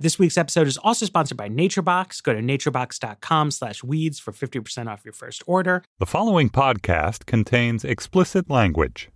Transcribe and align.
This 0.00 0.18
week's 0.18 0.38
episode 0.38 0.66
is 0.66 0.78
also 0.78 1.04
sponsored 1.04 1.36
by 1.36 1.50
NatureBox. 1.50 2.22
Go 2.22 2.32
to 2.32 2.40
naturebox.com 2.40 3.50
slash 3.50 3.84
weeds 3.84 4.18
for 4.18 4.32
50% 4.32 4.86
off 4.86 5.04
your 5.04 5.12
first 5.12 5.42
order. 5.46 5.84
The 5.98 6.06
following 6.06 6.48
podcast 6.48 7.26
contains 7.26 7.84
explicit 7.84 8.48
language. 8.48 9.10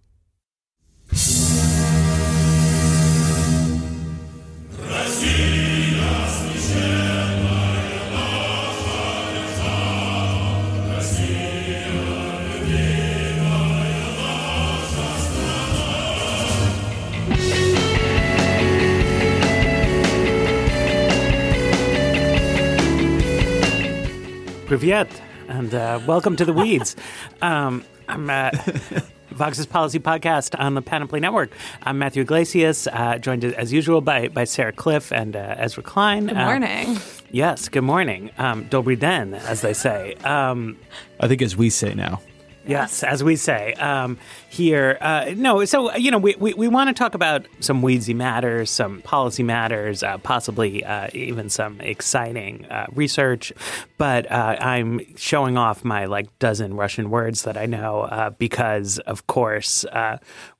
Privet, 24.78 25.09
and 25.46 25.73
uh, 25.73 26.01
welcome 26.05 26.34
to 26.34 26.45
the 26.45 26.52
weeds. 26.52 26.96
Um, 27.42 27.84
I'm 28.09 28.28
uh, 28.28 28.51
Vox's 29.30 29.66
Policy 29.66 30.00
Podcast 30.00 30.59
on 30.59 30.74
the 30.74 30.83
Panoply 30.83 31.20
Network. 31.20 31.52
I'm 31.84 31.97
Matthew 31.98 32.23
Yglesias, 32.23 32.88
uh, 32.88 33.19
joined 33.19 33.45
as 33.45 33.73
usual 33.73 34.00
by, 34.00 34.27
by 34.28 34.42
Sarah 34.45 34.73
Kliff 34.73 35.12
and 35.12 35.37
uh, 35.37 35.55
Ezra 35.59 35.83
Klein. 35.84 36.27
Good 36.27 36.37
Uh, 36.37 36.45
morning. 36.47 36.98
yes, 37.30 37.69
good 37.69 37.83
morning. 37.84 38.30
Um, 38.38 38.64
Dobry 38.69 38.98
den, 38.98 39.34
as 39.34 39.60
they 39.60 39.74
say. 39.74 40.14
Um, 40.24 40.77
I 41.20 41.28
think 41.28 41.41
as 41.42 41.56
we 41.56 41.70
say 41.70 41.95
now. 41.95 42.20
Yes, 42.66 43.02
as 43.02 43.23
we 43.23 43.36
say 43.36 43.74
um, 43.74 44.18
here. 44.48 44.96
Uh, 45.00 45.32
no, 45.36 45.64
so, 45.64 45.95
you 45.96 46.10
know, 46.10 46.18
we, 46.18 46.34
we, 46.38 46.55
we 46.55 46.68
want 46.68 46.88
to 46.88 46.95
talk 46.95 47.14
about 47.14 47.46
some 47.60 47.82
weedsy 47.82 48.14
matters, 48.14 48.70
some 48.70 49.02
policy 49.02 49.42
matters, 49.42 50.02
uh, 50.02 50.18
possibly 50.18 50.84
uh, 50.84 51.08
even 51.12 51.50
some 51.50 51.80
exciting 51.80 52.64
uh, 52.66 52.86
research. 52.92 53.52
But 53.98 54.30
uh, 54.30 54.56
I'm 54.58 55.00
showing 55.16 55.58
off 55.58 55.84
my 55.84 56.06
like 56.06 56.39
dozen 56.39 56.74
Russian 56.74 57.11
words 57.11 57.42
that 57.42 57.56
I 57.56 57.66
know 57.66 58.02
uh, 58.02 58.30
because, 58.30 58.98
of 59.00 59.27
course, 59.27 59.84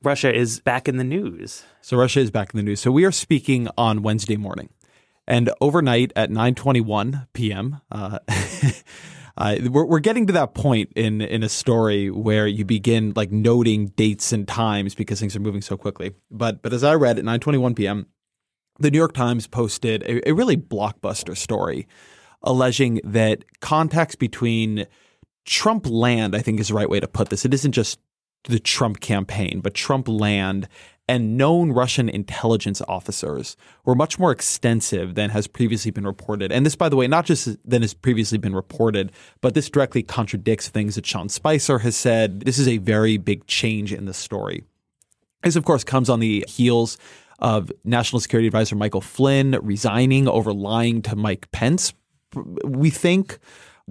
Russia 0.03 0.35
is 0.35 0.61
back 0.61 0.89
in 0.89 0.99
the 0.99 1.05
news. 1.05 1.65
So 1.81 1.97
Russia 1.97 2.21
is 2.21 2.31
back 2.31 2.53
in 2.53 2.59
the 2.59 2.63
news. 2.63 2.81
So 2.81 2.91
we 2.91 3.05
are 3.05 3.13
speaking 3.13 3.69
on 3.79 4.03
Wednesday 4.03 4.37
morning, 4.37 4.69
and 5.27 5.51
overnight 5.61 6.13
at 6.15 6.31
9:21 6.31 7.29
p.m. 7.33 7.81
Uh, 9.37 9.57
we're, 9.71 9.85
we're 9.85 9.99
getting 9.99 10.27
to 10.27 10.33
that 10.33 10.55
point 10.55 10.93
in 10.95 11.21
in 11.21 11.43
a 11.43 11.49
story 11.49 12.11
where 12.11 12.47
you 12.47 12.65
begin 12.65 13.13
like 13.17 13.33
noting 13.33 13.87
dates 13.89 14.33
and 14.33 14.47
times 14.47 14.95
because 14.95 15.19
things 15.19 15.35
are 15.35 15.41
moving 15.41 15.63
so 15.63 15.77
quickly. 15.77 16.13
But 16.31 16.63
but 16.63 16.73
as 16.73 16.85
I 16.85 16.95
read 16.95 17.19
at 17.19 17.25
9:21 17.25 17.75
p.m., 17.75 18.07
the 18.79 18.91
New 18.91 18.99
York 18.99 19.13
Times 19.13 19.47
posted 19.47 20.03
a, 20.05 20.29
a 20.29 20.33
really 20.33 20.57
blockbuster 20.57 21.37
story 21.37 21.89
alleging 22.43 23.01
that 23.03 23.45
contacts 23.61 24.15
between 24.15 24.87
Trump 25.45 25.87
land, 25.87 26.37
I 26.37 26.41
think 26.41 26.61
is 26.61 26.69
the 26.69 26.75
right 26.75 26.89
way 26.89 27.01
to 27.01 27.09
put 27.09 27.31
this. 27.31 27.45
It 27.45 27.55
isn't 27.55 27.73
just 27.73 27.99
the 28.45 28.59
Trump 28.59 29.01
campaign, 29.01 29.61
but 29.61 29.75
Trump 29.75 30.09
land 30.09 30.69
and 31.07 31.37
known 31.37 31.71
Russian 31.73 32.09
intelligence 32.09 32.81
officers 32.89 33.57
were 33.85 33.95
much 33.95 34.19
more 34.19 34.33
extensive 34.33 35.15
than 35.15 35.31
has 35.31 35.47
previously 35.47 35.91
been 35.91 36.07
reported. 36.07 36.51
And 36.51 36.65
this, 36.65 36.77
by 36.77 36.89
the 36.89 36.97
way, 36.97 37.07
not 37.07 37.27
just 37.27 37.57
than 37.69 37.83
has 37.83 37.93
previously 37.93 38.39
been 38.39 38.55
reported, 38.55 39.13
but 39.41 39.55
this 39.55 39.69
directly 39.69 40.03
contradicts 40.03 40.69
things 40.69 40.95
that 40.95 41.05
Sean 41.05 41.29
Spicer 41.29 41.81
has 41.81 41.95
said. 41.95 42.41
This 42.41 42.59
is 42.59 42.69
a 42.69 42.79
very 42.79 43.19
big 43.19 43.47
change 43.47 43.93
in 43.93 44.07
the 44.07 44.15
story. 44.15 44.65
This, 45.43 45.57
of 45.57 45.65
course, 45.65 45.85
comes 45.85 46.09
on 46.09 46.21
the 46.21 46.45
heels 46.49 46.97
of 47.39 47.71
National 47.85 48.21
Security 48.21 48.47
Advisor 48.47 48.77
Michael 48.77 49.03
Flynn 49.03 49.59
resigning 49.61 50.27
over 50.27 50.55
lying 50.55 51.03
to 51.03 51.17
Mike 51.17 51.51
Pence. 51.51 51.93
We 52.65 52.89
think 52.89 53.39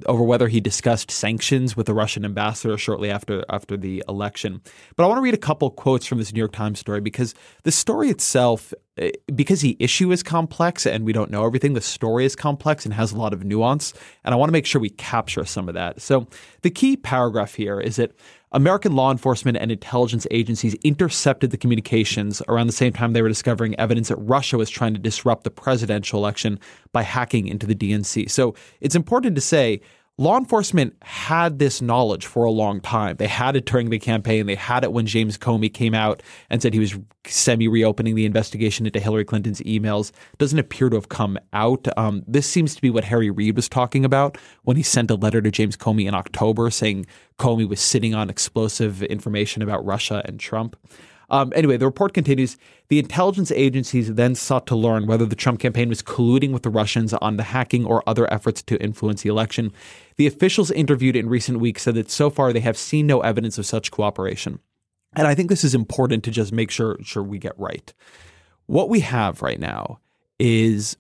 over 0.06 0.24
whether 0.24 0.48
he 0.48 0.60
discussed 0.60 1.12
sanctions 1.12 1.78
with 1.78 1.86
the 1.86 1.94
Russian 1.94 2.26
ambassador 2.26 2.78
shortly 2.78 3.12
after 3.12 3.44
after 3.50 3.78
the 3.78 4.04
election. 4.10 4.62
But 4.96 5.04
I 5.04 5.08
want 5.08 5.20
to 5.20 5.22
read 5.22 5.34
a 5.34 5.38
couple 5.38 5.70
quotes 5.70 6.06
from 6.06 6.18
this 6.18 6.34
New 6.34 6.40
York 6.40 6.52
Times 6.52 6.80
story 6.80 7.02
because 7.02 7.36
the 7.64 7.72
story 7.72 8.10
itself, 8.10 8.74
Uh, 9.02 9.10
because 9.34 9.62
the 9.62 9.76
issue 9.80 10.12
is 10.12 10.22
complex 10.22 10.86
and 10.86 11.04
we 11.04 11.14
don't 11.14 11.32
know 11.32 11.46
everything, 11.46 11.74
the 11.74 11.82
story 11.82 12.26
is 12.26 12.36
complex 12.36 12.86
and 12.86 12.94
has 12.94 13.12
a 13.12 13.18
lot 13.18 13.34
of 13.34 13.44
nuance. 13.44 13.92
And 14.24 14.34
I 14.34 14.38
want 14.38 14.50
to 14.50 14.54
make 14.54 14.68
sure 14.68 14.80
we 14.80 14.92
capture 14.92 15.46
some 15.46 15.68
of 15.68 15.74
that. 15.74 16.00
So 16.00 16.28
the 16.62 16.70
key 16.70 16.96
paragraph 16.96 17.56
here 17.56 17.80
is 17.80 17.96
that 17.96 18.12
American 18.52 18.96
law 18.96 19.12
enforcement 19.12 19.58
and 19.58 19.72
intelligence 19.72 20.28
agencies 20.30 20.76
intercepted 20.84 21.50
the 21.50 21.58
communications 21.58 22.40
around 22.48 22.68
the 22.68 22.74
same 22.74 22.94
time 22.94 23.14
they 23.14 23.24
were 23.24 23.28
discovering 23.28 23.78
evidence 23.80 24.10
that 24.10 24.18
Russia 24.18 24.60
was 24.60 24.70
trying 24.70 24.94
to 24.94 25.00
disrupt 25.00 25.44
the 25.44 25.50
presidential 25.50 26.20
election 26.20 26.60
by 26.92 27.02
hacking 27.02 27.48
into 27.48 27.66
the 27.66 27.74
DNC. 27.74 28.30
So 28.30 28.54
it's 28.80 28.96
important 28.96 29.36
to 29.36 29.42
say 29.42 29.82
law 30.18 30.38
enforcement 30.38 30.96
had 31.02 31.58
this 31.58 31.82
knowledge 31.82 32.26
for 32.26 32.46
a 32.46 32.52
long 32.52 32.80
time. 32.80 33.16
They 33.16 33.28
had 33.28 33.56
it 33.56 33.66
during 33.66 33.90
the 33.90 34.00
campaign. 34.00 34.46
They 34.46 34.56
had 34.56 34.84
it 34.84 34.92
when 34.92 35.08
James 35.08 35.38
Comey 35.38 35.74
came 35.74 35.96
out 35.96 36.22
and 36.50 36.62
said 36.62 36.74
he 36.74 36.80
was 36.80 36.98
semi 37.26 37.68
reopening 37.68 38.16
the 38.16 38.26
investigation 38.26 38.86
into 38.86 39.00
Hillary 39.00 39.26
Clinton's 39.26 39.62
emails. 39.62 40.12
Doesn't 40.38 40.60
appear 40.60 40.90
to 40.90 40.96
have 40.96 41.10
come 41.10 41.40
out. 41.52 41.88
Um, 41.98 42.24
this 42.28 42.48
seems 42.48 42.76
to 42.76 42.82
be 42.82 42.92
what 42.92 43.06
Harry 43.06 43.32
Reid 43.32 43.56
was 43.56 43.68
talking 43.68 44.06
about 44.06 44.38
when 44.64 44.78
he 44.78 44.84
sent 44.84 45.10
a 45.10 45.16
letter 45.16 45.42
to 45.42 45.52
James 45.52 45.76
Comey 45.76 46.08
in 46.08 46.14
October 46.14 46.70
saying 46.70 47.08
Comey 47.40 47.68
was 47.68 47.82
sitting 47.82 48.14
on 48.14 48.30
explosive 48.30 49.02
information 49.04 49.62
about 49.62 49.84
Russia 49.86 50.22
and 50.26 50.40
Trump. 50.40 50.76
Um, 51.30 51.52
anyway, 51.56 51.78
the 51.78 51.86
report 51.86 52.14
continues. 52.14 52.58
The 52.90 53.00
intelligence 53.00 53.52
agencies 53.52 54.14
then 54.14 54.36
sought 54.36 54.68
to 54.68 54.76
learn 54.76 55.08
whether 55.08 55.26
the 55.26 55.36
Trump 55.36 55.60
campaign 55.60 55.90
was 55.90 56.02
colluding 56.02 56.52
with 56.52 56.64
the 56.64 56.70
Russians 56.70 57.14
on 57.14 57.38
the 57.38 57.44
hacking 57.44 57.86
or 57.86 58.08
other 58.08 58.32
efforts 58.32 58.62
to 58.64 58.82
influence 58.82 59.22
the 59.22 59.30
election. 59.30 59.72
The 60.18 60.28
officials 60.28 60.72
interviewed 60.72 61.16
in 61.16 61.30
recent 61.30 61.60
weeks 61.60 61.84
said 61.84 61.96
that 61.96 62.12
so 62.12 62.30
far 62.30 62.54
they 62.54 62.60
have 62.60 62.78
seen 62.78 63.08
no 63.08 63.22
evidence 63.22 63.58
of 63.58 63.66
such 63.66 63.92
cooperation. 63.92 64.60
And 65.16 65.28
I 65.28 65.36
think 65.36 65.50
this 65.50 65.64
is 65.64 65.76
important 65.76 66.24
to 66.24 66.32
just 66.32 66.52
make 66.52 66.72
sure 66.72 66.98
sure 67.04 67.24
we 67.24 67.38
get 67.38 67.58
right. 67.58 67.94
What 68.66 68.90
we 68.90 69.02
have 69.02 69.42
right 69.42 69.60
now 69.60 70.00
is 70.40 70.98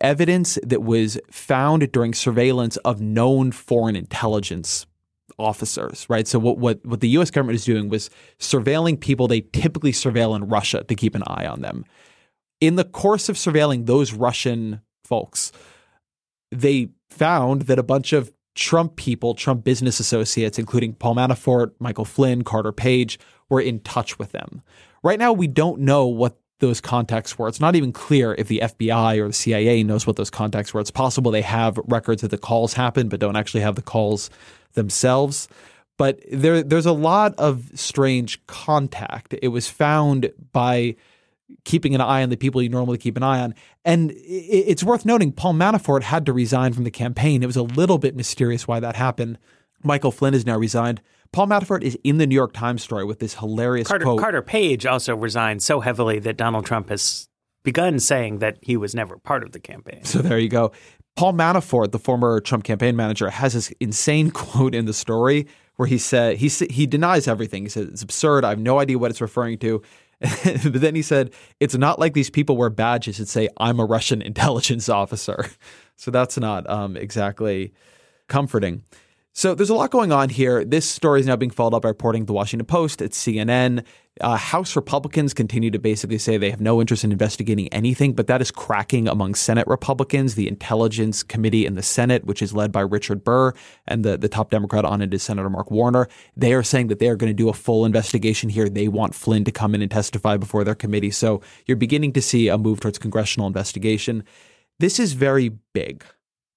evidence 0.00 0.58
that 0.62 0.82
was 0.82 1.18
found 1.30 1.92
during 1.92 2.14
surveillance 2.14 2.76
of 2.78 3.00
known 3.00 3.52
foreign 3.52 3.96
intelligence 3.96 4.86
officers, 5.40 6.06
right? 6.08 6.28
So 6.28 6.38
what, 6.38 6.58
what 6.58 6.84
what 6.84 7.00
the 7.00 7.08
US 7.10 7.30
government 7.30 7.56
is 7.56 7.64
doing 7.64 7.88
was 7.88 8.10
surveilling 8.38 9.00
people 9.00 9.26
they 9.26 9.40
typically 9.40 9.92
surveil 9.92 10.36
in 10.36 10.48
Russia 10.48 10.84
to 10.84 10.94
keep 10.94 11.14
an 11.14 11.22
eye 11.26 11.46
on 11.46 11.62
them. 11.62 11.84
In 12.60 12.76
the 12.76 12.84
course 12.84 13.28
of 13.28 13.36
surveilling 13.36 13.86
those 13.86 14.12
Russian 14.12 14.82
folks, 15.04 15.50
they 16.52 16.90
found 17.08 17.62
that 17.62 17.78
a 17.78 17.82
bunch 17.82 18.12
of 18.12 18.32
Trump 18.54 18.96
people, 18.96 19.34
Trump 19.34 19.64
business 19.64 20.00
associates, 20.00 20.58
including 20.58 20.94
Paul 20.94 21.14
Manafort, 21.14 21.72
Michael 21.78 22.04
Flynn, 22.04 22.44
Carter 22.44 22.72
Page, 22.72 23.18
were 23.48 23.60
in 23.60 23.80
touch 23.80 24.18
with 24.18 24.32
them. 24.32 24.62
Right 25.02 25.18
now, 25.18 25.32
we 25.32 25.46
don't 25.46 25.80
know 25.80 26.06
what 26.06 26.38
those 26.60 26.80
contacts 26.80 27.38
were. 27.38 27.48
It's 27.48 27.60
not 27.60 27.74
even 27.74 27.92
clear 27.92 28.34
if 28.38 28.48
the 28.48 28.60
FBI 28.62 29.18
or 29.18 29.28
the 29.28 29.32
CIA 29.32 29.82
knows 29.82 30.06
what 30.06 30.16
those 30.16 30.30
contacts 30.30 30.72
were. 30.72 30.80
It's 30.80 30.90
possible 30.90 31.30
they 31.30 31.42
have 31.42 31.78
records 31.86 32.22
that 32.22 32.30
the 32.30 32.38
calls 32.38 32.74
happened, 32.74 33.10
but 33.10 33.20
don't 33.20 33.36
actually 33.36 33.62
have 33.62 33.74
the 33.76 33.82
calls 33.82 34.30
themselves. 34.74 35.48
But 35.96 36.20
there, 36.32 36.62
there's 36.62 36.86
a 36.86 36.92
lot 36.92 37.34
of 37.36 37.70
strange 37.74 38.44
contact. 38.46 39.34
It 39.42 39.48
was 39.48 39.68
found 39.68 40.32
by 40.52 40.96
keeping 41.64 41.94
an 41.94 42.00
eye 42.00 42.22
on 42.22 42.30
the 42.30 42.36
people 42.36 42.62
you 42.62 42.68
normally 42.68 42.98
keep 42.98 43.16
an 43.16 43.22
eye 43.22 43.40
on. 43.40 43.54
And 43.84 44.12
it's 44.16 44.82
worth 44.82 45.04
noting 45.04 45.32
Paul 45.32 45.54
Manafort 45.54 46.02
had 46.02 46.24
to 46.26 46.32
resign 46.32 46.72
from 46.72 46.84
the 46.84 46.90
campaign. 46.90 47.42
It 47.42 47.46
was 47.46 47.56
a 47.56 47.62
little 47.62 47.98
bit 47.98 48.16
mysterious 48.16 48.66
why 48.66 48.80
that 48.80 48.96
happened. 48.96 49.38
Michael 49.82 50.10
Flynn 50.10 50.32
has 50.32 50.46
now 50.46 50.56
resigned. 50.56 51.02
Paul 51.32 51.46
Manafort 51.46 51.82
is 51.82 51.98
in 52.02 52.18
the 52.18 52.26
New 52.26 52.34
York 52.34 52.52
Times 52.52 52.82
story 52.82 53.04
with 53.04 53.18
this 53.18 53.34
hilarious 53.34 53.86
Carter, 53.86 54.04
quote. 54.04 54.20
Carter 54.20 54.42
Page 54.42 54.86
also 54.86 55.14
resigned 55.14 55.62
so 55.62 55.80
heavily 55.80 56.18
that 56.20 56.36
Donald 56.36 56.66
Trump 56.66 56.88
has 56.88 57.28
begun 57.62 58.00
saying 58.00 58.38
that 58.38 58.58
he 58.62 58.76
was 58.76 58.94
never 58.94 59.18
part 59.18 59.42
of 59.42 59.52
the 59.52 59.60
campaign. 59.60 60.04
So 60.04 60.20
there 60.20 60.38
you 60.38 60.48
go. 60.48 60.72
Paul 61.16 61.34
Manafort, 61.34 61.92
the 61.92 61.98
former 61.98 62.40
Trump 62.40 62.64
campaign 62.64 62.96
manager, 62.96 63.30
has 63.30 63.52
this 63.54 63.72
insane 63.80 64.30
quote 64.32 64.74
in 64.74 64.86
the 64.86 64.94
story 64.94 65.46
where 65.76 65.86
he 65.86 65.98
said 65.98 66.36
he 66.36 66.48
he 66.48 66.86
denies 66.86 67.26
everything. 67.26 67.62
He 67.62 67.68
said 67.68 67.88
it's 67.88 68.02
absurd. 68.02 68.44
I 68.44 68.50
have 68.50 68.58
no 68.58 68.78
idea 68.78 68.98
what 68.98 69.10
it's 69.10 69.20
referring 69.20 69.58
to. 69.58 69.82
but 70.20 70.80
then 70.80 70.94
he 70.94 71.02
said 71.02 71.32
it's 71.60 71.74
not 71.74 71.98
like 71.98 72.12
these 72.12 72.28
people 72.28 72.56
wear 72.56 72.68
badges 72.68 73.18
and 73.18 73.26
say 73.26 73.48
I'm 73.56 73.80
a 73.80 73.84
Russian 73.84 74.20
intelligence 74.30 74.88
officer. 74.88 75.46
So 75.96 76.10
that's 76.10 76.38
not 76.38 76.68
um, 76.68 76.96
exactly 76.96 77.72
comforting. 78.28 78.82
So 79.32 79.54
there's 79.54 79.70
a 79.70 79.74
lot 79.74 79.90
going 79.90 80.10
on 80.10 80.28
here. 80.28 80.64
This 80.64 80.88
story 80.88 81.20
is 81.20 81.26
now 81.26 81.36
being 81.36 81.50
followed 81.50 81.74
up 81.74 81.82
by 81.82 81.88
reporting 81.88 82.24
the 82.24 82.32
Washington 82.32 82.66
Post, 82.66 83.00
at 83.00 83.12
CNN. 83.12 83.84
Uh, 84.20 84.36
House 84.36 84.74
Republicans 84.74 85.32
continue 85.32 85.70
to 85.70 85.78
basically 85.78 86.18
say 86.18 86.36
they 86.36 86.50
have 86.50 86.60
no 86.60 86.80
interest 86.80 87.04
in 87.04 87.12
investigating 87.12 87.68
anything, 87.68 88.12
but 88.12 88.26
that 88.26 88.42
is 88.42 88.50
cracking 88.50 89.06
among 89.06 89.36
Senate 89.36 89.68
Republicans. 89.68 90.34
The 90.34 90.48
Intelligence 90.48 91.22
Committee 91.22 91.64
in 91.64 91.76
the 91.76 91.82
Senate, 91.82 92.24
which 92.24 92.42
is 92.42 92.52
led 92.52 92.72
by 92.72 92.80
Richard 92.80 93.22
Burr, 93.22 93.52
and 93.86 94.04
the, 94.04 94.18
the 94.18 94.28
top 94.28 94.50
Democrat 94.50 94.84
on 94.84 95.00
it 95.00 95.14
is 95.14 95.22
Senator 95.22 95.48
Mark 95.48 95.70
Warner, 95.70 96.08
they 96.36 96.52
are 96.52 96.64
saying 96.64 96.88
that 96.88 96.98
they 96.98 97.08
are 97.08 97.16
going 97.16 97.30
to 97.30 97.34
do 97.34 97.48
a 97.48 97.54
full 97.54 97.86
investigation 97.86 98.50
here. 98.50 98.68
They 98.68 98.88
want 98.88 99.14
Flynn 99.14 99.44
to 99.44 99.52
come 99.52 99.76
in 99.76 99.80
and 99.80 99.90
testify 99.90 100.38
before 100.38 100.64
their 100.64 100.74
committee. 100.74 101.12
So 101.12 101.40
you're 101.66 101.76
beginning 101.76 102.12
to 102.14 102.20
see 102.20 102.48
a 102.48 102.58
move 102.58 102.80
towards 102.80 102.98
congressional 102.98 103.46
investigation. 103.46 104.24
This 104.80 104.98
is 104.98 105.12
very 105.12 105.50
big. 105.72 106.04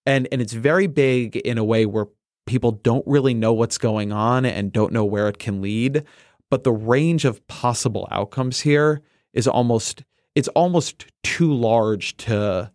And, 0.07 0.27
and 0.31 0.41
it's 0.41 0.53
very 0.53 0.87
big 0.87 1.37
in 1.37 1.57
a 1.57 1.63
way 1.63 1.85
where 1.85 2.07
people 2.45 2.71
don't 2.71 3.05
really 3.07 3.33
know 3.33 3.53
what's 3.53 3.77
going 3.77 4.11
on 4.11 4.45
and 4.45 4.71
don't 4.71 4.91
know 4.93 5.05
where 5.05 5.27
it 5.29 5.39
can 5.39 5.61
lead. 5.61 6.03
But 6.49 6.63
the 6.63 6.71
range 6.71 7.25
of 7.25 7.45
possible 7.47 8.07
outcomes 8.11 8.61
here 8.61 9.01
is 9.33 9.47
almost 9.47 10.03
it's 10.35 10.47
almost 10.49 11.05
too 11.23 11.53
large 11.53 12.17
to 12.17 12.71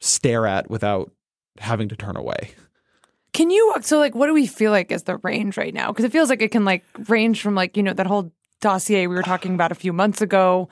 stare 0.00 0.46
at 0.46 0.68
without 0.70 1.10
having 1.58 1.88
to 1.88 1.96
turn 1.96 2.16
away. 2.16 2.50
Can 3.32 3.50
you 3.50 3.74
so 3.82 3.98
like 3.98 4.14
what 4.14 4.26
do 4.26 4.34
we 4.34 4.46
feel 4.46 4.70
like 4.70 4.90
is 4.92 5.04
the 5.04 5.16
range 5.18 5.56
right 5.56 5.74
now? 5.74 5.88
Because 5.88 6.04
it 6.04 6.12
feels 6.12 6.28
like 6.30 6.42
it 6.42 6.50
can 6.50 6.64
like 6.64 6.84
range 7.08 7.40
from 7.40 7.54
like, 7.54 7.76
you 7.76 7.82
know, 7.82 7.92
that 7.92 8.06
whole 8.06 8.32
dossier 8.60 9.06
we 9.06 9.14
were 9.14 9.22
talking 9.22 9.54
about 9.54 9.70
a 9.72 9.76
few 9.76 9.92
months 9.92 10.20
ago, 10.20 10.68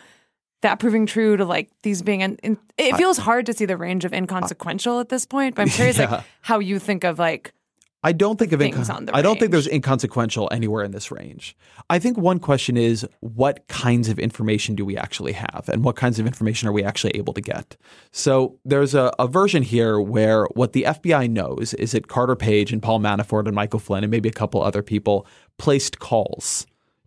that 0.63 0.79
proving 0.79 1.07
true 1.07 1.37
to 1.37 1.45
like 1.45 1.69
these 1.83 2.03
being 2.03 2.21
in, 2.23 2.37
in 2.43 2.59
it 2.79 2.97
feels 2.97 3.19
hard 3.19 3.47
to 3.47 3.53
see 3.53 3.67
the 3.67 3.77
range 3.77 4.05
of 4.05 4.13
inconsequential 4.13 5.01
at 5.01 5.09
this 5.09 5.27
point. 5.27 5.55
But 5.55 5.63
I'm 5.63 5.69
curious 5.69 5.99
Yeah. 5.99 6.11
like 6.11 6.25
how 6.43 6.59
you 6.61 6.79
think 6.79 7.05
of 7.05 7.19
like 7.19 7.53
I 8.03 8.13
don't 8.13 8.39
think 8.39 8.53
of 8.53 8.61
incon- 8.61 8.95
on 8.95 9.07
the 9.07 9.17
I 9.17 9.23
don't 9.23 9.39
think 9.39 9.51
there's 9.51 9.67
inconsequential 9.67 10.49
anywhere 10.53 10.85
in 10.85 10.93
this 10.93 11.11
range. 11.11 11.57
I 11.91 11.99
think 11.99 12.17
one 12.17 12.39
question 12.39 12.77
is 12.77 13.07
what 13.21 13.67
kinds 13.69 14.09
of 14.09 14.19
information 14.19 14.75
do 14.75 14.85
we 14.85 14.97
actually 14.97 15.33
have 15.33 15.69
and 15.73 15.83
what 15.83 15.97
kinds 15.97 16.19
of 16.19 16.27
information 16.27 16.69
are 16.69 16.73
we 16.73 16.85
actually 16.85 17.17
able 17.17 17.33
to 17.33 17.41
get? 17.41 17.77
So 18.13 18.59
there's 18.65 18.95
a, 18.95 19.13
a 19.19 19.27
version 19.27 19.63
here 19.63 20.01
where 20.01 20.45
what 20.55 20.73
the 20.73 20.85
FBI 20.85 21.29
knows 21.31 21.75
is 21.75 21.93
that 21.93 22.07
Carter 22.07 22.37
Page 22.37 22.73
and 22.73 22.83
Paul 22.83 23.01
Manafort 23.01 23.47
and 23.47 23.55
Michael 23.55 23.81
Flynn 23.81 24.05
and 24.05 24.11
maybe 24.11 24.29
a 24.29 24.33
couple 24.33 24.63
other 24.63 24.83
people 24.83 25.27
placed 25.59 25.99
calls 25.99 26.67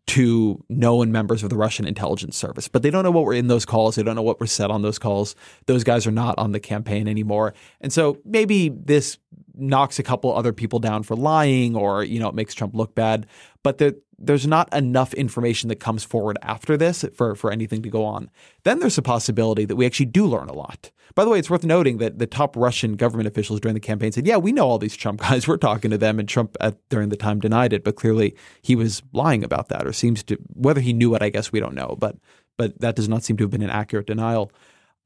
to 0.10 0.60
known 0.70 1.12
members 1.12 1.44
of 1.44 1.52
the 1.52 1.56
Russian 1.56 1.86
intelligence 1.86 2.36
service. 2.36 2.68
But 2.68 2.82
they 2.82 2.90
don't 2.90 3.04
know 3.04 3.12
what 3.12 3.26
were 3.26 3.34
in 3.34 3.46
those 3.46 3.64
calls. 3.64 3.94
They 3.94 4.02
don't 4.02 4.16
know 4.16 4.24
what 4.24 4.40
were 4.40 4.48
said 4.48 4.72
on 4.72 4.82
those 4.82 4.98
calls. 4.98 5.36
Those 5.68 5.84
guys 5.84 6.08
are 6.08 6.12
not 6.12 6.34
on 6.40 6.52
the 6.52 6.60
campaign 6.60 7.08
anymore. 7.08 7.54
And 7.80 7.94
so 7.94 8.18
maybe 8.26 8.70
this 8.70 9.20
knocks 9.60 10.00
a 10.00 10.04
couple 10.04 10.36
other 10.36 10.54
people 10.54 10.80
down 10.80 11.04
for 11.04 11.16
lying 11.16 11.76
or, 11.76 12.04
you 12.04 12.20
know, 12.20 12.30
it 12.30 12.36
makes 12.36 12.54
Trump 12.54 12.76
look 12.76 12.96
bad. 12.96 13.28
But 13.64 13.78
there, 13.78 13.94
there's 14.18 14.48
not 14.48 14.72
enough 14.74 15.14
information 15.14 15.70
that 15.70 15.78
comes 15.80 16.04
forward 16.04 16.38
after 16.42 16.78
this 16.78 17.06
for, 17.14 17.36
for 17.36 17.52
anything 17.52 17.82
to 17.84 17.90
go 17.90 18.04
on. 18.04 18.30
Then 18.64 18.80
there's 18.80 18.98
a 18.98 19.02
possibility 19.02 19.66
that 19.66 19.76
we 19.76 19.86
actually 19.86 20.08
do 20.08 20.26
learn 20.26 20.50
a 20.50 20.54
lot. 20.54 20.92
By 21.16 21.24
the 21.24 21.32
way, 21.32 21.40
it's 21.40 21.50
worth 21.50 21.64
noting 21.64 21.98
that 21.98 22.20
the 22.20 22.28
top 22.28 22.56
Russian 22.56 22.96
government 22.96 23.28
officials 23.28 23.60
during 23.60 23.74
the 23.74 23.80
campaign 23.80 24.12
said, 24.12 24.28
yeah, 24.28 24.38
we 24.38 24.52
know 24.52 24.68
all 24.68 24.78
these 24.78 24.96
Trump 24.96 25.22
guys. 25.22 25.48
We're 25.48 25.58
talking 25.58 25.92
to 25.92 25.98
them. 25.98 26.20
And 26.20 26.28
Trump 26.28 26.56
at, 26.60 26.78
during 26.90 27.10
the 27.10 27.18
time 27.18 27.40
denied 27.40 27.74
it. 27.74 27.84
But 27.84 27.96
clearly 27.96 28.36
he 28.62 28.76
was 28.76 29.02
lying 29.14 29.44
about 29.44 29.70
that 29.70 29.88
or 29.88 29.94
seems 29.94 30.24
to, 30.24 30.38
whether 30.54 30.82
he 30.82 30.94
knew 30.94 31.16
it, 31.16 31.22
I 31.22 31.30
guess 31.30 31.52
we 31.52 31.60
don't 31.60 31.76
know. 31.76 31.96
But, 32.00 32.18
but 32.58 32.80
that 32.82 32.96
does 32.96 33.10
not 33.10 33.24
seem 33.24 33.38
to 33.38 33.44
have 33.46 33.52
been 33.52 33.62
an 33.62 33.70
accurate 33.70 34.08
denial. 34.08 34.52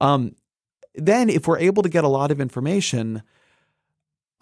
Um, 0.01 0.35
then 0.95 1.29
if 1.29 1.47
we're 1.47 1.59
able 1.59 1.83
to 1.83 1.89
get 1.89 2.03
a 2.03 2.09
lot 2.09 2.31
of 2.31 2.39
information, 2.39 3.23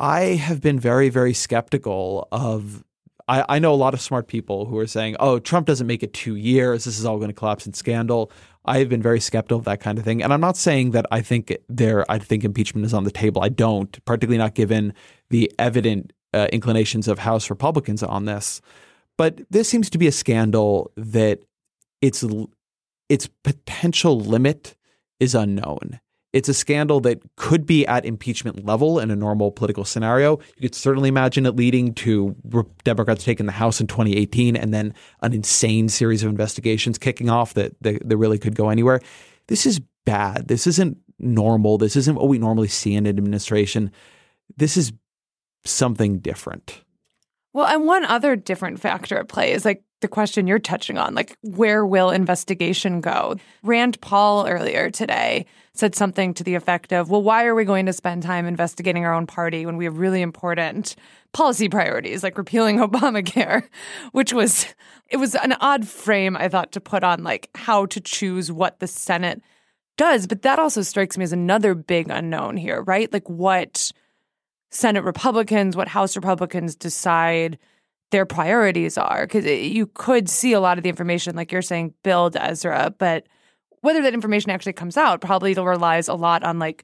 I 0.01 0.21
have 0.35 0.61
been 0.61 0.79
very, 0.79 1.09
very 1.09 1.33
skeptical 1.33 2.27
of. 2.31 2.83
I, 3.27 3.45
I 3.47 3.59
know 3.59 3.71
a 3.71 3.75
lot 3.75 3.93
of 3.93 4.01
smart 4.01 4.27
people 4.27 4.65
who 4.65 4.77
are 4.79 4.87
saying, 4.87 5.15
"Oh, 5.19 5.37
Trump 5.37 5.67
doesn't 5.67 5.85
make 5.85 6.01
it 6.01 6.11
two 6.11 6.35
years. 6.35 6.85
This 6.85 6.97
is 6.97 7.05
all 7.05 7.17
going 7.17 7.29
to 7.29 7.35
collapse 7.35 7.67
in 7.67 7.73
scandal." 7.73 8.31
I 8.65 8.79
have 8.79 8.89
been 8.89 9.01
very 9.01 9.19
skeptical 9.19 9.59
of 9.59 9.65
that 9.65 9.79
kind 9.79 9.99
of 9.99 10.03
thing, 10.03 10.23
and 10.23 10.33
I'm 10.33 10.41
not 10.41 10.57
saying 10.57 10.91
that 10.91 11.05
I 11.11 11.21
think 11.21 11.55
there. 11.69 12.03
I 12.11 12.17
think 12.17 12.43
impeachment 12.43 12.83
is 12.83 12.95
on 12.95 13.03
the 13.03 13.11
table. 13.11 13.43
I 13.43 13.49
don't, 13.49 14.03
particularly 14.05 14.39
not 14.39 14.55
given 14.55 14.95
the 15.29 15.51
evident 15.59 16.13
uh, 16.33 16.47
inclinations 16.51 17.07
of 17.07 17.19
House 17.19 17.51
Republicans 17.51 18.01
on 18.01 18.25
this. 18.25 18.59
But 19.19 19.41
this 19.51 19.69
seems 19.69 19.87
to 19.91 19.99
be 19.99 20.07
a 20.07 20.11
scandal 20.11 20.91
that 20.97 21.41
its 22.01 22.25
its 23.07 23.29
potential 23.43 24.19
limit 24.19 24.75
is 25.19 25.35
unknown. 25.35 25.99
It's 26.33 26.47
a 26.47 26.53
scandal 26.53 27.01
that 27.01 27.21
could 27.35 27.65
be 27.65 27.85
at 27.87 28.05
impeachment 28.05 28.65
level 28.65 28.99
in 28.99 29.11
a 29.11 29.15
normal 29.15 29.51
political 29.51 29.83
scenario. 29.83 30.39
You 30.55 30.61
could 30.61 30.75
certainly 30.75 31.09
imagine 31.09 31.45
it 31.45 31.55
leading 31.55 31.93
to 31.95 32.35
Democrats 32.83 33.23
taking 33.23 33.47
the 33.47 33.51
House 33.51 33.81
in 33.81 33.87
2018 33.87 34.55
and 34.55 34.73
then 34.73 34.93
an 35.21 35.33
insane 35.33 35.89
series 35.89 36.23
of 36.23 36.29
investigations 36.29 36.97
kicking 36.97 37.29
off 37.29 37.53
that, 37.55 37.75
that, 37.81 38.07
that 38.07 38.17
really 38.17 38.39
could 38.39 38.55
go 38.55 38.69
anywhere. 38.69 39.01
This 39.47 39.65
is 39.65 39.81
bad. 40.05 40.47
This 40.47 40.67
isn't 40.67 40.97
normal. 41.19 41.77
This 41.77 41.95
isn't 41.95 42.15
what 42.15 42.29
we 42.29 42.39
normally 42.39 42.69
see 42.69 42.95
in 42.95 43.05
an 43.05 43.17
administration. 43.17 43.91
This 44.55 44.77
is 44.77 44.93
something 45.65 46.19
different. 46.19 46.81
Well, 47.53 47.67
and 47.67 47.85
one 47.85 48.05
other 48.05 48.35
different 48.37 48.79
factor 48.79 49.17
at 49.19 49.27
play 49.27 49.51
is 49.51 49.65
like 49.65 49.83
the 50.01 50.07
question 50.07 50.47
you're 50.47 50.59
touching 50.59 50.97
on, 50.97 51.15
like 51.15 51.37
where 51.41 51.85
will 51.85 52.09
investigation 52.09 53.01
go? 53.01 53.35
Rand 53.63 53.99
Paul 54.01 54.47
earlier 54.47 54.89
today 54.91 55.45
said 55.73 55.95
something 55.95 56.33
to 56.33 56.43
the 56.43 56.55
effect 56.55 56.91
of, 56.91 57.09
well, 57.09 57.23
why 57.23 57.45
are 57.45 57.55
we 57.55 57.63
going 57.63 57.85
to 57.85 57.93
spend 57.93 58.23
time 58.23 58.45
investigating 58.45 59.05
our 59.05 59.13
own 59.13 59.25
party 59.25 59.65
when 59.65 59.77
we 59.77 59.85
have 59.85 59.97
really 59.97 60.21
important 60.21 60.95
policy 61.33 61.69
priorities 61.69 62.23
like 62.23 62.37
repealing 62.37 62.77
Obamacare, 62.79 63.67
which 64.11 64.33
was 64.33 64.65
it 65.09 65.17
was 65.17 65.35
an 65.35 65.53
odd 65.61 65.87
frame 65.87 66.35
I 66.35 66.49
thought 66.49 66.71
to 66.73 66.81
put 66.81 67.03
on 67.03 67.23
like 67.23 67.49
how 67.55 67.85
to 67.87 68.01
choose 68.01 68.51
what 68.51 68.79
the 68.79 68.87
Senate 68.87 69.41
does, 69.97 70.27
but 70.27 70.41
that 70.41 70.59
also 70.59 70.81
strikes 70.81 71.17
me 71.17 71.23
as 71.23 71.33
another 71.33 71.75
big 71.75 72.09
unknown 72.09 72.57
here, 72.57 72.81
right? 72.81 73.11
Like 73.11 73.29
what 73.29 73.91
Senate 74.69 75.03
Republicans, 75.03 75.75
what 75.75 75.89
House 75.89 76.15
Republicans 76.15 76.75
decide 76.75 77.59
their 78.11 78.25
priorities 78.25 78.97
are. 78.97 79.25
Because 79.25 79.45
you 79.45 79.87
could 79.87 80.29
see 80.29 80.53
a 80.53 80.59
lot 80.59 80.77
of 80.77 80.83
the 80.83 80.89
information, 80.89 81.35
like 81.35 81.51
you're 81.51 81.61
saying, 81.61 81.93
build 82.03 82.35
Ezra, 82.35 82.93
but 82.97 83.27
whether 83.81 84.01
that 84.03 84.13
information 84.13 84.51
actually 84.51 84.73
comes 84.73 84.95
out 84.95 85.21
probably 85.21 85.53
relies 85.55 86.07
a 86.07 86.13
lot 86.13 86.43
on 86.43 86.59
like 86.59 86.83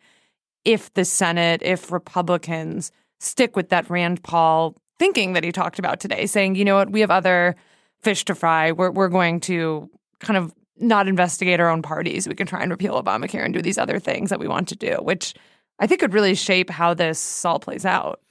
if 0.66 0.94
the 0.96 1.06
Senate, 1.06 1.62
if 1.64 1.92
Republicans 1.92 2.92
stick 3.20 3.56
with 3.56 3.70
that 3.70 3.90
Rand 3.90 4.24
Paul 4.24 4.76
thinking 5.00 5.34
that 5.34 5.44
he 5.44 5.52
talked 5.52 5.80
about 5.80 6.00
today, 6.00 6.26
saying, 6.26 6.56
you 6.56 6.66
know 6.66 6.76
what, 6.76 6.92
we 6.92 7.02
have 7.02 7.12
other 7.12 7.56
fish 8.02 8.26
to 8.26 8.36
fry. 8.36 8.72
We're 8.72 8.92
we're 8.92 9.10
going 9.10 9.40
to 9.42 9.90
kind 10.20 10.38
of 10.38 10.54
not 10.80 11.08
investigate 11.08 11.60
our 11.60 11.70
own 11.70 11.82
parties. 11.82 12.28
We 12.28 12.36
can 12.36 12.48
try 12.48 12.62
and 12.62 12.72
repeal 12.72 13.02
Obamacare 13.02 13.44
and 13.44 13.54
do 13.54 13.62
these 13.62 13.78
other 13.78 14.00
things 14.00 14.30
that 14.30 14.40
we 14.40 14.48
want 14.48 14.68
to 14.70 14.76
do, 14.76 14.96
which 15.02 15.34
I 15.80 15.88
think 15.88 16.02
could 16.02 16.14
really 16.14 16.36
shape 16.36 16.70
how 16.70 16.94
this 16.94 17.46
all 17.46 17.60
plays 17.60 17.86
out. 17.86 18.22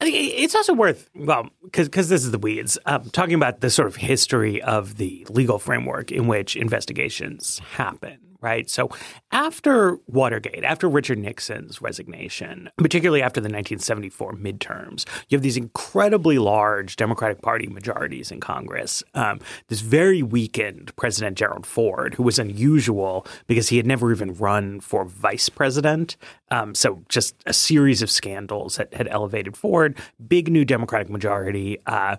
I 0.00 0.04
think 0.04 0.34
it's 0.36 0.54
also 0.54 0.74
worth, 0.74 1.08
well, 1.14 1.48
because 1.64 1.88
this 1.88 2.22
is 2.22 2.30
the 2.30 2.38
weeds, 2.38 2.76
um, 2.84 3.08
talking 3.10 3.34
about 3.34 3.60
the 3.60 3.70
sort 3.70 3.88
of 3.88 3.96
history 3.96 4.60
of 4.62 4.98
the 4.98 5.26
legal 5.30 5.58
framework 5.58 6.12
in 6.12 6.26
which 6.26 6.54
investigations 6.54 7.60
happen, 7.72 8.18
right? 8.46 8.70
So 8.70 8.88
after 9.32 9.98
Watergate, 10.06 10.62
after 10.62 10.88
Richard 10.88 11.18
Nixon's 11.18 11.82
resignation, 11.82 12.70
particularly 12.76 13.20
after 13.20 13.40
the 13.40 13.48
1974 13.48 14.34
midterms, 14.34 15.04
you 15.28 15.36
have 15.36 15.42
these 15.42 15.56
incredibly 15.56 16.38
large 16.38 16.94
Democratic 16.94 17.42
Party 17.42 17.66
majorities 17.66 18.30
in 18.30 18.38
Congress. 18.38 19.02
Um, 19.14 19.40
this 19.66 19.80
very 19.80 20.22
weakened 20.22 20.94
President 20.94 21.36
Gerald 21.36 21.66
Ford, 21.66 22.14
who 22.14 22.22
was 22.22 22.38
unusual 22.38 23.26
because 23.48 23.68
he 23.68 23.78
had 23.78 23.86
never 23.86 24.12
even 24.12 24.32
run 24.34 24.78
for 24.78 25.04
vice 25.04 25.48
president. 25.48 26.16
Um, 26.52 26.72
so 26.76 27.02
just 27.08 27.34
a 27.46 27.52
series 27.52 28.00
of 28.00 28.12
scandals 28.12 28.76
that 28.76 28.94
had 28.94 29.08
elevated 29.08 29.56
Ford, 29.56 29.98
big 30.28 30.48
new 30.52 30.64
Democratic 30.64 31.10
majority. 31.10 31.80
Uh, 31.84 32.16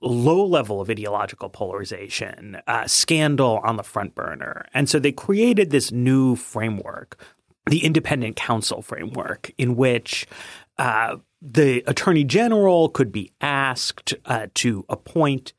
low 0.00 0.44
level 0.44 0.80
of 0.80 0.90
ideological 0.90 1.48
polarization, 1.48 2.60
uh, 2.66 2.86
scandal 2.86 3.60
on 3.62 3.76
the 3.76 3.82
front 3.82 4.14
burner. 4.14 4.66
And 4.72 4.88
so 4.88 4.98
they 4.98 5.12
created 5.12 5.70
this 5.70 5.92
new 5.92 6.36
framework, 6.36 7.22
the 7.66 7.84
independent 7.84 8.36
counsel 8.36 8.82
framework, 8.82 9.52
in 9.58 9.76
which 9.76 10.26
uh, 10.78 11.16
the 11.42 11.82
attorney 11.86 12.24
general 12.24 12.88
could 12.88 13.12
be 13.12 13.32
asked 13.40 14.14
uh, 14.24 14.46
to 14.54 14.84
appoint 14.88 15.52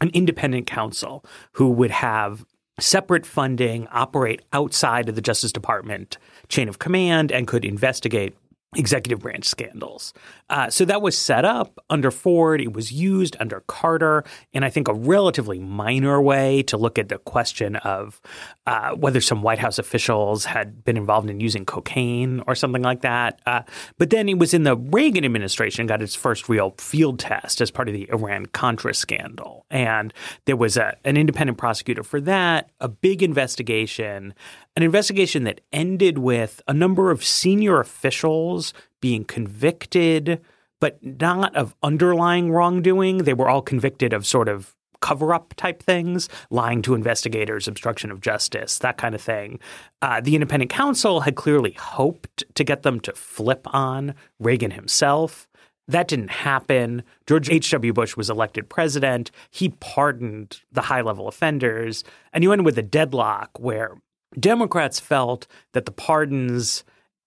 an 0.00 0.10
independent 0.12 0.66
counsel 0.66 1.24
who 1.52 1.70
would 1.70 1.90
have 1.90 2.44
separate 2.80 3.24
funding, 3.24 3.86
operate 3.88 4.42
outside 4.52 5.08
of 5.08 5.14
the 5.14 5.20
Justice 5.20 5.52
Department 5.52 6.18
chain 6.48 6.68
of 6.68 6.80
command, 6.80 7.30
and 7.30 7.46
could 7.46 7.64
investigate 7.64 8.36
executive 8.76 9.20
branch 9.20 9.44
scandals. 9.44 10.12
Uh, 10.50 10.68
so 10.70 10.84
that 10.84 11.02
was 11.02 11.16
set 11.16 11.44
up 11.44 11.78
under 11.90 12.10
Ford. 12.10 12.60
It 12.60 12.72
was 12.72 12.92
used 12.92 13.36
under 13.40 13.60
Carter 13.66 14.24
in, 14.52 14.62
I 14.62 14.70
think, 14.70 14.88
a 14.88 14.94
relatively 14.94 15.58
minor 15.58 16.20
way 16.20 16.62
to 16.64 16.76
look 16.76 16.98
at 16.98 17.08
the 17.08 17.18
question 17.18 17.76
of 17.76 18.20
uh, 18.66 18.90
whether 18.90 19.20
some 19.20 19.42
White 19.42 19.58
House 19.58 19.78
officials 19.78 20.44
had 20.44 20.84
been 20.84 20.96
involved 20.96 21.30
in 21.30 21.40
using 21.40 21.64
cocaine 21.64 22.42
or 22.46 22.54
something 22.54 22.82
like 22.82 23.00
that. 23.02 23.40
Uh, 23.46 23.62
but 23.98 24.10
then 24.10 24.28
it 24.28 24.38
was 24.38 24.54
in 24.54 24.64
the 24.64 24.76
Reagan 24.76 25.24
administration 25.24 25.86
got 25.86 26.02
its 26.02 26.14
first 26.14 26.48
real 26.48 26.74
field 26.78 27.18
test 27.18 27.60
as 27.60 27.70
part 27.70 27.88
of 27.88 27.94
the 27.94 28.08
Iran 28.10 28.46
Contra 28.46 28.94
scandal. 28.94 29.66
And 29.70 30.12
there 30.44 30.56
was 30.56 30.76
a, 30.76 30.96
an 31.04 31.16
independent 31.16 31.58
prosecutor 31.58 32.02
for 32.02 32.20
that, 32.22 32.70
a 32.80 32.88
big 32.88 33.22
investigation 33.22 34.34
an 34.76 34.82
investigation 34.82 35.44
that 35.44 35.60
ended 35.72 36.18
with 36.18 36.60
a 36.66 36.74
number 36.74 37.10
of 37.10 37.24
senior 37.24 37.80
officials 37.80 38.74
being 39.00 39.24
convicted, 39.24 40.40
but 40.80 40.98
not 41.02 41.54
of 41.54 41.74
underlying 41.82 42.50
wrongdoing. 42.50 43.18
They 43.18 43.34
were 43.34 43.48
all 43.48 43.62
convicted 43.62 44.12
of 44.12 44.26
sort 44.26 44.48
of 44.48 44.74
cover 45.00 45.34
up 45.34 45.52
type 45.56 45.82
things, 45.82 46.30
lying 46.50 46.80
to 46.80 46.94
investigators, 46.94 47.68
obstruction 47.68 48.10
of 48.10 48.22
justice, 48.22 48.78
that 48.78 48.96
kind 48.96 49.14
of 49.14 49.20
thing. 49.20 49.60
Uh, 50.00 50.20
the 50.20 50.34
independent 50.34 50.70
counsel 50.70 51.20
had 51.20 51.36
clearly 51.36 51.72
hoped 51.72 52.42
to 52.54 52.64
get 52.64 52.82
them 52.82 52.98
to 52.98 53.12
flip 53.12 53.66
on 53.74 54.14
Reagan 54.40 54.70
himself. 54.70 55.46
That 55.86 56.08
didn't 56.08 56.30
happen. 56.30 57.02
George 57.26 57.50
H.W. 57.50 57.92
Bush 57.92 58.16
was 58.16 58.30
elected 58.30 58.70
president. 58.70 59.30
He 59.50 59.68
pardoned 59.68 60.62
the 60.72 60.80
high 60.80 61.02
level 61.02 61.28
offenders. 61.28 62.02
And 62.32 62.42
you 62.42 62.52
ended 62.52 62.64
with 62.64 62.78
a 62.78 62.82
deadlock 62.82 63.50
where 63.60 63.98
Democrats 64.38 65.00
felt 65.00 65.46
that 65.72 65.86
the 65.86 65.92
pardons 65.92 66.84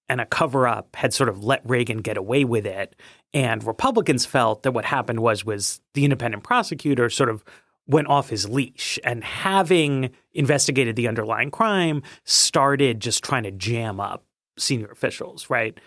and 0.10 0.22
a 0.22 0.26
cover 0.26 0.68
up 0.68 0.96
had 0.96 1.14
sort 1.14 1.30
of 1.30 1.44
let 1.44 1.68
Reagan 1.70 2.00
get 2.00 2.18
away 2.18 2.46
with 2.46 2.66
it. 2.66 2.96
And 3.34 3.64
Republicans 3.64 4.26
felt 4.26 4.64
that 4.64 4.72
what 4.72 4.86
happened 4.86 5.20
was 5.20 5.46
was 5.46 5.82
the 5.94 6.04
independent 6.04 6.44
prosecutor 6.44 7.10
sort 7.10 7.30
of 7.30 7.44
went 7.88 8.08
off 8.08 8.30
his 8.30 8.50
leash 8.50 9.00
and 9.04 9.24
having 9.24 10.10
investigated 10.34 10.96
the 10.96 11.08
underlying 11.08 11.52
crime 11.52 12.04
started 12.26 13.00
just 13.00 13.24
trying 13.24 13.44
to 13.44 13.52
jam 13.52 14.00
up 14.00 14.26
senior 14.58 14.90
officials, 14.92 15.50
right? 15.50 15.80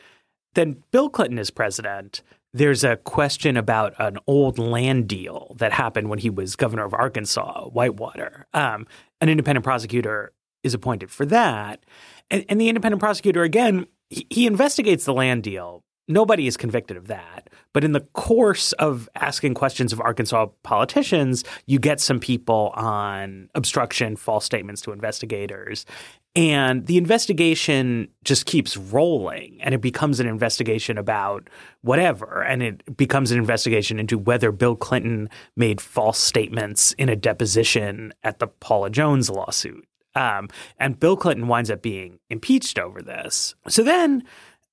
Then 0.55 0.83
Bill 0.91 1.11
Clinton 1.11 1.39
is 1.39 1.51
president. 1.51 2.23
There's 2.53 2.83
a 2.83 2.97
question 2.97 3.57
about 3.57 3.95
an 3.99 4.19
old 4.27 4.59
land 4.59 5.09
deal 5.09 5.55
that 5.59 5.73
happened 5.73 6.09
when 6.09 6.19
he 6.19 6.31
was 6.31 6.57
governor 6.57 6.85
of 6.85 6.95
Arkansas, 6.95 7.69
Whitewater. 7.69 8.47
Um, 8.55 8.87
an 9.21 9.29
independent 9.29 9.65
prosecutor 9.65 10.33
is 10.63 10.75
appointed 10.75 11.11
for 11.11 11.27
that. 11.27 11.85
And, 12.31 12.45
and 12.49 12.61
the 12.61 12.69
independent 12.69 13.01
prosecutor, 13.01 13.43
again, 13.43 13.87
he, 14.09 14.27
he 14.31 14.47
investigates 14.47 15.05
the 15.05 15.15
land 15.15 15.43
deal. 15.43 15.83
Nobody 16.09 16.49
is 16.49 16.57
convicted 16.57 16.97
of 16.97 17.07
that. 17.07 17.49
But 17.73 17.85
in 17.85 17.93
the 17.93 18.01
course 18.01 18.73
of 18.73 19.09
asking 19.15 19.55
questions 19.55 19.93
of 19.93 20.01
Arkansas 20.01 20.47
politicians, 20.65 21.45
you 21.67 21.79
get 21.79 22.01
some 22.01 22.19
people 22.19 22.73
on 22.75 23.49
obstruction, 23.55 24.17
false 24.17 24.45
statements 24.45 24.83
to 24.83 24.93
investigators. 24.93 25.87
And 26.35 26.87
the 26.87 26.97
investigation 26.97 28.09
just 28.25 28.47
keeps 28.47 28.77
rolling 28.77 29.59
and 29.61 29.75
it 29.75 29.81
becomes 29.81 30.21
an 30.21 30.27
investigation 30.27 30.99
about 30.99 31.49
whatever. 31.83 32.43
And 32.43 32.63
it 32.63 32.97
becomes 32.97 33.31
an 33.31 33.39
investigation 33.39 34.01
into 34.01 34.19
whether 34.19 34.51
Bill 34.51 34.77
Clinton 34.77 35.29
made 35.57 35.81
false 35.81 36.19
statements 36.19 36.93
in 36.95 37.09
a 37.09 37.17
deposition 37.17 38.13
at 38.23 38.41
the 38.41 38.49
Paula 38.49 38.91
Jones 38.91 39.31
lawsuit. 39.31 39.85
Um, 40.15 40.49
and 40.79 40.99
Bill 40.99 41.17
Clinton 41.17 41.49
winds 41.49 41.71
up 41.71 41.83
being 41.83 42.19
impeached 42.31 42.79
over 42.79 43.01
this. 43.01 43.55
So 43.69 43.83
then 43.83 44.25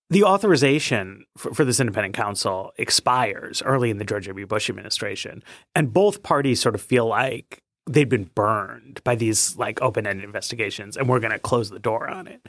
the 0.10 0.24
authorization 0.24 1.26
for, 1.38 1.54
for, 1.54 1.66
this 1.66 1.80
independent 1.80 2.16
counsel 2.16 2.72
expires 2.78 3.62
early 3.62 3.90
in 3.90 3.98
the 3.98 4.06
George 4.06 4.28
W. 4.28 4.48
Bush 4.48 4.70
administration. 4.70 5.44
And 5.76 5.94
both 5.94 6.24
parties 6.24 6.62
sort 6.62 6.76
of 6.76 6.82
feel 6.82 7.06
like 7.06 7.62
they'd 7.88 8.10
been 8.10 8.30
burned 8.36 9.02
by 9.04 9.16
these 9.16 9.56
like 9.58 9.82
open-ended 9.82 10.24
investigations 10.24 10.98
and 10.98 11.08
we're 11.08 11.20
going 11.20 11.32
to 11.32 11.40
close 11.40 11.70
the 11.70 11.80
door 11.80 12.10
on 12.10 12.28
it. 12.28 12.46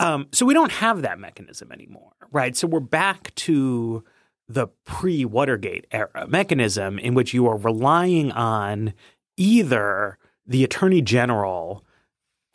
Um, 0.00 0.28
so 0.32 0.46
we 0.46 0.54
don't 0.54 0.72
have 0.72 1.02
that 1.02 1.18
mechanism 1.18 1.70
anymore, 1.70 2.12
right? 2.30 2.56
So 2.56 2.66
we're 2.66 2.80
back 2.80 3.34
to 3.36 4.04
the 4.48 4.66
pre-Watergate 4.84 5.86
era 5.92 6.26
mechanism 6.28 6.98
in 6.98 7.14
which 7.14 7.32
you 7.32 7.46
are 7.46 7.56
relying 7.56 8.32
on 8.32 8.92
either 9.36 10.18
the 10.46 10.64
attorney 10.64 11.00
general 11.00 11.84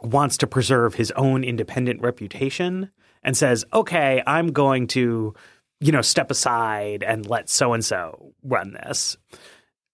wants 0.02 0.38
to 0.38 0.48
preserve 0.48 0.96
his 0.96 1.12
own 1.12 1.44
independent 1.44 2.02
reputation 2.02 2.92
and 3.24 3.36
says, 3.36 3.66
okay, 3.74 4.22
I'm 4.26 4.52
going 4.52 4.88
to, 4.88 5.34
you 5.80 5.92
know, 5.92 6.02
step 6.02 6.32
aside 6.32 7.04
and 7.04 7.26
let 7.26 7.50
so 7.50 7.74
and 7.74 7.84
so 7.84 8.34
run 8.44 8.74
this. 8.74 9.18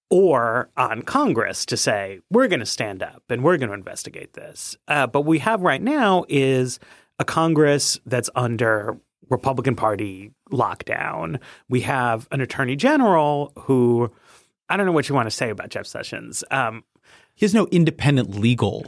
Or 0.10 0.70
on 0.78 1.02
Congress 1.02 1.66
to 1.68 1.78
say, 1.78 2.20
we're 2.30 2.48
going 2.48 2.60
to 2.60 2.66
stand 2.66 3.02
up 3.02 3.24
and 3.30 3.44
we're 3.44 3.58
going 3.58 3.70
to 3.70 3.76
investigate 3.76 4.34
this. 4.34 4.78
Uh, 4.88 5.08
but 5.08 5.22
we 5.22 5.40
have 5.40 5.62
right 5.62 5.82
now 5.82 6.26
is 6.30 6.80
a 7.18 7.26
Congress 7.26 8.00
that's 8.06 8.30
under 8.36 8.98
Republican 9.30 9.76
Party 9.76 10.32
lockdown. 10.52 11.40
We 11.70 11.82
have 11.82 12.28
an 12.32 12.42
attorney 12.42 12.76
general 12.76 13.54
who, 13.58 14.12
I 14.70 14.78
don't 14.78 14.86
know 14.86 14.92
what 14.92 15.10
you 15.10 15.16
want 15.16 15.28
to 15.28 15.36
say 15.36 15.50
about 15.50 15.70
Jeff 15.70 15.88
Sessions. 15.88 16.44
Um, 16.52 16.84
he 17.34 17.46
has 17.46 17.54
no 17.54 17.66
independent 17.72 18.36
legal 18.36 18.86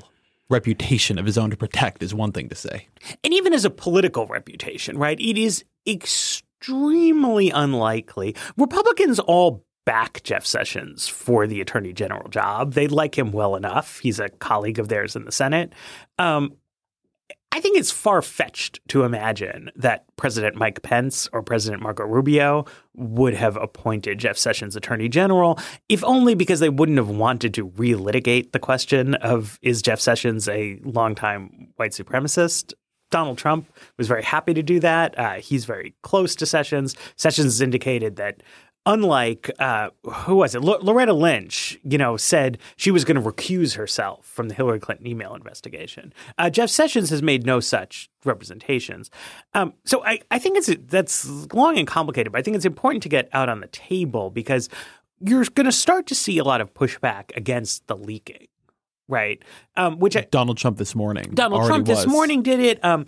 reputation 0.50 1.18
of 1.18 1.26
his 1.26 1.38
own 1.38 1.50
to 1.50 1.58
protect 1.58 2.04
is 2.04 2.14
one 2.14 2.32
thing 2.32 2.50
to 2.50 2.56
say. 2.56 2.88
And 3.24 3.34
even 3.34 3.54
as 3.54 3.66
a 3.66 3.70
political 3.70 4.28
reputation, 4.28 4.98
right? 4.98 5.20
It 5.20 5.38
is 5.38 5.64
extremely 5.88 7.50
unlikely. 7.50 8.36
Republicans 8.58 9.20
all 9.20 9.66
back 9.86 10.24
Jeff 10.24 10.46
Sessions 10.46 11.08
for 11.08 11.48
the 11.48 11.62
attorney 11.62 11.94
general 11.94 12.28
job. 12.30 12.74
They 12.74 12.88
like 12.88 13.18
him 13.18 13.32
well 13.32 13.56
enough. 13.56 14.00
He's 14.00 14.20
a 14.20 14.30
colleague 14.30 14.80
of 14.80 14.88
theirs 14.88 15.16
in 15.16 15.26
the 15.26 15.32
Senate. 15.32 15.74
Um, 16.18 16.54
I 17.56 17.62
think 17.62 17.78
it's 17.78 17.90
far 17.90 18.22
fetched 18.22 18.82
to 18.90 19.04
imagine 19.04 19.72
that 19.78 20.04
President 20.18 20.58
Mike 20.58 20.82
Pence 20.82 21.30
or 21.32 21.42
President 21.42 21.82
Marco 21.82 22.04
Rubio 22.04 22.66
would 22.96 23.34
have 23.34 23.56
appointed 23.56 24.18
Jeff 24.18 24.38
Sessions 24.38 24.76
Attorney 24.76 25.08
General, 25.08 25.58
if 25.88 26.04
only 26.04 26.36
because 26.36 26.60
they 26.60 26.68
wouldn't 26.68 26.98
have 26.98 27.08
wanted 27.08 27.54
to 27.54 27.70
relitigate 27.70 28.52
the 28.52 28.60
question 28.60 29.16
of 29.16 29.58
is 29.62 29.82
Jeff 29.82 30.02
Sessions 30.02 30.50
a 30.50 30.82
longtime 30.84 31.70
white 31.78 31.92
supremacist? 31.92 32.74
Donald 33.10 33.38
Trump 33.38 33.72
was 33.98 34.10
very 34.10 34.24
happy 34.24 34.54
to 34.54 34.62
do 34.62 34.82
that. 34.82 35.18
Uh, 35.18 35.36
he's 35.36 35.64
very 35.64 35.96
close 36.02 36.36
to 36.36 36.46
Sessions. 36.46 36.98
Sessions 37.16 37.62
indicated 37.62 38.18
that 38.18 38.44
unlike 38.86 39.52
uh, 39.60 39.90
who 40.04 40.36
was 40.36 40.56
it? 40.56 40.64
L- 40.64 40.80
Loretta 40.82 41.14
Lynch, 41.14 41.80
you 41.84 41.98
know, 41.98 42.18
said 42.18 42.58
she 42.76 42.92
was 42.92 43.04
going 43.04 43.22
to 43.22 43.22
recuse 43.22 43.76
herself 43.76 44.26
from 44.26 44.48
the 44.48 44.56
Hillary 44.56 44.80
Clinton 44.80 45.08
email 45.08 45.34
investigation. 45.34 46.14
Uh, 46.38 46.50
Jeff 46.50 46.70
Sessions 46.70 47.10
has 47.10 47.22
made 47.22 47.46
no 47.46 47.60
such 47.60 48.10
representations. 48.24 49.10
Um, 49.54 49.74
so 49.86 50.04
I, 50.06 50.22
I 50.32 50.40
think 50.40 50.58
it's 50.58 50.70
that's 50.88 51.26
long 51.54 51.78
and 51.78 51.88
complicated, 51.88 52.32
but 52.32 52.40
I 52.40 52.42
think 52.42 52.56
it's 52.56 52.66
important 52.66 53.04
to 53.04 53.10
get 53.10 53.30
out 53.34 53.50
on 53.50 53.60
the 53.60 53.68
table 53.68 54.30
because 54.30 54.70
you're 55.20 55.46
going 55.46 55.66
to 55.66 55.72
start 55.72 56.08
to 56.08 56.16
see 56.16 56.38
a 56.38 56.44
lot 56.44 56.62
of 56.62 56.74
pushback 56.74 57.36
against 57.36 57.88
the 57.88 57.96
leaking 57.96 58.48
right? 59.08 59.42
Um, 59.78 60.00
which 60.00 60.16
I, 60.16 60.22
Donald 60.32 60.58
Trump 60.58 60.78
this 60.78 60.96
morning. 60.96 61.32
Donald 61.34 61.66
Trump 61.68 61.88
was. 61.88 62.00
this 62.00 62.08
morning 62.08 62.42
did 62.42 62.60
it. 62.60 62.84
Um, 62.84 63.06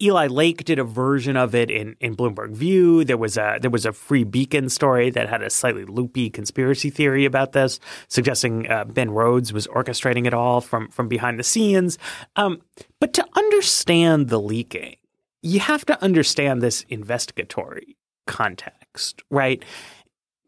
Eli 0.00 0.28
Lake 0.28 0.64
did 0.64 0.78
a 0.78 0.84
version 0.84 1.36
of 1.36 1.54
it 1.54 1.70
in, 1.70 1.96
in 2.00 2.16
Bloomberg 2.16 2.52
View. 2.52 3.04
There 3.04 3.16
was 3.16 3.36
a 3.36 3.58
there 3.60 3.70
was 3.70 3.84
a 3.84 3.92
Free 3.92 4.24
Beacon 4.24 4.68
story 4.68 5.10
that 5.10 5.28
had 5.28 5.42
a 5.42 5.50
slightly 5.50 5.84
loopy 5.84 6.30
conspiracy 6.30 6.90
theory 6.90 7.24
about 7.24 7.52
this, 7.52 7.80
suggesting 8.08 8.70
uh, 8.70 8.84
Ben 8.84 9.10
Rhodes 9.10 9.52
was 9.52 9.66
orchestrating 9.68 10.26
it 10.26 10.34
all 10.34 10.60
from 10.60 10.88
from 10.88 11.08
behind 11.08 11.38
the 11.38 11.44
scenes. 11.44 11.98
Um, 12.36 12.62
but 13.00 13.12
to 13.14 13.26
understand 13.36 14.28
the 14.28 14.40
leaking, 14.40 14.96
you 15.42 15.60
have 15.60 15.84
to 15.86 16.02
understand 16.02 16.62
this 16.62 16.84
investigatory 16.88 17.96
context, 18.26 19.22
right? 19.30 19.64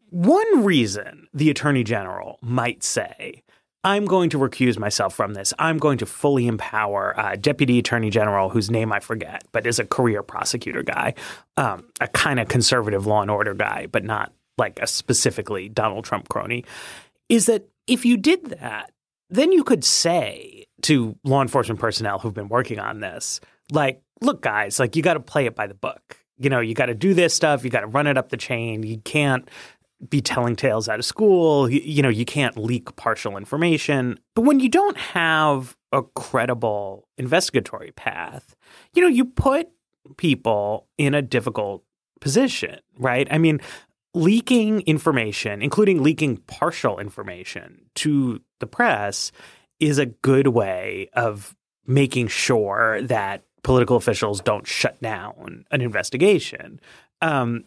One 0.09 0.63
reason 0.63 1.27
the 1.33 1.49
attorney 1.49 1.83
general 1.83 2.37
might 2.41 2.83
say 2.83 3.43
I'm 3.83 4.05
going 4.05 4.29
to 4.29 4.37
recuse 4.37 4.79
myself 4.79 5.13
from 5.13 5.33
this. 5.33 5.53
I'm 5.59 5.77
going 5.77 5.97
to 5.97 6.05
fully 6.05 6.47
empower 6.47 7.19
uh, 7.19 7.35
Deputy 7.35 7.79
Attorney 7.79 8.09
General, 8.09 8.49
whose 8.49 8.71
name 8.71 8.93
I 8.93 9.01
forget, 9.01 9.43
but 9.51 9.67
is 9.67 9.79
a 9.79 9.85
career 9.85 10.23
prosecutor 10.23 10.83
guy, 10.83 11.15
um, 11.57 11.85
a 11.99 12.07
kind 12.07 12.39
of 12.39 12.47
conservative 12.47 13.05
law 13.05 13.21
and 13.21 13.29
order 13.29 13.53
guy, 13.53 13.87
but 13.91 14.05
not 14.05 14.31
like 14.57 14.79
a 14.79 14.87
specifically 14.87 15.67
Donald 15.67 16.05
Trump 16.05 16.29
crony. 16.29 16.63
Is 17.27 17.47
that 17.47 17.67
if 17.87 18.05
you 18.05 18.15
did 18.15 18.45
that, 18.45 18.91
then 19.29 19.51
you 19.51 19.63
could 19.63 19.83
say 19.83 20.65
to 20.83 21.17
law 21.23 21.41
enforcement 21.41 21.79
personnel 21.79 22.19
who've 22.19 22.33
been 22.33 22.49
working 22.49 22.79
on 22.79 22.99
this, 23.01 23.41
like, 23.71 24.01
look, 24.21 24.41
guys, 24.41 24.79
like 24.79 24.95
you 24.95 25.03
got 25.03 25.15
to 25.15 25.19
play 25.19 25.45
it 25.45 25.55
by 25.55 25.67
the 25.67 25.73
book. 25.73 26.17
You 26.37 26.49
know, 26.49 26.59
you 26.59 26.73
got 26.73 26.87
to 26.87 26.95
do 26.95 27.13
this 27.13 27.33
stuff. 27.33 27.63
You 27.63 27.69
got 27.69 27.81
to 27.81 27.87
run 27.87 28.07
it 28.07 28.17
up 28.17 28.29
the 28.29 28.37
chain. 28.37 28.83
You 28.83 28.97
can't 28.99 29.49
be 30.09 30.21
telling 30.21 30.55
tales 30.55 30.89
out 30.89 30.99
of 30.99 31.05
school. 31.05 31.69
You, 31.69 31.81
you 31.83 32.01
know, 32.01 32.09
you 32.09 32.25
can't 32.25 32.57
leak 32.57 32.95
partial 32.95 33.37
information. 33.37 34.19
But 34.35 34.43
when 34.43 34.59
you 34.59 34.69
don't 34.69 34.97
have 34.97 35.77
a 35.91 36.01
credible 36.01 37.07
investigatory 37.17 37.91
path, 37.91 38.55
you 38.93 39.01
know, 39.01 39.07
you 39.07 39.25
put 39.25 39.69
people 40.17 40.87
in 40.97 41.13
a 41.13 41.21
difficult 41.21 41.83
position, 42.19 42.79
right? 42.97 43.27
I 43.31 43.37
mean, 43.37 43.59
leaking 44.13 44.81
information, 44.81 45.61
including 45.61 46.03
leaking 46.03 46.37
partial 46.37 46.99
information 46.99 47.85
to 47.95 48.41
the 48.59 48.67
press, 48.67 49.31
is 49.79 49.97
a 49.97 50.05
good 50.05 50.47
way 50.47 51.09
of 51.13 51.55
making 51.85 52.27
sure 52.27 53.01
that 53.03 53.43
political 53.63 53.95
officials 53.95 54.41
don't 54.41 54.67
shut 54.67 55.01
down 55.01 55.65
an 55.71 55.81
investigation. 55.81 56.79
Um, 57.21 57.63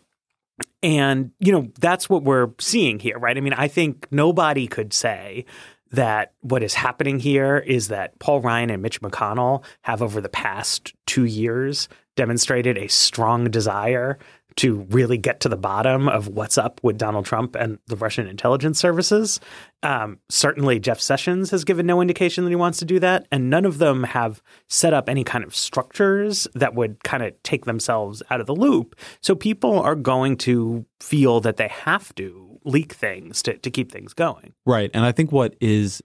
and, 0.83 1.33
you 1.39 1.53
know, 1.53 1.69
that's 1.81 2.09
what 2.09 2.23
we're 2.23 2.51
seeing 2.59 2.99
here, 2.99 3.19
right? 3.19 3.37
I 3.37 3.41
mean, 3.41 3.53
I 3.53 3.69
think 3.69 4.07
nobody 4.11 4.67
could 4.67 4.93
say 4.93 5.45
that 5.93 6.33
what 6.41 6.63
is 6.63 6.75
happening 6.75 7.19
here 7.19 7.59
is 7.59 7.89
that 7.89 8.19
Paul 8.19 8.41
Ryan 8.41 8.71
and 8.71 8.83
Mitch 8.83 9.01
McConnell 9.01 9.65
have, 9.83 10.03
over 10.03 10.21
the 10.21 10.29
past 10.29 10.95
two 11.07 11.25
years, 11.25 11.89
demonstrated 12.17 12.77
a 12.77 12.89
strong 12.89 13.51
desire 13.51 14.19
to 14.57 14.87
really 14.89 15.19
get 15.19 15.41
to 15.41 15.51
the 15.51 15.57
bottom 15.57 16.09
of 16.09 16.29
what's 16.29 16.57
up 16.57 16.81
with 16.83 16.97
Donald 16.97 17.27
Trump 17.27 17.55
and 17.55 17.79
the 17.89 17.97
Russian 17.97 18.27
intelligence 18.27 18.79
services. 18.79 19.39
Um, 19.83 20.19
certainly, 20.31 20.81
Jeff 20.81 20.99
Sessions 20.99 21.51
has 21.51 21.65
given 21.65 21.87
no 21.87 22.01
indication 22.01 22.45
that 22.45 22.51
he 22.51 22.57
wants 22.57 22.79
to 22.79 22.87
do 22.87 22.99
that, 23.01 23.27
and 23.31 23.51
none 23.51 23.67
of 23.67 23.79
them 23.79 24.05
have 24.05 24.43
set 24.69 24.95
up 24.95 25.09
any 25.09 25.25
kind 25.25 25.45
of 25.45 25.55
structures 25.55 26.49
that 26.55 26.75
would 26.75 27.05
kind 27.05 27.23
of 27.23 27.35
take 27.43 27.67
themselves 27.67 28.23
out 28.31 28.41
of 28.41 28.47
the 28.47 28.55
loop. 28.55 28.97
So 29.21 29.35
people 29.35 29.79
are 29.79 29.95
going 29.95 30.39
to 30.39 30.87
feel 31.01 31.41
that 31.41 31.59
they 31.59 31.69
have 31.69 32.15
to 32.15 32.59
leak 32.65 32.95
things 32.95 33.43
to, 33.43 33.59
to 33.59 33.71
keep 33.71 33.93
things 33.93 34.15
going. 34.15 34.55
Right. 34.65 34.91
And 34.95 35.05
I 35.05 35.13
think 35.13 35.33
what 35.33 35.55
is, 35.61 36.03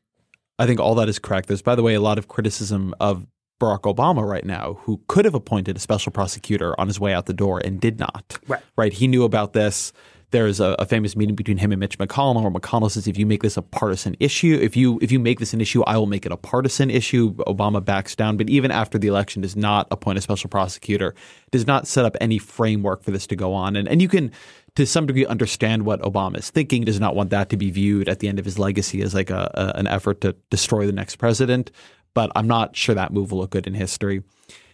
I 0.59 0.67
think 0.67 0.79
all 0.79 0.95
that 0.95 1.09
is 1.09 1.19
correct. 1.19 1.47
There's, 1.47 1.61
by 1.61 1.75
the 1.75 1.83
way, 1.83 1.93
a 1.93 2.01
lot 2.01 2.17
of 2.17 2.27
criticism 2.27 2.93
of 2.99 3.25
Barack 3.61 3.81
Obama 3.81 4.27
right 4.27 4.43
now, 4.43 4.79
who 4.81 4.99
could 5.07 5.25
have 5.25 5.35
appointed 5.35 5.77
a 5.77 5.79
special 5.79 6.11
prosecutor 6.11 6.77
on 6.79 6.87
his 6.87 6.99
way 6.99 7.13
out 7.13 7.27
the 7.27 7.33
door 7.33 7.59
and 7.63 7.79
did 7.79 7.99
not. 7.99 8.39
Right. 8.47 8.61
Right. 8.75 8.91
He 8.91 9.07
knew 9.07 9.23
about 9.23 9.53
this. 9.53 9.93
There's 10.31 10.61
a, 10.61 10.77
a, 10.79 10.85
famous 10.85 11.17
meeting 11.17 11.35
between 11.35 11.57
him 11.57 11.73
and 11.73 11.79
Mitch 11.81 11.97
McConnell, 11.97 12.41
where 12.41 12.51
McConnell 12.51 12.89
says, 12.89 13.05
"If 13.05 13.17
you 13.17 13.25
make 13.25 13.41
this 13.41 13.57
a 13.57 13.61
partisan 13.61 14.15
issue, 14.21 14.57
if 14.61 14.77
you 14.77 14.97
if 15.01 15.11
you 15.11 15.19
make 15.19 15.39
this 15.39 15.53
an 15.53 15.59
issue, 15.59 15.83
I 15.83 15.97
will 15.97 16.05
make 16.05 16.25
it 16.25 16.31
a 16.31 16.37
partisan 16.37 16.89
issue." 16.89 17.35
Obama 17.47 17.83
backs 17.83 18.15
down, 18.15 18.37
but 18.37 18.49
even 18.49 18.71
after 18.71 18.97
the 18.97 19.09
election, 19.09 19.41
does 19.41 19.57
not 19.57 19.87
appoint 19.91 20.17
a 20.17 20.21
special 20.21 20.49
prosecutor, 20.49 21.15
does 21.51 21.67
not 21.67 21.85
set 21.85 22.05
up 22.05 22.15
any 22.21 22.37
framework 22.37 23.03
for 23.03 23.11
this 23.11 23.27
to 23.27 23.35
go 23.35 23.53
on, 23.53 23.75
and 23.75 23.89
and 23.89 24.01
you 24.01 24.07
can 24.07 24.31
to 24.75 24.85
some 24.85 25.05
degree 25.05 25.25
understand 25.25 25.83
what 25.83 25.99
Obama 26.01 26.37
is 26.37 26.49
thinking. 26.49 26.85
Does 26.85 27.01
not 27.01 27.13
want 27.13 27.29
that 27.31 27.49
to 27.49 27.57
be 27.57 27.69
viewed 27.69 28.07
at 28.07 28.19
the 28.19 28.29
end 28.29 28.39
of 28.39 28.45
his 28.45 28.57
legacy 28.57 29.01
as 29.01 29.13
like 29.13 29.29
a, 29.29 29.51
a 29.53 29.77
an 29.77 29.87
effort 29.87 30.21
to 30.21 30.33
destroy 30.49 30.85
the 30.85 30.93
next 30.93 31.17
president 31.17 31.71
but 32.13 32.31
I'm 32.35 32.47
not 32.47 32.75
sure 32.75 32.95
that 32.95 33.13
move 33.13 33.31
will 33.31 33.39
look 33.39 33.51
good 33.51 33.67
in 33.67 33.73
history. 33.73 34.23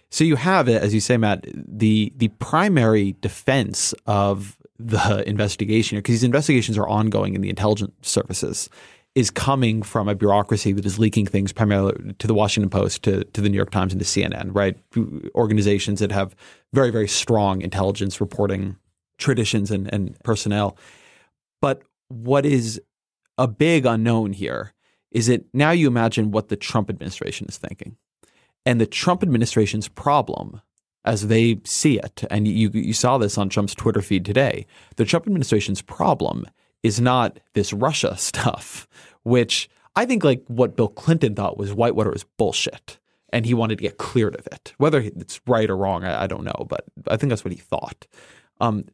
So 0.09 0.23
you 0.23 0.35
have 0.37 0.69
it, 0.69 0.81
as 0.81 0.93
you 0.93 0.99
say, 0.99 1.17
Matt, 1.17 1.45
the 1.53 2.13
the 2.15 2.29
primary 2.39 3.15
defense 3.21 3.93
of 4.05 4.57
the 4.79 5.23
investigation, 5.27 5.97
because 5.97 6.13
these 6.13 6.23
investigations 6.23 6.77
are 6.77 6.87
ongoing 6.87 7.35
in 7.35 7.41
the 7.41 7.49
intelligence 7.49 7.93
services, 8.01 8.69
is 9.15 9.31
coming 9.31 9.81
from 9.81 10.07
a 10.07 10.15
bureaucracy 10.15 10.71
that 10.73 10.85
is 10.85 10.99
leaking 10.99 11.25
things 11.25 11.51
primarily 11.51 12.13
to 12.19 12.27
the 12.27 12.33
Washington 12.33 12.69
Post, 12.69 13.03
to, 13.03 13.23
to 13.25 13.41
the 13.41 13.49
New 13.49 13.55
York 13.55 13.71
Times, 13.71 13.91
and 13.91 13.99
to 13.99 14.05
CNN, 14.05 14.51
right? 14.53 14.77
Organizations 15.33 15.99
that 15.99 16.11
have 16.11 16.35
very, 16.73 16.91
very 16.91 17.07
strong 17.07 17.61
intelligence 17.61 18.21
reporting 18.21 18.77
traditions 19.17 19.71
and, 19.71 19.91
and 19.91 20.17
personnel. 20.23 20.77
But 21.61 21.81
what 22.09 22.45
is 22.45 22.79
a 23.37 23.47
big 23.47 23.85
unknown 23.85 24.33
here 24.33 24.73
is 25.11 25.29
it 25.29 25.45
now 25.53 25.71
you 25.71 25.87
imagine 25.87 26.31
what 26.31 26.49
the 26.49 26.55
Trump 26.55 26.89
administration 26.89 27.47
is 27.47 27.57
thinking. 27.57 27.95
And 28.65 28.81
the 28.81 28.85
Trump 28.85 29.23
administration's 29.23 29.87
problem, 29.87 30.61
as 31.05 31.27
they 31.27 31.61
see 31.63 31.99
it, 31.99 32.25
and 32.29 32.47
you, 32.47 32.69
you 32.73 32.93
saw 32.93 33.17
this 33.17 33.37
on 33.37 33.47
Trump's 33.47 33.73
Twitter 33.73 34.01
feed 34.01 34.25
today, 34.25 34.65
the 34.97 35.05
Trump 35.05 35.25
administration's 35.25 35.81
problem 35.81 36.45
is 36.83 36.99
not 36.99 37.39
this 37.53 37.71
Russia 37.71 38.17
stuff, 38.17 38.87
which 39.23 39.69
I 39.95 40.05
think 40.05 40.23
like 40.23 40.43
what 40.47 40.75
Bill 40.75 40.89
Clinton 40.89 41.35
thought 41.35 41.57
was 41.57 41.73
Whitewater 41.73 42.11
was 42.11 42.25
bullshit. 42.37 42.99
And 43.33 43.45
he 43.45 43.53
wanted 43.53 43.77
to 43.77 43.81
get 43.81 43.97
cleared 43.97 44.35
of 44.39 44.47
it. 44.47 44.73
Whether 44.77 44.99
it's 44.99 45.41
right 45.47 45.69
or 45.69 45.75
wrong, 45.75 46.05
I, 46.05 46.23
I 46.23 46.27
don't 46.27 46.45
know, 46.45 46.65
but 46.69 46.85
I 47.07 47.17
think 47.17 47.29
that's 47.29 47.43
what 47.43 47.51
he 47.51 47.59
thought. 47.59 48.07
Um, 48.61 48.85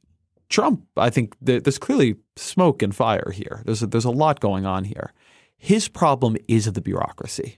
Trump, 0.49 0.85
I 0.97 1.11
think 1.11 1.35
th- 1.45 1.63
there's 1.63 1.77
clearly 1.77 2.15
smoke 2.35 2.81
and 2.81 2.95
fire 2.95 3.31
here. 3.31 3.61
There's 3.65 3.83
a, 3.83 3.87
there's 3.87 4.05
a 4.05 4.11
lot 4.11 4.39
going 4.39 4.65
on 4.65 4.85
here. 4.85 5.13
His 5.63 5.87
problem 5.87 6.35
is 6.49 6.65
the 6.65 6.81
bureaucracy. 6.81 7.57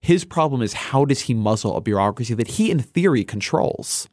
His 0.00 0.24
problem 0.24 0.62
is 0.62 0.72
how 0.72 1.04
does 1.04 1.22
he 1.22 1.34
muzzle 1.34 1.76
a 1.76 1.80
bureaucracy 1.80 2.32
that 2.34 2.46
he, 2.46 2.70
in 2.70 2.78
theory, 2.78 3.24
controls, 3.24 4.08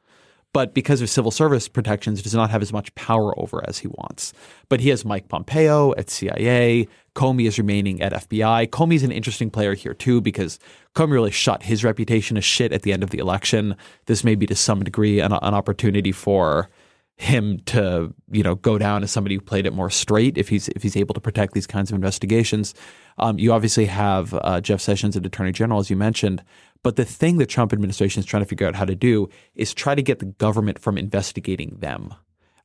but 0.53 0.73
because 0.73 1.03
of 1.03 1.09
civil 1.11 1.29
service 1.29 1.67
protections, 1.67 2.23
does 2.23 2.33
not 2.33 2.49
have 2.49 2.63
as 2.63 2.73
much 2.73 2.95
power 2.95 3.39
over 3.39 3.63
as 3.67 3.77
he 3.77 3.89
wants. 3.89 4.33
But 4.69 4.79
he 4.79 4.89
has 4.89 5.05
Mike 5.05 5.27
Pompeo 5.27 5.93
at 5.99 6.09
CIA. 6.09 6.87
Comey 7.13 7.47
is 7.47 7.59
remaining 7.59 8.01
at 8.01 8.11
FBI. 8.11 8.69
Comey's 8.69 9.03
an 9.03 9.11
interesting 9.11 9.51
player 9.51 9.75
here 9.75 9.93
too 9.93 10.19
because 10.19 10.57
Comey 10.95 11.11
really 11.11 11.29
shut 11.29 11.61
his 11.61 11.83
reputation 11.83 12.37
as 12.37 12.43
shit 12.43 12.73
at 12.73 12.81
the 12.81 12.91
end 12.91 13.03
of 13.03 13.11
the 13.11 13.19
election. 13.19 13.75
This 14.07 14.23
may 14.23 14.33
be 14.33 14.47
to 14.47 14.55
some 14.55 14.83
degree 14.83 15.19
an, 15.19 15.31
an 15.31 15.53
opportunity 15.53 16.11
for 16.11 16.71
him 17.17 17.59
to 17.65 18.13
you 18.31 18.43
know 18.43 18.55
go 18.55 18.77
down 18.77 19.03
as 19.03 19.11
somebody 19.11 19.35
who 19.35 19.41
played 19.41 19.65
it 19.65 19.73
more 19.73 19.89
straight 19.89 20.37
if 20.37 20.49
he's 20.49 20.69
if 20.69 20.83
he's 20.83 20.95
able 20.95 21.15
to 21.15 21.19
protect 21.19 21.53
these 21.53 21.67
kinds 21.67 21.89
of 21.89 21.95
investigations. 21.95 22.75
Um, 23.17 23.39
you 23.39 23.51
obviously 23.51 23.87
have 23.87 24.35
uh, 24.35 24.61
Jeff 24.61 24.79
Sessions 24.79 25.15
and 25.15 25.25
Attorney 25.25 25.51
General, 25.51 25.79
as 25.79 25.89
you 25.89 25.95
mentioned. 25.95 26.43
But 26.83 26.95
the 26.95 27.05
thing 27.05 27.37
the 27.37 27.47
Trump 27.47 27.73
administration 27.73 28.19
is 28.19 28.25
trying 28.25 28.43
to 28.43 28.49
figure 28.49 28.67
out 28.67 28.75
how 28.75 28.85
to 28.85 28.95
do 28.95 29.29
is 29.55 29.73
try 29.73 29.95
to 29.95 30.03
get 30.03 30.19
the 30.19 30.25
government 30.25 30.77
from 30.77 30.97
investigating 30.97 31.77
them. 31.79 32.13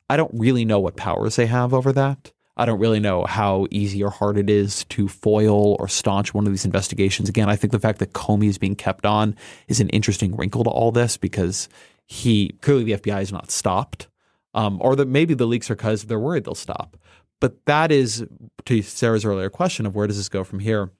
I 0.07 0.17
don't 0.17 0.31
really 0.33 0.65
know 0.65 0.79
what 0.79 0.95
powers 0.95 1.35
they 1.35 1.47
have 1.47 1.73
over 1.73 1.91
that. 1.93 2.31
I 2.55 2.65
don't 2.65 2.79
really 2.79 2.99
know 2.99 3.25
how 3.25 3.65
easy 3.71 4.03
or 4.03 4.11
hard 4.11 4.37
it 4.37 4.47
is 4.47 4.83
to 4.85 5.07
foil 5.07 5.75
or 5.79 5.87
staunch 5.87 6.35
one 6.35 6.45
of 6.45 6.53
these 6.53 6.65
investigations. 6.65 7.27
Again, 7.27 7.49
I 7.49 7.55
think 7.55 7.71
the 7.71 7.79
fact 7.79 7.97
that 7.97 8.13
Comey 8.13 8.47
is 8.47 8.59
being 8.59 8.75
kept 8.75 9.07
on 9.07 9.35
is 9.67 9.79
an 9.79 9.89
interesting 9.89 10.35
wrinkle 10.35 10.63
to 10.63 10.69
all 10.69 10.91
this 10.91 11.17
because 11.17 11.67
he 12.05 12.49
clearly 12.61 12.83
the 12.83 12.97
FBI 12.99 13.23
is 13.23 13.31
not 13.31 13.49
stopped 13.49 14.07
um, 14.53 14.77
or 14.81 14.95
that 14.95 15.07
maybe 15.07 15.33
the 15.33 15.45
leaks 15.45 15.69
are 15.69 15.75
because 15.75 16.03
they're 16.03 16.19
worried 16.19 16.45
they'll 16.45 16.55
stop. 16.55 16.97
But 17.39 17.65
that 17.65 17.91
is 17.91 18.25
to 18.65 18.81
Sarah's 18.81 19.25
earlier 19.25 19.49
question 19.49 19.85
of 19.85 19.95
where 19.95 20.07
does 20.07 20.17
this 20.17 20.29
go 20.29 20.43
from 20.43 20.59
here? 20.59 20.91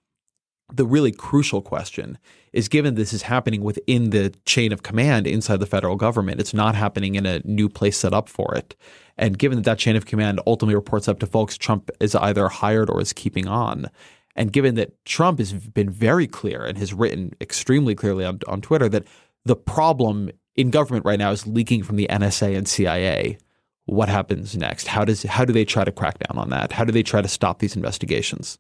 The 0.74 0.86
really 0.86 1.12
crucial 1.12 1.62
question 1.62 2.18
is 2.52 2.68
given 2.68 2.96
this 2.96 3.14
is 3.14 3.24
happening 3.24 3.64
within 3.64 4.10
the 4.10 4.34
chain 4.46 4.72
of 4.72 4.84
command 4.84 5.28
inside 5.28 5.60
the 5.60 5.66
federal 5.66 5.96
government, 5.96 6.40
it's 6.40 6.54
not 6.54 6.76
happening 6.76 7.16
in 7.16 7.26
a 7.26 7.42
new 7.46 7.70
place 7.70 7.98
set 7.98 8.14
up 8.14 8.28
for 8.28 8.56
it. 8.56 8.76
And 9.18 9.38
given 9.38 9.58
that 9.58 9.66
that 9.66 9.78
chain 9.78 9.96
of 9.96 10.06
command 10.06 10.40
ultimately 10.48 10.76
reports 10.76 11.08
up 11.08 11.20
to 11.20 11.28
folks 11.28 11.58
Trump 11.58 11.92
is 12.00 12.16
either 12.16 12.48
hired 12.48 12.90
or 12.90 13.02
is 13.02 13.14
keeping 13.14 13.48
on, 13.48 13.90
and 14.36 14.52
given 14.52 14.76
that 14.76 15.04
Trump 15.06 15.40
has 15.40 15.54
been 15.54 15.90
very 15.90 16.28
clear 16.28 16.66
and 16.66 16.78
has 16.78 16.94
written 16.94 17.34
extremely 17.40 17.96
clearly 17.96 18.26
on, 18.26 18.40
on 18.48 18.62
Twitter 18.62 18.90
that 18.90 19.06
the 19.46 19.56
problem 19.56 20.30
in 20.56 20.72
government 20.72 21.06
right 21.06 21.20
now 21.20 21.32
is 21.32 21.48
leaking 21.48 21.84
from 21.84 21.96
the 21.96 22.08
NSA 22.10 22.58
and 22.58 22.68
CIA. 22.68 23.38
What 23.86 24.10
happens 24.10 24.56
next? 24.56 24.88
How 24.88 25.04
does 25.04 25.24
how 25.24 25.46
do 25.46 25.52
they 25.54 25.66
try 25.66 25.84
to 25.84 25.92
crack 25.92 26.20
down 26.20 26.38
on 26.38 26.50
that? 26.52 26.72
How 26.72 26.86
do 26.86 26.92
they 26.92 27.04
try 27.04 27.22
to 27.22 27.28
stop 27.28 27.60
these 27.60 27.76
investigations? 27.76 28.58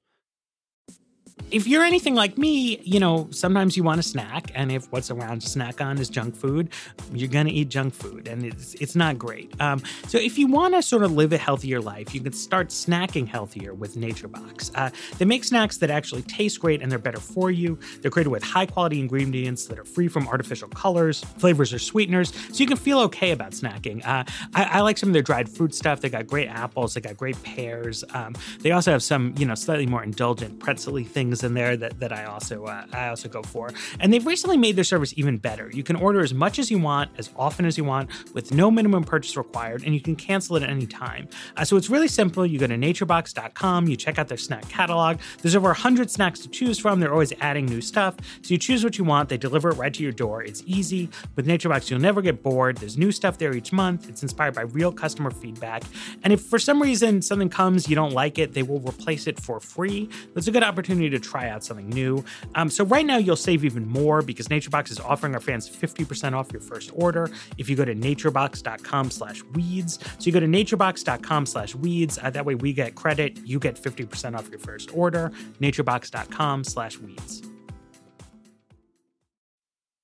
If 1.52 1.68
you're 1.68 1.84
anything 1.84 2.16
like 2.16 2.38
me, 2.38 2.80
you 2.84 3.00
know, 3.00 3.28
sometimes 3.32 3.78
you 3.78 3.84
want 3.84 4.00
a 4.00 4.04
snack, 4.04 4.52
and 4.56 4.72
if 4.72 4.92
what's 4.92 5.12
around 5.12 5.42
to 5.42 5.50
snack 5.50 5.82
on 5.82 5.98
is 6.00 6.10
junk 6.10 6.36
food, 6.36 6.70
you're 7.14 7.30
gonna 7.30 7.50
eat 7.50 7.70
junk 7.70 7.94
food, 7.94 8.28
and 8.28 8.44
it's 8.44 8.74
it's 8.76 8.96
not 8.96 9.18
great. 9.18 9.54
Um, 9.62 9.82
so 10.08 10.18
if 10.18 10.38
you 10.38 10.48
want 10.48 10.74
to 10.74 10.82
sort 10.82 11.04
of 11.04 11.12
live 11.12 11.34
a 11.34 11.38
healthier 11.38 11.80
life, 11.80 12.14
you 12.14 12.22
can 12.22 12.34
start 12.34 12.70
snacking 12.70 13.28
healthier 13.28 13.74
with 13.74 13.96
NatureBox. 13.96 14.72
Uh, 14.76 14.90
they 15.18 15.26
make 15.26 15.44
snacks 15.44 15.78
that 15.78 15.92
actually 15.92 16.24
taste 16.24 16.60
great 16.60 16.82
and 16.82 16.92
they're 16.92 17.00
better 17.00 17.20
for 17.20 17.52
you. 17.52 17.78
They're 18.02 18.12
created 18.12 18.30
with 18.30 18.44
high 18.44 18.66
quality 18.66 19.00
ingredients 19.00 19.66
that 19.68 19.78
are 19.78 19.86
free 19.86 20.08
from 20.08 20.28
artificial 20.28 20.70
colors, 20.70 21.24
flavors, 21.38 21.74
or 21.74 21.80
sweeteners, 21.80 22.34
so 22.52 22.56
you 22.56 22.68
can 22.68 22.78
feel 22.78 23.00
okay 23.02 23.32
about 23.32 23.52
snacking. 23.52 24.06
Uh, 24.06 24.24
I, 24.56 24.64
I, 24.64 24.82
like 24.82 24.98
some 24.98 25.10
of 25.10 25.14
their 25.14 25.22
dried 25.22 25.50
fruit 25.50 25.74
stuff. 25.76 26.02
They 26.02 26.10
got 26.10 26.28
great 26.28 26.48
apples. 26.48 26.94
They 26.94 27.02
got 27.02 27.18
great 27.18 27.42
pears. 27.44 28.04
Um, 28.14 28.36
they 28.60 28.72
also 28.72 28.92
have 28.92 29.04
some, 29.04 29.34
you 29.38 29.46
know, 29.46 29.56
slightly 29.56 29.86
more 29.86 30.04
indulgent 30.04 30.60
pretzel 30.60 30.94
things 31.02 31.33
in 31.42 31.54
there 31.54 31.78
that, 31.78 32.00
that 32.02 32.12
I 32.12 32.26
also 32.26 32.66
uh, 32.66 32.86
I 32.92 33.08
also 33.08 33.30
go 33.30 33.42
for. 33.42 33.72
And 34.00 34.12
they've 34.12 34.26
recently 34.26 34.58
made 34.58 34.76
their 34.76 34.84
service 34.84 35.14
even 35.16 35.38
better. 35.38 35.72
You 35.74 35.84
can 35.84 35.96
order 35.96 36.22
as 36.22 36.34
much 36.34 36.60
as 36.60 36.70
you 36.70 36.80
want, 36.80 37.12
as 37.18 37.30
often 37.38 37.66
as 37.66 37.78
you 37.78 37.86
want, 37.86 38.10
with 38.34 38.54
no 38.54 38.70
minimum 38.70 39.04
purchase 39.04 39.38
required, 39.38 39.84
and 39.84 39.94
you 39.96 40.02
can 40.02 40.16
cancel 40.16 40.58
it 40.58 40.64
at 40.64 40.70
any 40.70 40.86
time. 40.86 41.28
Uh, 41.56 41.64
so 41.64 41.78
it's 41.78 41.90
really 41.90 42.08
simple. 42.08 42.46
You 42.46 42.60
go 42.60 42.68
to 42.68 42.76
naturebox.com, 42.76 43.88
you 43.88 43.96
check 43.96 44.20
out 44.20 44.28
their 44.28 44.38
snack 44.38 44.68
catalog. 44.68 45.20
There's 45.42 45.56
over 45.56 45.70
100 45.70 46.12
snacks 46.12 46.40
to 46.42 46.50
choose 46.50 46.78
from. 46.78 47.00
They're 47.00 47.14
always 47.14 47.34
adding 47.40 47.66
new 47.66 47.82
stuff. 47.82 48.16
So 48.42 48.54
you 48.54 48.58
choose 48.58 48.84
what 48.84 48.98
you 48.98 49.04
want, 49.04 49.30
they 49.30 49.38
deliver 49.38 49.70
it 49.70 49.76
right 49.76 49.94
to 49.94 50.04
your 50.04 50.12
door. 50.12 50.44
It's 50.44 50.64
easy. 50.66 51.10
With 51.36 51.48
NatureBox, 51.48 51.90
you'll 51.90 52.00
never 52.00 52.22
get 52.22 52.44
bored. 52.44 52.78
There's 52.78 52.98
new 52.98 53.12
stuff 53.12 53.38
there 53.38 53.56
each 53.56 53.72
month. 53.72 54.10
It's 54.10 54.24
inspired 54.24 54.56
by 54.56 54.62
real 54.64 54.92
customer 54.92 55.32
feedback. 55.32 55.84
And 56.24 56.34
if 56.34 56.42
for 56.42 56.60
some 56.60 56.82
reason 56.82 57.22
something 57.22 57.50
comes, 57.50 57.88
you 57.88 57.96
don't 57.96 58.14
like 58.14 58.38
it, 58.38 58.54
they 58.54 58.64
will 58.64 58.80
replace 58.80 59.28
it 59.28 59.40
for 59.40 59.60
free. 59.60 60.10
That's 60.34 60.48
a 60.48 60.52
good 60.52 60.64
opportunity 60.64 61.10
to 61.14 61.20
try 61.20 61.50
out 61.50 61.64
something 61.64 61.90
new. 61.90 62.24
Um, 62.56 62.70
so 62.70 62.84
right 62.86 63.06
now 63.06 63.18
you'll 63.18 63.36
save 63.36 63.64
even 63.64 63.88
more 63.88 64.22
because 64.22 64.48
NatureBox 64.48 64.92
is 64.92 65.00
offering 65.00 65.34
our 65.34 65.40
fans 65.40 65.70
50% 65.70 66.34
off 66.34 66.52
your 66.52 66.62
first 66.62 66.92
order 66.94 67.30
if 67.58 67.70
you 67.70 67.76
go 67.76 67.86
to 67.86 67.96
naturebox.com 67.96 69.12
slash 69.12 69.42
weeds. 69.54 70.00
So 70.20 70.26
you 70.26 70.32
go 70.32 70.40
to 70.40 70.48
naturebox.com 70.48 71.46
slash 71.46 71.76
weeds. 71.76 72.20
Uh, 72.22 72.30
that 72.30 72.46
way 72.46 72.56
we 72.56 72.74
get 72.74 72.96
credit. 72.96 73.38
You 73.46 73.60
get 73.60 73.76
50% 73.82 74.38
off 74.38 74.50
your 74.50 74.60
first 74.60 74.96
order. 74.96 75.32
naturebox.com 75.60 76.64
slash 76.64 76.98
weeds. 76.98 77.42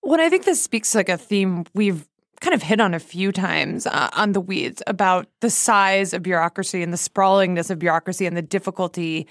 Well, 0.01 0.19
I 0.19 0.29
think 0.29 0.45
this 0.45 0.61
speaks 0.61 0.95
like 0.95 1.09
a 1.09 1.17
theme 1.17 1.65
we've 1.75 2.07
kind 2.41 2.53
of 2.53 2.63
hit 2.63 2.79
on 2.79 2.93
a 2.93 2.99
few 2.99 3.31
times 3.31 3.85
uh, 3.85 4.09
on 4.13 4.31
the 4.31 4.39
weeds 4.39 4.81
about 4.87 5.27
the 5.41 5.49
size 5.49 6.13
of 6.13 6.23
bureaucracy 6.23 6.81
and 6.81 6.93
the 6.93 6.97
sprawlingness 6.97 7.69
of 7.69 7.79
bureaucracy 7.79 8.25
and 8.25 8.35
the 8.37 8.41
difficulty 8.41 9.27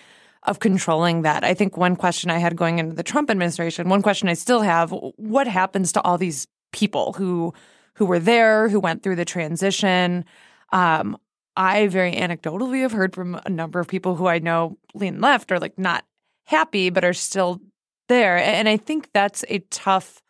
of 0.48 0.60
controlling 0.60 1.22
that. 1.22 1.44
I 1.44 1.54
think 1.54 1.76
one 1.76 1.96
question 1.96 2.30
I 2.30 2.38
had 2.38 2.56
going 2.56 2.78
into 2.78 2.94
the 2.94 3.02
Trump 3.02 3.30
administration, 3.30 3.88
one 3.88 4.02
question 4.02 4.28
I 4.28 4.34
still 4.34 4.62
have, 4.62 4.90
what 4.90 5.46
happens 5.46 5.92
to 5.92 6.02
all 6.02 6.18
these 6.18 6.46
people 6.72 7.12
who 7.12 7.52
who 7.94 8.06
were 8.06 8.20
there, 8.20 8.68
who 8.68 8.78
went 8.78 9.02
through 9.02 9.16
the 9.16 9.24
transition? 9.24 10.24
Um, 10.72 11.18
I 11.56 11.88
very 11.88 12.12
anecdotally 12.12 12.82
have 12.82 12.92
heard 12.92 13.14
from 13.14 13.40
a 13.44 13.50
number 13.50 13.80
of 13.80 13.88
people 13.88 14.14
who 14.14 14.28
I 14.28 14.38
know 14.38 14.78
lean 14.94 15.20
left 15.20 15.50
are 15.50 15.58
like 15.58 15.76
not 15.76 16.04
happy, 16.46 16.90
but 16.90 17.04
are 17.04 17.12
still 17.12 17.60
there. 18.08 18.38
And 18.38 18.68
I 18.68 18.76
think 18.76 19.10
that's 19.12 19.44
a 19.48 19.58
tough 19.70 20.22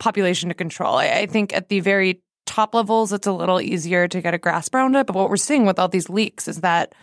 population 0.00 0.48
to 0.48 0.54
control. 0.54 0.96
I, 0.96 1.26
think 1.26 1.54
at 1.54 1.68
the 1.68 1.78
very 1.80 2.20
top 2.44 2.74
levels, 2.74 3.12
it's 3.12 3.28
a 3.28 3.32
little 3.32 3.60
easier 3.60 4.08
to 4.08 4.20
get 4.20 4.34
a 4.34 4.38
grasp 4.38 4.74
around 4.74 4.96
it. 4.96 5.06
But 5.06 5.14
what 5.14 5.30
we're 5.30 5.36
seeing 5.36 5.64
with 5.64 5.78
all 5.78 5.88
these 5.88 6.10
leaks 6.10 6.48
is 6.48 6.60
that 6.62 6.94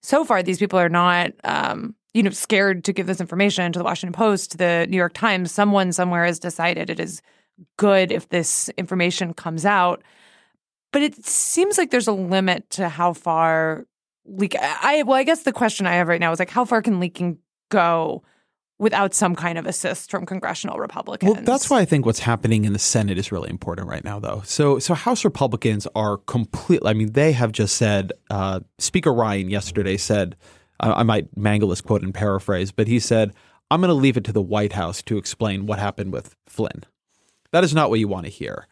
so 0.00 0.24
far 0.24 0.42
these 0.42 0.58
people 0.58 0.78
are 0.78 0.88
not, 0.88 1.32
um, 1.42 1.96
you 2.14 2.22
know, 2.22 2.30
scared 2.30 2.84
to 2.84 2.92
give 2.92 3.06
this 3.06 3.20
information 3.20 3.72
to 3.72 3.78
the 3.78 3.84
Washington 3.84 4.12
Post, 4.12 4.58
the 4.58 4.86
New 4.88 4.96
York 4.96 5.12
Times. 5.12 5.52
Someone 5.52 5.92
somewhere 5.92 6.24
has 6.24 6.38
decided 6.38 6.90
it 6.90 7.00
is 7.00 7.22
good 7.76 8.12
if 8.12 8.28
this 8.28 8.68
information 8.76 9.34
comes 9.34 9.64
out. 9.64 10.02
But 10.92 11.02
it 11.02 11.24
seems 11.26 11.76
like 11.76 11.90
there's 11.90 12.08
a 12.08 12.12
limit 12.12 12.70
to 12.70 12.88
how 12.88 13.12
far 13.12 13.86
leak. 14.24 14.56
I 14.60 15.02
well, 15.02 15.16
I 15.16 15.24
guess 15.24 15.42
the 15.42 15.52
question 15.52 15.86
I 15.86 15.94
have 15.94 16.08
right 16.08 16.20
now 16.20 16.32
is 16.32 16.38
like, 16.38 16.50
how 16.50 16.64
far 16.64 16.82
can 16.82 17.00
leaking 17.00 17.38
go? 17.70 18.22
without 18.78 19.12
some 19.12 19.34
kind 19.34 19.58
of 19.58 19.66
assist 19.66 20.10
from 20.10 20.24
congressional 20.24 20.78
Republicans. 20.78 21.34
Well, 21.34 21.42
that's 21.42 21.68
why 21.68 21.80
I 21.80 21.84
think 21.84 22.06
what's 22.06 22.20
happening 22.20 22.64
in 22.64 22.72
the 22.72 22.78
Senate 22.78 23.18
is 23.18 23.32
really 23.32 23.50
important 23.50 23.88
right 23.88 24.04
now, 24.04 24.20
though. 24.20 24.42
So, 24.44 24.78
so 24.78 24.94
House 24.94 25.24
Republicans 25.24 25.86
are 25.94 26.18
completely. 26.18 26.88
I 26.88 26.94
mean, 26.94 27.12
they 27.12 27.32
have 27.32 27.52
just 27.52 27.76
said. 27.76 28.12
Uh, 28.30 28.60
Speaker 28.78 29.12
Ryan 29.12 29.50
yesterday 29.50 29.96
said, 29.96 30.36
I, 30.80 30.92
I 30.92 31.02
might 31.02 31.36
mangle 31.36 31.68
this 31.68 31.80
quote 31.80 32.02
and 32.02 32.14
paraphrase, 32.14 32.72
but 32.72 32.88
he 32.88 32.98
said, 32.98 33.34
"I'm 33.70 33.80
going 33.80 33.88
to 33.88 33.94
leave 33.94 34.16
it 34.16 34.24
to 34.24 34.32
the 34.32 34.42
White 34.42 34.72
House 34.72 35.02
to 35.02 35.18
explain 35.18 35.66
what 35.66 35.78
happened 35.78 36.12
with 36.12 36.36
Flynn." 36.46 36.84
That 37.52 37.64
is 37.64 37.74
not 37.74 37.90
what 37.90 37.98
you 37.98 38.08
want 38.08 38.26
to 38.26 38.30
hear. 38.30 38.66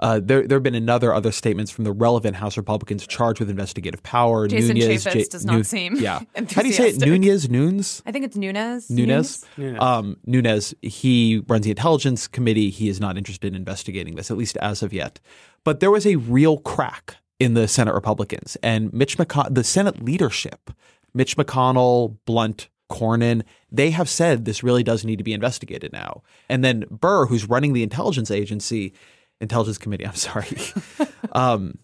Uh, 0.00 0.20
there, 0.22 0.46
there 0.46 0.56
have 0.56 0.62
been 0.62 0.74
another 0.74 1.14
other 1.14 1.30
statements 1.30 1.70
from 1.70 1.84
the 1.84 1.92
relevant 1.92 2.34
House 2.34 2.56
Republicans 2.56 3.06
charged 3.06 3.40
with 3.40 3.50
investigative 3.50 4.02
power. 4.02 4.48
Jason 4.48 4.76
Nunes, 4.76 5.04
Chaffetz 5.04 5.28
does 5.28 5.44
not 5.44 5.64
seem 5.66 5.96
yeah. 5.96 6.20
How 6.34 6.62
do 6.62 6.66
you 6.66 6.72
say 6.72 6.88
it? 6.88 6.98
Nunez, 6.98 7.48
Nunes. 7.48 8.02
I 8.06 8.10
think 8.10 8.24
it's 8.24 8.36
Nunes. 8.36 8.90
Nunes. 8.90 9.44
Nunes. 9.56 9.80
Um, 9.80 10.16
Nunes. 10.26 10.74
He 10.82 11.42
runs 11.46 11.64
the 11.64 11.70
Intelligence 11.70 12.26
Committee. 12.26 12.70
He 12.70 12.88
is 12.88 13.00
not 13.00 13.16
interested 13.16 13.48
in 13.48 13.54
investigating 13.54 14.16
this, 14.16 14.30
at 14.30 14.36
least 14.36 14.56
as 14.56 14.82
of 14.82 14.92
yet. 14.92 15.20
But 15.62 15.80
there 15.80 15.90
was 15.90 16.06
a 16.06 16.16
real 16.16 16.58
crack 16.58 17.16
in 17.38 17.54
the 17.54 17.68
Senate 17.68 17.94
Republicans 17.94 18.56
and 18.62 18.92
Mitch 18.92 19.18
McConnell, 19.18 19.54
the 19.54 19.64
Senate 19.64 20.02
leadership, 20.02 20.70
Mitch 21.14 21.36
McConnell, 21.36 22.16
Blunt, 22.26 22.68
Cornyn, 22.90 23.42
they 23.70 23.90
have 23.90 24.08
said 24.08 24.44
this 24.44 24.62
really 24.62 24.82
does 24.82 25.04
need 25.04 25.16
to 25.16 25.24
be 25.24 25.32
investigated 25.32 25.92
now. 25.92 26.22
And 26.48 26.62
then 26.64 26.84
Burr, 26.90 27.26
who's 27.26 27.48
running 27.48 27.72
the 27.72 27.82
intelligence 27.82 28.30
agency, 28.30 28.92
intelligence 29.40 29.78
committee, 29.78 30.06
I'm 30.06 30.14
sorry, 30.14 30.58
um, 31.32 31.78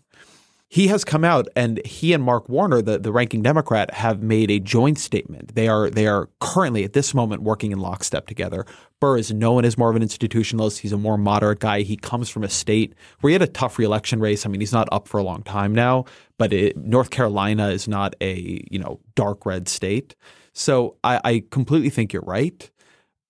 he 0.71 0.89
has 0.89 1.03
come 1.03 1.25
out 1.25 1.49
and 1.57 1.85
he 1.87 2.13
and 2.13 2.23
Mark 2.23 2.49
Warner, 2.49 2.83
the, 2.83 2.99
the 2.99 3.11
ranking 3.11 3.43
Democrat, 3.43 3.93
have 3.95 4.23
made 4.23 4.51
a 4.51 4.61
joint 4.61 4.99
statement. 4.99 5.55
They 5.55 5.67
are 5.67 5.89
they 5.89 6.07
are 6.07 6.29
currently 6.41 6.85
at 6.85 6.93
this 6.93 7.15
moment 7.15 7.43
working 7.43 7.73
in 7.73 7.79
lockstep 7.79 8.27
together. 8.27 8.67
Burr 9.01 9.17
is 9.17 9.33
known 9.33 9.65
as 9.65 9.79
more 9.79 9.89
of 9.89 9.97
an 9.97 10.03
institutionalist. 10.03 10.79
He's 10.79 10.93
a 10.93 10.99
more 10.99 11.17
moderate 11.17 11.61
guy. 11.61 11.81
He 11.83 11.97
comes 11.97 12.29
from 12.29 12.45
a 12.45 12.51
state 12.51 12.95
where 13.21 13.31
he 13.31 13.33
had 13.33 13.43
a 13.43 13.47
tough 13.47 13.79
reelection 13.79 14.21
race. 14.21 14.45
I 14.45 14.51
mean, 14.51 14.61
he's 14.61 14.73
not 14.73 14.89
up 14.93 15.09
for 15.09 15.19
a 15.19 15.23
long 15.23 15.43
time 15.43 15.75
now, 15.75 16.05
but 16.37 16.53
it, 16.53 16.77
North 16.77 17.09
Carolina 17.09 17.69
is 17.69 17.89
not 17.89 18.15
a 18.21 18.63
you 18.71 18.79
know 18.79 19.01
dark 19.15 19.47
red 19.47 19.69
state. 19.69 20.15
So 20.53 20.97
I, 21.03 21.21
I 21.25 21.45
completely 21.51 21.89
think 21.89 22.13
you're 22.13 22.23
right, 22.23 22.71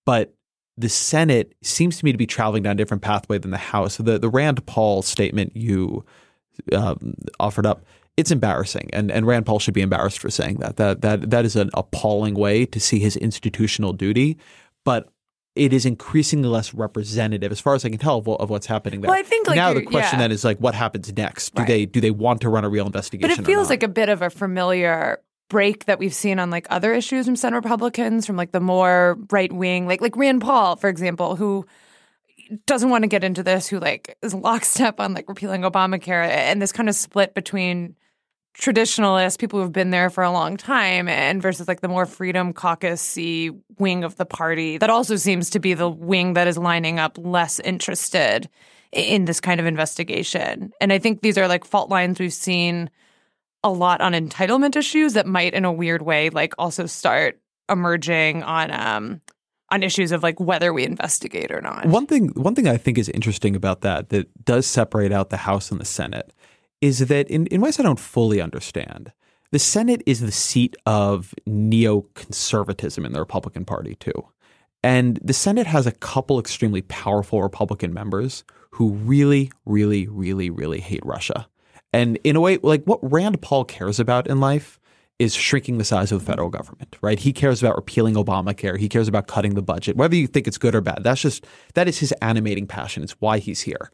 but 0.05 0.33
the 0.75 0.89
Senate 0.89 1.53
seems 1.61 1.99
to 1.99 2.05
me 2.05 2.11
to 2.11 2.17
be 2.17 2.25
traveling 2.25 2.63
down 2.63 2.73
a 2.73 2.75
different 2.75 3.03
pathway 3.03 3.37
than 3.37 3.51
the 3.51 3.57
House. 3.57 3.95
So 3.95 4.03
the 4.03 4.19
the 4.19 4.29
Rand 4.29 4.65
Paul 4.65 5.03
statement 5.03 5.55
you 5.55 6.03
um, 6.73 7.15
offered 7.39 7.65
up, 7.65 7.85
it's 8.17 8.31
embarrassing, 8.31 8.89
and 8.93 9.11
and 9.11 9.25
Rand 9.25 9.45
Paul 9.45 9.59
should 9.59 9.73
be 9.73 9.81
embarrassed 9.81 10.19
for 10.19 10.29
saying 10.29 10.57
that. 10.57 10.75
That 10.77 11.01
that 11.01 11.29
that 11.29 11.45
is 11.45 11.55
an 11.55 11.69
appalling 11.73 12.35
way 12.35 12.65
to 12.65 12.79
see 12.79 12.99
his 12.99 13.15
institutional 13.15 13.93
duty, 13.93 14.37
but. 14.85 15.09
It 15.55 15.73
is 15.73 15.85
increasingly 15.85 16.47
less 16.47 16.73
representative, 16.73 17.51
as 17.51 17.59
far 17.59 17.75
as 17.75 17.83
I 17.83 17.89
can 17.89 17.97
tell, 17.97 18.19
of, 18.19 18.29
of 18.29 18.49
what's 18.49 18.67
happening 18.67 19.01
there. 19.01 19.09
Well, 19.09 19.19
I 19.19 19.23
think 19.23 19.45
like 19.47 19.57
now 19.57 19.73
the 19.73 19.81
question 19.81 20.19
yeah. 20.19 20.27
then 20.27 20.31
is 20.31 20.45
like, 20.45 20.57
what 20.59 20.73
happens 20.73 21.11
next? 21.11 21.53
Do 21.53 21.61
Right. 21.61 21.67
they 21.67 21.85
do 21.85 21.99
they 21.99 22.11
want 22.11 22.41
to 22.41 22.49
run 22.49 22.63
a 22.63 22.69
real 22.69 22.85
investigation? 22.85 23.35
But 23.35 23.39
it 23.41 23.45
feels 23.45 23.69
like 23.69 23.83
a 23.83 23.89
bit 23.89 24.07
of 24.07 24.21
a 24.21 24.29
familiar 24.29 25.19
break 25.49 25.85
that 25.85 25.99
we've 25.99 26.13
seen 26.13 26.39
on 26.39 26.49
like 26.49 26.67
other 26.69 26.93
issues 26.93 27.25
from 27.25 27.35
Senate 27.35 27.57
Republicans, 27.57 28.25
from 28.25 28.37
like 28.37 28.53
the 28.53 28.61
more 28.61 29.17
right 29.31 29.51
wing, 29.51 29.85
like 29.85 29.99
like 29.99 30.15
Rand 30.15 30.41
Paul, 30.41 30.77
for 30.77 30.87
example, 30.87 31.35
who 31.35 31.65
doesn't 32.65 32.89
want 32.89 33.03
to 33.03 33.07
get 33.07 33.23
into 33.23 33.43
this, 33.43 33.67
who 33.67 33.79
like 33.79 34.17
is 34.21 34.33
lockstep 34.33 34.99
on 34.99 35.13
like 35.13 35.27
repealing 35.29 35.61
Obamacare, 35.61 36.27
and 36.27 36.61
this 36.61 36.71
kind 36.71 36.89
of 36.89 36.95
split 36.95 37.33
between 37.33 37.95
traditionalists, 38.53 39.37
people 39.37 39.61
who've 39.61 39.71
been 39.71 39.91
there 39.91 40.09
for 40.09 40.23
a 40.23 40.31
long 40.31 40.57
time, 40.57 41.07
and 41.07 41.41
versus 41.41 41.67
like 41.67 41.81
the 41.81 41.87
more 41.87 42.05
freedom 42.05 42.53
caucus 42.53 43.17
wing 43.77 44.03
of 44.03 44.15
the 44.17 44.25
party 44.25 44.77
that 44.77 44.89
also 44.89 45.15
seems 45.15 45.49
to 45.51 45.59
be 45.59 45.73
the 45.73 45.89
wing 45.89 46.33
that 46.33 46.47
is 46.47 46.57
lining 46.57 46.99
up 46.99 47.17
less 47.17 47.59
interested 47.61 48.49
in 48.91 49.25
this 49.25 49.39
kind 49.39 49.59
of 49.59 49.65
investigation. 49.65 50.71
And 50.81 50.91
I 50.91 50.99
think 50.99 51.21
these 51.21 51.37
are 51.37 51.47
like 51.47 51.63
fault 51.63 51.89
lines 51.89 52.19
we've 52.19 52.33
seen 52.33 52.89
a 53.63 53.69
lot 53.69 54.01
on 54.01 54.13
entitlement 54.13 54.75
issues 54.75 55.13
that 55.13 55.27
might 55.27 55.53
in 55.53 55.65
a 55.65 55.71
weird 55.71 56.01
way 56.01 56.29
like 56.29 56.53
also 56.57 56.85
start 56.85 57.39
emerging 57.69 58.41
on 58.43 58.71
um 58.71 59.21
on 59.71 59.83
issues 59.83 60.11
of 60.11 60.23
like 60.23 60.39
whether 60.39 60.73
we 60.73 60.83
investigate 60.83 61.51
or 61.51 61.61
not. 61.61 61.85
One 61.85 62.05
thing, 62.05 62.29
one 62.29 62.55
thing 62.55 62.67
I 62.67 62.77
think 62.77 62.97
is 62.97 63.09
interesting 63.09 63.55
about 63.55 63.81
that 63.81 64.09
that 64.09 64.45
does 64.45 64.65
separate 64.65 65.11
out 65.11 65.29
the 65.29 65.37
House 65.37 65.71
and 65.71 65.79
the 65.79 65.85
Senate 65.85 66.33
is 66.81 66.99
that 66.99 67.29
in, 67.29 67.45
in 67.47 67.61
ways 67.61 67.79
I 67.79 67.83
don't 67.83 67.99
fully 67.99 68.41
understand. 68.41 69.11
The 69.51 69.59
Senate 69.59 70.03
is 70.05 70.21
the 70.21 70.31
seat 70.31 70.75
of 70.85 71.33
neoconservatism 71.47 73.03
in 73.03 73.13
the 73.13 73.19
Republican 73.19 73.65
Party 73.65 73.95
too, 73.95 74.27
and 74.83 75.19
the 75.23 75.33
Senate 75.33 75.65
has 75.65 75.87
a 75.87 75.91
couple 75.91 76.39
extremely 76.39 76.83
powerful 76.83 77.41
Republican 77.41 77.93
members 77.93 78.43
who 78.71 78.91
really, 78.91 79.51
really, 79.65 80.07
really, 80.07 80.49
really 80.49 80.79
hate 80.79 81.03
Russia. 81.03 81.47
And 81.91 82.19
in 82.23 82.35
a 82.35 82.39
way, 82.39 82.57
like 82.57 82.83
what 82.85 82.99
Rand 83.01 83.41
Paul 83.41 83.65
cares 83.65 83.99
about 83.99 84.27
in 84.27 84.39
life 84.39 84.78
is 85.19 85.35
shrinking 85.35 85.77
the 85.77 85.83
size 85.83 86.11
of 86.11 86.19
the 86.19 86.25
federal 86.25 86.49
government, 86.49 86.97
right? 87.01 87.19
He 87.19 87.33
cares 87.33 87.61
about 87.61 87.75
repealing 87.75 88.15
Obamacare. 88.15 88.77
He 88.77 88.87
cares 88.87 89.09
about 89.09 89.27
cutting 89.27 89.53
the 89.53 89.61
budget. 89.61 89.97
Whether 89.97 90.15
you 90.15 90.27
think 90.27 90.47
it's 90.47 90.57
good 90.57 90.73
or 90.73 90.81
bad, 90.81 91.03
that's 91.03 91.21
just 91.21 91.45
that 91.73 91.87
is 91.87 91.99
his 91.99 92.13
animating 92.21 92.65
passion. 92.65 93.03
It's 93.03 93.19
why 93.19 93.39
he's 93.39 93.61
here. 93.61 93.91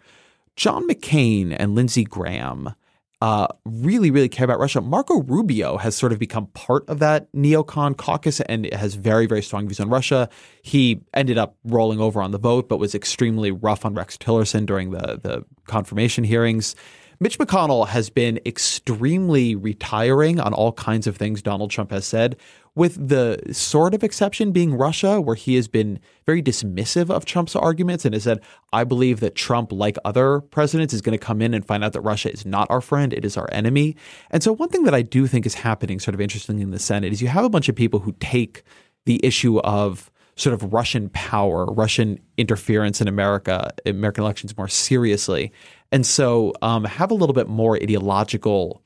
John 0.55 0.87
McCain 0.87 1.55
and 1.57 1.75
Lindsey 1.75 2.03
Graham 2.03 2.75
uh, 3.21 3.47
really, 3.65 4.11
really 4.11 4.29
care 4.29 4.45
about 4.45 4.59
Russia. 4.59 4.81
Marco 4.81 5.21
Rubio 5.23 5.77
has 5.77 5.95
sort 5.95 6.11
of 6.11 6.19
become 6.19 6.47
part 6.47 6.87
of 6.87 6.99
that 6.99 7.31
neocon 7.33 7.97
caucus 7.97 8.39
and 8.41 8.71
has 8.73 8.95
very, 8.95 9.25
very 9.25 9.41
strong 9.41 9.67
views 9.67 9.79
on 9.79 9.89
Russia. 9.89 10.29
He 10.61 11.01
ended 11.13 11.37
up 11.37 11.55
rolling 11.63 11.99
over 11.99 12.21
on 12.21 12.31
the 12.31 12.37
vote, 12.37 12.69
but 12.69 12.77
was 12.77 12.93
extremely 12.93 13.51
rough 13.51 13.85
on 13.85 13.95
Rex 13.95 14.17
Tillerson 14.17 14.65
during 14.65 14.91
the 14.91 15.19
the 15.21 15.45
confirmation 15.65 16.23
hearings. 16.23 16.75
Mitch 17.19 17.39
McConnell 17.39 17.87
has 17.87 18.09
been 18.09 18.39
extremely 18.45 19.55
retiring 19.55 20.39
on 20.39 20.53
all 20.53 20.73
kinds 20.73 21.07
of 21.07 21.15
things 21.15 21.41
Donald 21.41 21.71
Trump 21.71 21.91
has 21.91 22.05
said, 22.05 22.35
with 22.75 23.07
the 23.07 23.39
sort 23.51 23.93
of 23.93 24.03
exception 24.03 24.51
being 24.51 24.75
Russia, 24.75 25.21
where 25.21 25.35
he 25.35 25.55
has 25.55 25.67
been 25.67 25.99
very 26.25 26.43
dismissive 26.43 27.09
of 27.09 27.23
Trump's 27.23 27.55
arguments 27.55 28.03
and 28.03 28.13
has 28.13 28.23
said, 28.23 28.41
I 28.73 28.83
believe 28.83 29.21
that 29.21 29.35
Trump, 29.35 29.71
like 29.71 29.97
other 30.03 30.41
presidents, 30.41 30.93
is 30.93 31.01
going 31.01 31.17
to 31.17 31.25
come 31.25 31.41
in 31.41 31.53
and 31.53 31.65
find 31.65 31.83
out 31.83 31.93
that 31.93 32.01
Russia 32.01 32.31
is 32.31 32.45
not 32.45 32.69
our 32.69 32.81
friend, 32.81 33.13
it 33.13 33.23
is 33.23 33.37
our 33.37 33.49
enemy. 33.51 33.95
And 34.29 34.43
so, 34.43 34.51
one 34.51 34.69
thing 34.69 34.83
that 34.83 34.93
I 34.93 35.01
do 35.01 35.25
think 35.25 35.45
is 35.45 35.53
happening, 35.53 35.99
sort 35.99 36.15
of 36.15 36.21
interestingly 36.21 36.63
in 36.63 36.71
the 36.71 36.79
Senate, 36.79 37.13
is 37.13 37.21
you 37.21 37.29
have 37.29 37.45
a 37.45 37.49
bunch 37.49 37.69
of 37.69 37.75
people 37.75 38.01
who 38.01 38.11
take 38.19 38.63
the 39.05 39.21
issue 39.23 39.59
of 39.59 40.11
sort 40.35 40.53
of 40.53 40.73
Russian 40.73 41.09
power, 41.09 41.65
Russian 41.65 42.19
interference 42.37 42.99
in 42.99 43.07
America, 43.07 43.71
American 43.85 44.23
elections 44.23 44.55
more 44.57 44.67
seriously. 44.67 45.53
And 45.91 46.05
so 46.05 46.53
um, 46.61 46.83
have 46.83 47.11
a 47.11 47.15
little 47.15 47.33
bit 47.33 47.47
more 47.47 47.75
ideological 47.75 48.81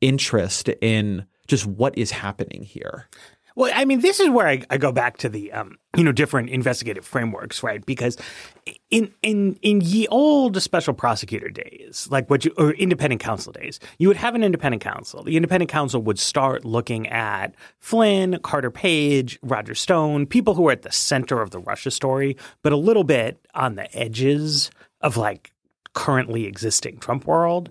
interest 0.00 0.68
in 0.80 1.26
just 1.46 1.66
what 1.66 1.96
is 1.96 2.10
happening 2.10 2.62
here. 2.62 3.08
Well, 3.56 3.70
I 3.72 3.84
mean, 3.84 4.00
this 4.00 4.18
is 4.18 4.30
where 4.30 4.48
I, 4.48 4.62
I 4.68 4.78
go 4.78 4.90
back 4.90 5.18
to 5.18 5.28
the 5.28 5.52
um, 5.52 5.78
you 5.96 6.02
know 6.02 6.10
different 6.10 6.50
investigative 6.50 7.04
frameworks, 7.04 7.62
right? 7.62 7.84
Because 7.86 8.16
in 8.90 9.12
in 9.22 9.56
in 9.62 9.80
ye 9.80 10.08
old 10.08 10.60
special 10.60 10.92
prosecutor 10.92 11.48
days, 11.50 12.08
like 12.10 12.28
what 12.28 12.44
you 12.44 12.52
or 12.58 12.72
independent 12.72 13.20
counsel 13.20 13.52
days, 13.52 13.78
you 13.98 14.08
would 14.08 14.16
have 14.16 14.34
an 14.34 14.42
independent 14.42 14.82
counsel. 14.82 15.22
The 15.22 15.36
independent 15.36 15.70
counsel 15.70 16.02
would 16.02 16.18
start 16.18 16.64
looking 16.64 17.06
at 17.08 17.54
Flynn, 17.78 18.40
Carter 18.42 18.72
Page, 18.72 19.38
Roger 19.40 19.76
Stone, 19.76 20.26
people 20.26 20.54
who 20.54 20.68
are 20.68 20.72
at 20.72 20.82
the 20.82 20.92
center 20.92 21.40
of 21.40 21.52
the 21.52 21.60
Russia 21.60 21.92
story, 21.92 22.36
but 22.62 22.72
a 22.72 22.76
little 22.76 23.04
bit 23.04 23.38
on 23.54 23.76
the 23.76 23.96
edges 23.96 24.72
of 25.00 25.16
like 25.16 25.52
currently 25.94 26.44
existing 26.44 26.98
Trump 26.98 27.26
world. 27.26 27.70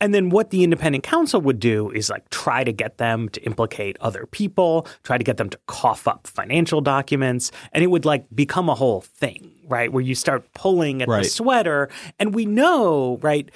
And 0.00 0.12
then 0.12 0.30
what 0.30 0.50
the 0.50 0.64
independent 0.64 1.04
counsel 1.04 1.40
would 1.42 1.60
do 1.60 1.90
is 1.90 2.10
like 2.10 2.28
try 2.30 2.64
to 2.64 2.72
get 2.72 2.98
them 2.98 3.28
to 3.28 3.40
implicate 3.42 3.96
other 4.00 4.26
people, 4.26 4.86
try 5.04 5.16
to 5.16 5.22
get 5.22 5.36
them 5.36 5.48
to 5.50 5.58
cough 5.68 6.08
up 6.08 6.26
financial 6.26 6.80
documents, 6.80 7.52
and 7.72 7.84
it 7.84 7.86
would 7.86 8.04
like 8.04 8.24
become 8.34 8.68
a 8.68 8.74
whole 8.74 9.02
thing, 9.02 9.52
right? 9.68 9.92
Where 9.92 10.02
you 10.02 10.16
start 10.16 10.52
pulling 10.54 11.02
at 11.02 11.08
Right. 11.08 11.22
the 11.22 11.28
sweater. 11.28 11.88
And 12.18 12.34
we 12.34 12.46
know, 12.46 13.18
right? 13.22 13.48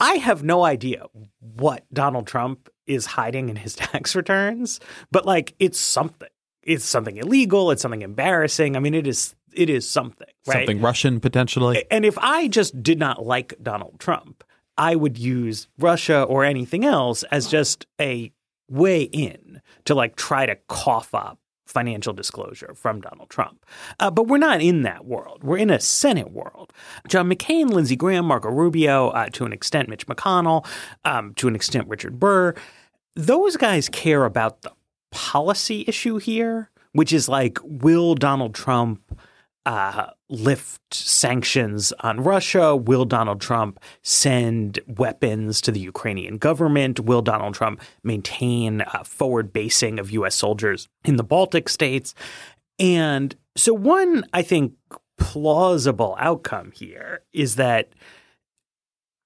I 0.00 0.14
have 0.14 0.42
no 0.42 0.64
idea 0.64 1.06
what 1.38 1.84
Donald 1.92 2.26
Trump 2.26 2.68
is 2.88 3.06
hiding 3.06 3.48
in 3.48 3.54
his 3.54 3.74
tax 3.76 4.16
returns, 4.16 4.80
but 5.12 5.24
like 5.24 5.54
it's 5.60 5.78
something. 5.78 6.28
It's 6.64 6.84
something 6.86 7.18
illegal, 7.18 7.70
it's 7.70 7.82
something 7.82 8.00
embarrassing. 8.02 8.74
I 8.74 8.80
mean, 8.80 8.94
it 8.94 9.06
is 9.06 9.34
it 9.56 9.70
is 9.70 9.88
something, 9.88 10.28
right? 10.46 10.66
Something 10.66 10.80
Russian 10.80 11.20
potentially. 11.20 11.84
And 11.90 12.04
if 12.04 12.18
I 12.18 12.48
just 12.48 12.82
did 12.82 12.98
not 12.98 13.24
like 13.24 13.54
Donald 13.62 13.98
Trump, 13.98 14.44
I 14.76 14.96
would 14.96 15.18
use 15.18 15.68
Russia 15.78 16.22
or 16.22 16.44
anything 16.44 16.84
else 16.84 17.22
as 17.24 17.48
just 17.48 17.86
a 18.00 18.32
way 18.68 19.02
in 19.02 19.60
to 19.84 19.94
like 19.94 20.16
try 20.16 20.46
to 20.46 20.56
cough 20.68 21.14
up 21.14 21.38
financial 21.66 22.12
disclosure 22.12 22.74
from 22.74 23.00
Donald 23.00 23.30
Trump. 23.30 23.64
Uh, 23.98 24.10
but 24.10 24.26
we're 24.26 24.38
not 24.38 24.60
in 24.60 24.82
that 24.82 25.04
world. 25.04 25.42
We're 25.42 25.58
in 25.58 25.70
a 25.70 25.80
Senate 25.80 26.30
world. 26.30 26.72
John 27.08 27.28
McCain, 27.28 27.70
Lindsey 27.70 27.96
Graham, 27.96 28.26
Marco 28.26 28.50
Rubio, 28.50 29.08
uh, 29.08 29.28
to 29.30 29.44
an 29.44 29.52
extent, 29.52 29.88
Mitch 29.88 30.06
McConnell, 30.06 30.66
um, 31.04 31.34
to 31.34 31.48
an 31.48 31.54
extent, 31.54 31.88
Richard 31.88 32.20
Burr. 32.20 32.54
Those 33.16 33.56
guys 33.56 33.88
care 33.88 34.24
about 34.24 34.62
the 34.62 34.72
policy 35.10 35.84
issue 35.86 36.18
here, 36.18 36.70
which 36.92 37.12
is 37.12 37.28
like, 37.28 37.58
will 37.62 38.14
Donald 38.14 38.54
Trump 38.54 39.18
uh, 39.66 40.08
lift 40.28 40.92
sanctions 40.92 41.92
on 42.00 42.20
Russia? 42.20 42.76
Will 42.76 43.04
Donald 43.04 43.40
Trump 43.40 43.80
send 44.02 44.78
weapons 44.86 45.60
to 45.62 45.72
the 45.72 45.80
Ukrainian 45.80 46.38
government? 46.38 47.00
Will 47.00 47.22
Donald 47.22 47.54
Trump 47.54 47.80
maintain 48.02 48.82
uh, 48.82 49.04
forward 49.04 49.52
basing 49.52 49.98
of 49.98 50.10
U.S. 50.10 50.34
soldiers 50.34 50.88
in 51.04 51.16
the 51.16 51.24
Baltic 51.24 51.68
states? 51.68 52.14
And 52.78 53.34
so, 53.56 53.72
one, 53.72 54.24
I 54.32 54.42
think, 54.42 54.74
plausible 55.16 56.16
outcome 56.18 56.72
here 56.72 57.22
is 57.32 57.56
that 57.56 57.92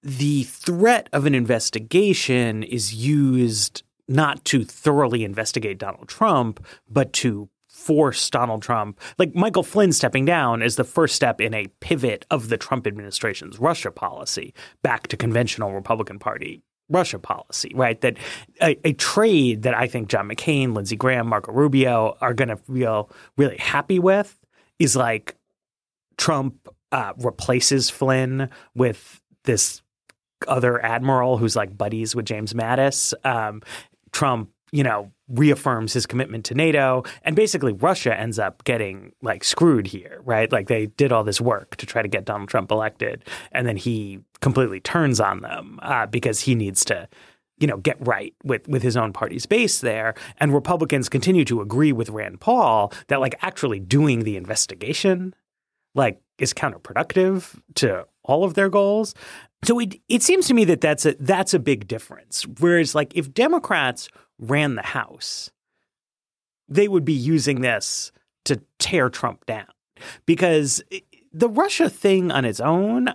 the 0.03 0.44
threat 0.44 1.09
of 1.12 1.27
an 1.27 1.35
investigation 1.35 2.62
is 2.62 2.94
used 2.94 3.83
not 4.07 4.44
to 4.46 4.64
thoroughly 4.64 5.24
investigate 5.24 5.79
Donald 5.79 6.09
Trump, 6.09 6.64
but 6.88 7.12
to 7.12 7.48
force 7.79 8.29
Donald 8.29 8.61
Trump, 8.62 9.01
like 9.19 9.35
Michael 9.35 9.62
Flynn 9.62 9.93
stepping 9.93 10.25
down, 10.25 10.62
is 10.62 10.77
the 10.77 10.85
first 10.85 11.14
step 11.14 11.41
in 11.41 11.55
a 11.55 11.69
pivot 11.81 12.27
of 12.31 12.49
the 12.49 12.59
Trump 12.59 12.87
administration's 12.87 13.59
Russia 13.59 13.91
policy 13.91 14.53
back 14.83 15.07
to 15.07 15.17
conventional 15.17 15.73
Republican 15.73 16.19
Party 16.19 16.62
Russia 16.91 17.19
policy, 17.19 17.71
right? 17.75 18.01
That 18.01 18.17
a, 18.61 18.79
a 18.87 18.93
trade 18.95 19.62
that 19.62 19.75
I 19.75 19.87
think 19.87 20.09
John 20.09 20.29
McCain, 20.29 20.75
Lindsey 20.75 20.97
Graham, 20.97 21.29
Marco 21.29 21.53
Rubio 21.53 22.17
are 22.21 22.35
going 22.35 22.49
to 22.49 22.57
feel 22.57 23.11
really 23.37 23.59
happy 23.59 23.99
with 23.99 24.38
is 24.79 24.97
like 24.97 25.37
Trump 26.17 26.69
uh, 26.91 27.12
replaces 27.19 27.91
Flynn 27.91 28.49
with 28.75 29.23
this 29.45 29.83
other 30.47 30.83
admiral 30.85 31.37
who's 31.37 31.57
like 31.57 31.77
buddies 31.77 32.14
with 32.14 32.25
James 32.25 32.55
Mattis. 32.55 33.12
Um, 33.25 33.62
Trump, 34.12 34.51
you 34.73 34.83
know, 34.83 35.12
reaffirms 35.29 35.93
his 35.93 36.07
commitment 36.07 36.45
to 36.47 36.55
NATO, 36.55 37.05
and 37.23 37.37
basically 37.37 37.73
Russia 37.73 38.19
ends 38.19 38.38
up 38.38 38.64
getting 38.64 39.12
like 39.23 39.45
screwed 39.45 39.87
here, 39.87 40.21
right? 40.25 40.51
Like 40.51 40.69
they 40.69 40.87
did 40.87 41.12
all 41.12 41.25
this 41.25 41.41
work 41.41 41.77
to 41.77 41.87
try 41.87 42.03
to 42.03 42.09
get 42.09 42.25
Donald 42.25 42.49
Trump 42.49 42.71
elected, 42.71 43.25
and 43.53 43.67
then 43.67 43.77
he 43.77 44.21
completely 44.41 44.81
turns 44.81 45.21
on 45.21 45.41
them 45.41 45.79
uh, 45.83 46.07
because 46.07 46.41
he 46.41 46.55
needs 46.55 46.85
to. 46.87 47.09
You 47.61 47.67
know, 47.67 47.79
get 47.79 47.97
right 48.07 48.33
with 48.45 48.69
with 48.69 48.85
his 48.85 48.97
own 48.97 49.12
party's 49.12 49.45
base 49.45 49.81
there, 49.81 50.14
and 50.38 50.55
Republicans 50.55 51.09
continue 51.09 51.45
to 51.47 51.61
agree 51.61 51.91
with 51.91 52.09
Rand 52.09 52.41
Paul 52.41 52.93
that 53.09 53.19
like 53.19 53.35
actually 53.43 53.81
doing 53.81 54.23
the 54.23 54.37
investigation 54.37 55.35
like 55.97 56.21
is 56.38 56.55
counterproductive 56.55 57.61
to 57.75 58.07
all 58.23 58.45
of 58.45 58.55
their 58.55 58.69
goals. 58.69 59.14
So 59.64 59.81
it 59.81 60.01
it 60.09 60.23
seems 60.23 60.47
to 60.47 60.55
me 60.55 60.64
that 60.67 60.81
that's 60.81 61.05
a 61.05 61.14
that's 61.19 61.53
a 61.53 61.59
big 61.59 61.88
difference. 61.88 62.47
Whereas 62.61 62.95
like 62.95 63.17
if 63.17 63.35
Democrats 63.35 64.09
ran 64.38 64.74
the 64.74 64.83
House, 64.83 65.51
they 66.68 66.88
would 66.88 67.05
be 67.05 67.12
using 67.12 67.61
this 67.61 68.12
to 68.44 68.61
tear 68.79 69.09
Trump 69.09 69.46
down 69.46 69.66
because 70.27 70.83
the 71.33 71.48
Russia 71.48 71.88
thing 71.90 72.31
on 72.31 72.44
its 72.44 72.61
own, 72.61 73.09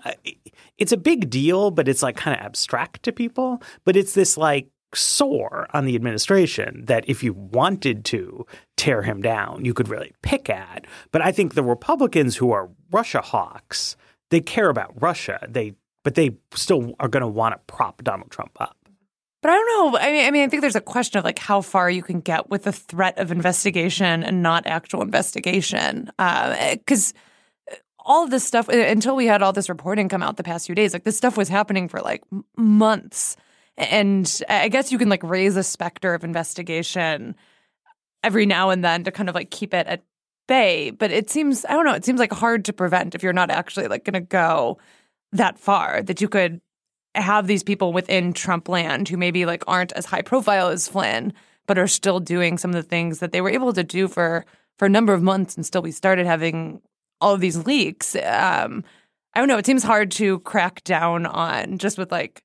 it's 0.77 0.91
a 0.91 0.97
big 0.97 1.29
deal, 1.29 1.71
but 1.71 1.87
it's 1.87 2.03
like 2.03 2.15
kind 2.15 2.39
of 2.39 2.45
abstract 2.45 3.03
to 3.03 3.11
people. 3.11 3.61
But 3.85 3.95
it's 3.95 4.13
this 4.13 4.37
like 4.37 4.69
sore 4.93 5.67
on 5.73 5.85
the 5.85 5.95
administration 5.95 6.85
that 6.85 7.03
if 7.07 7.23
you 7.23 7.33
wanted 7.33 8.05
to 8.05 8.45
tear 8.77 9.01
him 9.01 9.21
down, 9.21 9.65
you 9.65 9.73
could 9.73 9.87
really 9.87 10.13
pick 10.21 10.49
at. 10.49 10.85
But 11.11 11.21
I 11.21 11.31
think 11.31 11.53
the 11.53 11.63
Republicans 11.63 12.35
who 12.35 12.51
are 12.51 12.69
Russia 12.91 13.21
hawks, 13.21 13.95
they 14.29 14.39
care 14.39 14.69
about 14.69 15.01
Russia. 15.01 15.45
They 15.49 15.73
but 16.03 16.15
they 16.15 16.31
still 16.53 16.93
are 16.99 17.07
going 17.07 17.21
to 17.21 17.27
want 17.27 17.55
to 17.55 17.73
prop 17.73 18.03
Donald 18.03 18.29
Trump 18.29 18.51
up. 18.59 18.75
But 19.43 19.51
I 19.51 19.55
don't 19.55 19.67
know. 19.67 19.99
I 19.99 20.11
mean, 20.13 20.25
I 20.25 20.31
mean, 20.31 20.43
I 20.43 20.47
think 20.47 20.61
there's 20.61 20.77
a 20.77 20.81
question 20.81 21.19
of 21.19 21.25
like 21.25 21.37
how 21.37 21.59
far 21.59 21.89
you 21.89 22.01
can 22.01 22.21
get 22.21 22.49
with 22.49 22.63
the 22.63 22.71
threat 22.71 23.19
of 23.19 23.29
investigation 23.29 24.23
and 24.23 24.41
not 24.41 24.65
actual 24.65 25.01
investigation. 25.01 26.09
Because 26.17 27.13
all 27.99 28.23
of 28.23 28.29
this 28.29 28.45
stuff, 28.45 28.69
uh, 28.69 28.71
until 28.71 29.17
we 29.17 29.25
had 29.25 29.43
all 29.43 29.51
this 29.51 29.67
reporting 29.67 30.07
come 30.07 30.23
out 30.23 30.37
the 30.37 30.43
past 30.43 30.65
few 30.65 30.75
days, 30.75 30.93
like 30.93 31.03
this 31.03 31.17
stuff 31.17 31.35
was 31.35 31.49
happening 31.49 31.89
for 31.89 31.99
like 31.99 32.23
months. 32.55 33.35
And 33.75 34.41
I 34.47 34.69
guess 34.69 34.93
you 34.93 34.97
can 34.97 35.09
like 35.09 35.23
raise 35.23 35.57
a 35.57 35.63
specter 35.63 36.13
of 36.13 36.23
investigation 36.23 37.35
every 38.23 38.45
now 38.45 38.69
and 38.69 38.81
then 38.81 39.03
to 39.03 39.11
kind 39.11 39.27
of 39.27 39.35
like 39.35 39.51
keep 39.51 39.73
it 39.73 39.87
at 39.87 40.03
bay. 40.47 40.89
But 40.89 41.11
it 41.11 41.29
seems, 41.29 41.65
I 41.65 41.73
don't 41.73 41.83
know, 41.83 41.95
it 41.95 42.05
seems 42.05 42.19
like 42.19 42.31
hard 42.31 42.63
to 42.65 42.71
prevent 42.71 43.13
if 43.13 43.21
you're 43.21 43.33
not 43.33 43.51
actually 43.51 43.89
like 43.89 44.05
going 44.05 44.13
to 44.13 44.21
go 44.21 44.77
that 45.33 45.59
far 45.59 46.01
that 46.01 46.21
you 46.21 46.29
could 46.29 46.61
have 47.15 47.47
these 47.47 47.63
people 47.63 47.93
within 47.93 48.33
Trump 48.33 48.67
land 48.67 49.09
who 49.09 49.17
maybe 49.17 49.45
like 49.45 49.63
aren't 49.67 49.91
as 49.93 50.05
high 50.05 50.21
profile 50.21 50.69
as 50.69 50.87
Flynn, 50.87 51.33
but 51.67 51.77
are 51.77 51.87
still 51.87 52.19
doing 52.19 52.57
some 52.57 52.71
of 52.71 52.75
the 52.75 52.83
things 52.83 53.19
that 53.19 53.31
they 53.31 53.41
were 53.41 53.49
able 53.49 53.73
to 53.73 53.83
do 53.83 54.07
for 54.07 54.45
for 54.79 54.85
a 54.85 54.89
number 54.89 55.13
of 55.13 55.21
months, 55.21 55.55
and 55.55 55.65
still 55.65 55.81
we 55.83 55.91
started 55.91 56.25
having 56.25 56.81
all 57.21 57.33
of 57.33 57.39
these 57.41 57.65
leaks. 57.65 58.15
Um, 58.15 58.83
I 59.35 59.39
don't 59.39 59.47
know. 59.47 59.57
It 59.57 59.65
seems 59.65 59.83
hard 59.83 60.11
to 60.11 60.39
crack 60.39 60.83
down 60.83 61.25
on 61.25 61.77
just 61.77 61.97
with 61.97 62.11
like 62.11 62.43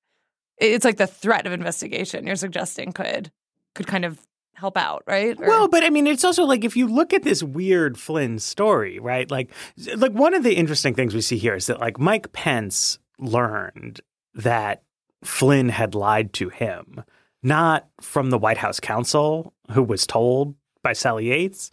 it's 0.59 0.85
like 0.85 0.96
the 0.96 1.07
threat 1.07 1.46
of 1.46 1.52
investigation 1.52 2.26
you're 2.26 2.37
suggesting 2.37 2.92
could 2.92 3.31
could 3.74 3.87
kind 3.87 4.04
of 4.04 4.18
help 4.54 4.76
out, 4.76 5.04
right? 5.07 5.40
Or- 5.40 5.46
Well, 5.46 5.68
but 5.68 5.85
I 5.85 5.90
mean, 5.90 6.07
it's 6.07 6.24
also 6.24 6.44
like 6.44 6.64
if 6.64 6.76
you 6.76 6.87
look 6.88 7.12
at 7.14 7.22
this 7.22 7.42
weird 7.42 7.98
Flynn 7.98 8.38
story, 8.40 8.98
right? 8.98 9.31
Like, 9.31 9.50
like 9.96 10.12
one 10.12 10.35
of 10.35 10.42
the 10.42 10.54
interesting 10.57 10.94
things 10.94 11.14
we 11.14 11.20
see 11.20 11.38
here 11.38 11.54
is 11.54 11.66
that 11.66 11.78
like 11.81 11.98
Mike 12.00 12.33
Pence 12.33 12.98
learned 13.18 14.00
that 14.38 14.83
Flynn 15.22 15.68
had 15.68 15.94
lied 15.94 16.33
to 16.35 16.48
him, 16.48 17.05
not 17.42 17.88
from 18.01 18.31
the 18.31 18.38
White 18.38 18.59
House 18.59 18.81
counsel 18.81 19.53
who 19.70 19.83
was 19.83 20.07
told 20.07 20.55
by 20.83 20.92
Sally 20.92 21.27
Yates, 21.27 21.70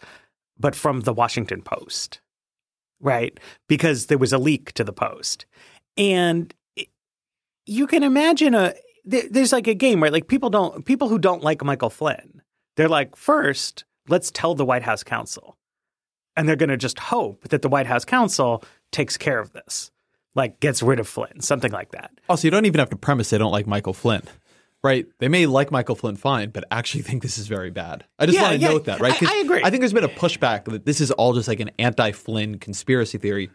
but 0.59 0.75
from 0.75 1.01
the 1.01 1.13
Washington 1.13 1.61
Post, 1.61 2.21
right? 2.99 3.39
Because 3.67 4.07
there 4.07 4.17
was 4.17 4.33
a 4.33 4.37
leak 4.37 4.73
to 4.73 4.83
the 4.83 4.93
Post, 4.93 5.45
and 5.97 6.53
you 7.65 7.87
can 7.87 8.03
imagine 8.03 8.53
a 8.53 8.73
there- 9.05 9.29
there's 9.29 9.53
like 9.53 9.67
a 9.67 9.73
game 9.73 10.01
right 10.03 10.11
like 10.11 10.27
people 10.27 10.49
don't 10.49 10.85
people 10.85 11.07
who 11.07 11.17
don't 11.17 11.43
like 11.43 11.63
Michael 11.63 11.89
Flynn 11.89 12.41
they're 12.75 12.89
like, 12.89 13.15
first, 13.15 13.85
let's 14.07 14.31
tell 14.31 14.55
the 14.55 14.65
White 14.65 14.83
House 14.83 15.03
counsel. 15.03 15.57
And 16.35 16.47
they're 16.47 16.55
going 16.55 16.69
to 16.69 16.77
just 16.77 16.99
hope 16.99 17.47
that 17.49 17.61
the 17.61 17.69
White 17.69 17.87
House 17.87 18.03
counsel 18.03 18.63
takes 18.91 19.17
care 19.17 19.39
of 19.39 19.53
this, 19.53 19.91
like 20.35 20.59
gets 20.59 20.83
rid 20.83 20.99
of 20.99 21.07
Flynn, 21.07 21.41
something 21.41 21.71
like 21.71 21.91
that. 21.91 22.11
Also, 22.29 22.45
you 22.47 22.51
don't 22.51 22.65
even 22.65 22.79
have 22.79 22.89
to 22.91 22.95
premise 22.97 23.29
they 23.29 23.37
don't 23.37 23.51
like 23.51 23.65
Michael 23.67 23.93
Flynn, 23.93 24.21
right? 24.83 25.05
They 25.19 25.27
may 25.29 25.45
like 25.47 25.71
Michael 25.71 25.95
Flynn 25.95 26.15
fine, 26.17 26.49
but 26.49 26.63
actually 26.71 27.01
think 27.07 27.23
this 27.23 27.37
is 27.37 27.47
very 27.47 27.71
bad. 27.71 28.03
I 28.19 28.25
just 28.25 28.35
Yeah, 28.37 28.41
want 28.43 28.53
to 28.55 28.59
yeah, 28.61 28.67
note 28.69 28.85
that, 28.85 28.99
right? 28.99 29.21
I- 29.23 29.37
I 29.37 29.41
agree. 29.41 29.61
I 29.63 29.69
think 29.69 29.81
there's 29.81 29.93
been 29.93 30.03
a 30.03 30.09
pushback 30.09 30.65
that 30.65 30.85
this 30.85 31.01
is 31.01 31.11
all 31.11 31.33
just 31.33 31.47
like 31.47 31.59
an 31.61 31.71
anti-Flynn 31.79 32.59
conspiracy 32.59 33.17
theory. 33.17 33.49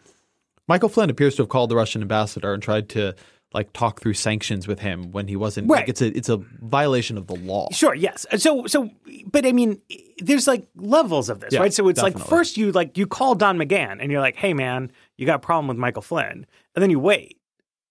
Michael 0.69 0.89
Flynn 0.89 1.11
appears 1.11 1.35
to 1.37 1.43
have 1.43 1.49
called 1.49 1.71
the 1.71 1.77
Russian 1.77 2.01
ambassador 2.03 2.53
and 2.55 2.63
tried 2.63 2.89
to 2.91 3.15
like 3.53 3.73
talk 3.73 4.01
through 4.01 4.15
sanctions 4.15 4.69
with 4.69 4.79
him 4.79 5.11
when 5.11 5.27
he 5.27 5.35
wasn't 5.35 5.69
Right. 5.69 5.81
like 5.81 5.89
it's 5.89 6.01
a 6.01 6.17
it's 6.17 6.29
a 6.29 6.37
violation 6.37 7.19
of 7.19 7.27
the 7.27 7.35
law. 7.35 7.69
Sure, 7.73 7.93
yes. 7.93 8.25
So 8.37 8.69
so 8.69 8.89
but 9.27 9.45
I 9.45 9.51
mean 9.51 9.81
there's 10.19 10.47
like 10.47 10.69
levels 10.77 11.29
of 11.29 11.41
this, 11.41 11.53
Yeah, 11.53 11.59
right? 11.59 11.75
So 11.75 11.89
it's 11.89 12.01
like 12.01 12.17
first 12.17 12.57
you 12.57 12.71
like 12.71 12.97
you 12.97 13.09
call 13.09 13.35
Don 13.35 13.59
McGahn 13.59 13.97
and 14.01 14.13
you're 14.13 14.21
like, 14.21 14.37
"Hey 14.37 14.55
man, 14.55 14.93
you 15.17 15.27
got 15.27 15.35
a 15.35 15.39
problem 15.41 15.67
with 15.67 15.79
Michael 15.79 16.03
Flynn." 16.03 16.47
And 16.75 16.83
then 16.83 16.91
you 16.91 16.99
wait. 16.99 17.39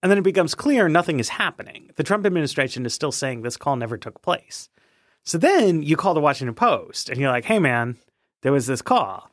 And 0.02 0.10
then 0.10 0.18
it 0.18 0.24
becomes 0.24 0.56
clear 0.56 0.88
nothing 0.88 1.20
is 1.20 1.30
happening. 1.30 1.92
The 1.96 2.04
Trump 2.04 2.26
administration 2.26 2.86
is 2.86 2.94
still 2.94 3.12
saying 3.12 3.42
this 3.42 3.58
call 3.58 3.76
never 3.76 3.98
took 3.98 4.22
place. 4.22 4.70
So 5.26 5.38
then 5.38 5.84
you 5.84 5.98
call 5.98 6.14
the 6.14 6.22
Washington 6.22 6.56
Post 6.56 7.10
and 7.10 7.20
you're 7.20 7.32
like, 7.32 7.46
"Hey 7.46 7.60
man, 7.60 7.98
there 8.42 8.54
was 8.54 8.68
this 8.68 8.82
call." 8.82 9.30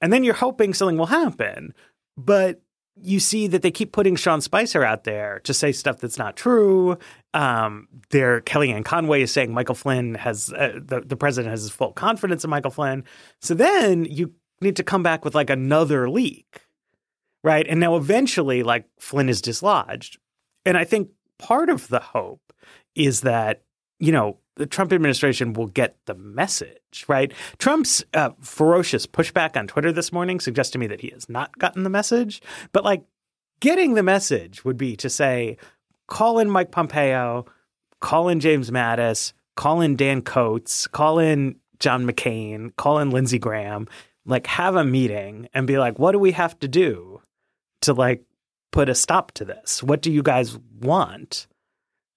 And 0.00 0.12
then 0.12 0.22
you're 0.22 0.34
hoping 0.34 0.74
something 0.74 0.96
will 0.96 1.06
happen. 1.06 1.74
But 2.16 2.60
you 3.02 3.20
see 3.20 3.46
that 3.48 3.62
they 3.62 3.70
keep 3.70 3.92
putting 3.92 4.16
Sean 4.16 4.40
Spicer 4.40 4.82
out 4.82 5.04
there 5.04 5.40
to 5.44 5.52
say 5.52 5.72
stuff 5.72 5.98
that's 5.98 6.18
not 6.18 6.36
true. 6.36 6.96
Um, 7.34 7.88
there, 8.10 8.40
Kellyanne 8.40 8.84
Conway 8.84 9.22
is 9.22 9.30
saying 9.30 9.52
Michael 9.52 9.74
Flynn 9.74 10.14
has 10.14 10.52
uh, 10.52 10.78
the 10.82 11.00
the 11.00 11.16
president 11.16 11.50
has 11.50 11.62
his 11.62 11.70
full 11.70 11.92
confidence 11.92 12.44
in 12.44 12.50
Michael 12.50 12.70
Flynn. 12.70 13.04
So 13.42 13.54
then 13.54 14.04
you 14.06 14.32
need 14.60 14.76
to 14.76 14.82
come 14.82 15.02
back 15.02 15.24
with 15.24 15.34
like 15.34 15.50
another 15.50 16.08
leak, 16.08 16.65
right? 17.46 17.64
And 17.68 17.78
now 17.78 17.94
eventually, 17.94 18.64
like 18.64 18.86
Flynn 18.98 19.28
is 19.28 19.40
dislodged, 19.40 20.18
and 20.64 20.76
I 20.76 20.82
think 20.82 21.10
part 21.38 21.70
of 21.70 21.86
the 21.86 22.00
hope 22.00 22.52
is 22.96 23.20
that 23.20 23.62
you 24.00 24.10
know 24.10 24.38
the 24.56 24.66
Trump 24.66 24.92
administration 24.92 25.52
will 25.52 25.68
get 25.68 25.96
the 26.06 26.16
message, 26.16 27.04
right? 27.06 27.32
Trump's 27.58 28.04
uh, 28.14 28.30
ferocious 28.40 29.06
pushback 29.06 29.56
on 29.56 29.68
Twitter 29.68 29.92
this 29.92 30.12
morning 30.12 30.40
suggests 30.40 30.72
to 30.72 30.78
me 30.78 30.88
that 30.88 31.02
he 31.02 31.10
has 31.10 31.28
not 31.28 31.56
gotten 31.56 31.84
the 31.84 31.90
message. 31.90 32.42
But 32.72 32.82
like 32.82 33.04
getting 33.60 33.94
the 33.94 34.02
message 34.02 34.64
would 34.64 34.76
be 34.76 34.96
to 34.96 35.08
say, 35.08 35.56
call 36.08 36.40
in 36.40 36.50
Mike 36.50 36.72
Pompeo, 36.72 37.46
call 38.00 38.28
in 38.28 38.40
James 38.40 38.72
Mattis, 38.72 39.34
call 39.54 39.82
in 39.82 39.94
Dan 39.94 40.20
Coats, 40.20 40.88
call 40.88 41.20
in 41.20 41.56
John 41.78 42.10
McCain, 42.10 42.74
call 42.76 42.98
in 42.98 43.10
Lindsey 43.10 43.38
Graham, 43.38 43.86
like 44.24 44.48
have 44.48 44.74
a 44.74 44.84
meeting 44.84 45.48
and 45.54 45.66
be 45.66 45.78
like, 45.78 45.98
what 45.98 46.12
do 46.12 46.18
we 46.18 46.32
have 46.32 46.58
to 46.58 46.66
do 46.66 47.20
to 47.86 47.94
like 47.94 48.22
put 48.70 48.88
a 48.88 48.94
stop 48.94 49.32
to 49.32 49.44
this? 49.44 49.82
What 49.82 50.02
do 50.02 50.12
you 50.12 50.22
guys 50.22 50.56
want? 50.80 51.46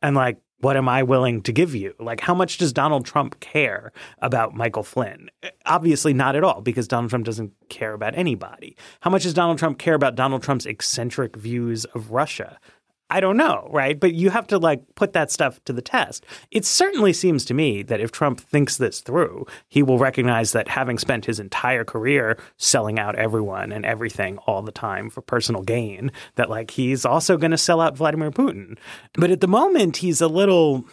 And 0.01 0.15
like, 0.15 0.37
what 0.61 0.75
am 0.75 0.89
I 0.89 1.03
willing 1.03 1.41
to 1.43 1.53
give 1.53 1.73
you? 1.73 1.93
Like, 1.99 2.19
how 2.19 2.33
much 2.33 2.57
does 2.57 2.73
Donald 2.73 3.05
Trump 3.05 3.39
care 3.39 3.93
about 4.21 4.53
Michael 4.53 4.83
Flynn? 4.83 5.29
Obviously, 5.65 6.13
not 6.13 6.35
at 6.35 6.43
all, 6.43 6.61
because 6.61 6.87
Donald 6.87 7.09
Trump 7.09 7.25
doesn't 7.25 7.53
care 7.69 7.93
about 7.93 8.17
anybody. 8.17 8.75
How 8.99 9.09
much 9.09 9.23
does 9.23 9.33
Donald 9.33 9.57
Trump 9.57 9.79
care 9.79 9.93
about 9.93 10.15
Donald 10.15 10.43
Trump's 10.43 10.65
eccentric 10.65 11.37
views 11.37 11.85
of 11.85 12.11
Russia? 12.11 12.59
I 13.09 13.19
don't 13.19 13.37
know, 13.37 13.67
right? 13.71 13.99
But 13.99 14.13
you 14.13 14.29
have 14.29 14.45
to 14.47 14.59
like 14.59 14.83
put 14.95 15.13
that 15.13 15.31
stuff 15.31 15.63
to 15.65 15.73
the 15.73 15.81
test. 15.81 16.25
It 16.51 16.63
certainly 16.63 17.11
seems 17.11 17.43
to 17.45 17.53
me 17.53 17.81
that 17.83 17.99
if 17.99 18.11
Trump 18.11 18.39
thinks 18.39 18.77
this 18.77 19.01
through, 19.01 19.47
he 19.67 19.81
will 19.81 19.97
recognize 19.97 20.51
that 20.51 20.67
having 20.67 20.99
spent 20.99 21.25
his 21.25 21.39
entire 21.39 21.83
career 21.83 22.37
selling 22.57 22.99
out 22.99 23.15
everyone 23.15 23.71
and 23.71 23.85
everything 23.85 24.37
all 24.39 24.61
the 24.61 24.71
time 24.71 25.09
for 25.09 25.21
personal 25.21 25.63
gain, 25.63 26.11
that 26.35 26.49
like 26.49 26.71
he's 26.71 27.05
also 27.05 27.35
going 27.37 27.51
to 27.51 27.57
sell 27.57 27.81
out 27.81 27.97
Vladimir 27.97 28.31
Putin. 28.31 28.77
But 29.13 29.31
at 29.31 29.41
the 29.41 29.47
moment, 29.47 29.97
he's 29.97 30.21
a 30.21 30.27
little 30.27 30.85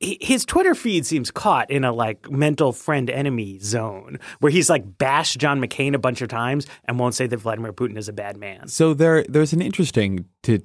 his 0.00 0.46
Twitter 0.46 0.74
feed 0.74 1.04
seems 1.04 1.30
caught 1.30 1.70
in 1.70 1.84
a 1.84 1.92
like 1.92 2.30
mental 2.30 2.72
friend 2.72 3.10
enemy 3.10 3.58
zone 3.58 4.18
where 4.40 4.50
he's 4.50 4.70
like 4.70 4.98
bashed 4.98 5.38
John 5.38 5.60
McCain 5.60 5.94
a 5.94 5.98
bunch 5.98 6.22
of 6.22 6.28
times 6.28 6.66
and 6.86 6.98
won't 6.98 7.14
say 7.14 7.26
that 7.26 7.36
Vladimir 7.36 7.72
Putin 7.72 7.98
is 7.98 8.08
a 8.08 8.12
bad 8.12 8.38
man. 8.38 8.68
So 8.68 8.94
there 8.94 9.24
there's 9.28 9.52
an 9.52 9.60
interesting 9.60 10.24
to 10.44 10.62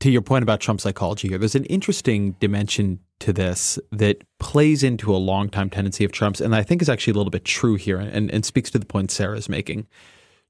to 0.00 0.10
your 0.10 0.20
point 0.20 0.42
about 0.42 0.60
Trump 0.60 0.80
psychology 0.80 1.28
here. 1.28 1.38
There's 1.38 1.54
an 1.54 1.64
interesting 1.66 2.32
dimension 2.32 2.98
to 3.20 3.32
this 3.32 3.78
that 3.92 4.22
plays 4.38 4.82
into 4.82 5.14
a 5.14 5.16
longtime 5.16 5.70
tendency 5.70 6.04
of 6.04 6.12
Trump's, 6.12 6.40
and 6.40 6.54
I 6.54 6.62
think 6.62 6.82
is 6.82 6.88
actually 6.88 7.12
a 7.12 7.16
little 7.16 7.30
bit 7.30 7.44
true 7.44 7.76
here, 7.76 7.98
and, 7.98 8.30
and 8.30 8.44
speaks 8.44 8.70
to 8.72 8.78
the 8.78 8.84
point 8.84 9.10
Sarah's 9.10 9.48
making. 9.48 9.86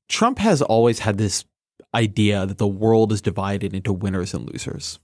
Trump 0.09 0.39
has 0.39 0.63
always 0.63 1.01
had 1.01 1.19
this 1.19 1.45
idea 1.95 2.45
that 2.45 2.59
the 2.59 2.67
world 2.67 3.13
is 3.13 3.21
divided 3.21 3.73
into 3.73 3.93
winners 3.93 4.35
and 4.35 4.51
losers, 4.51 4.99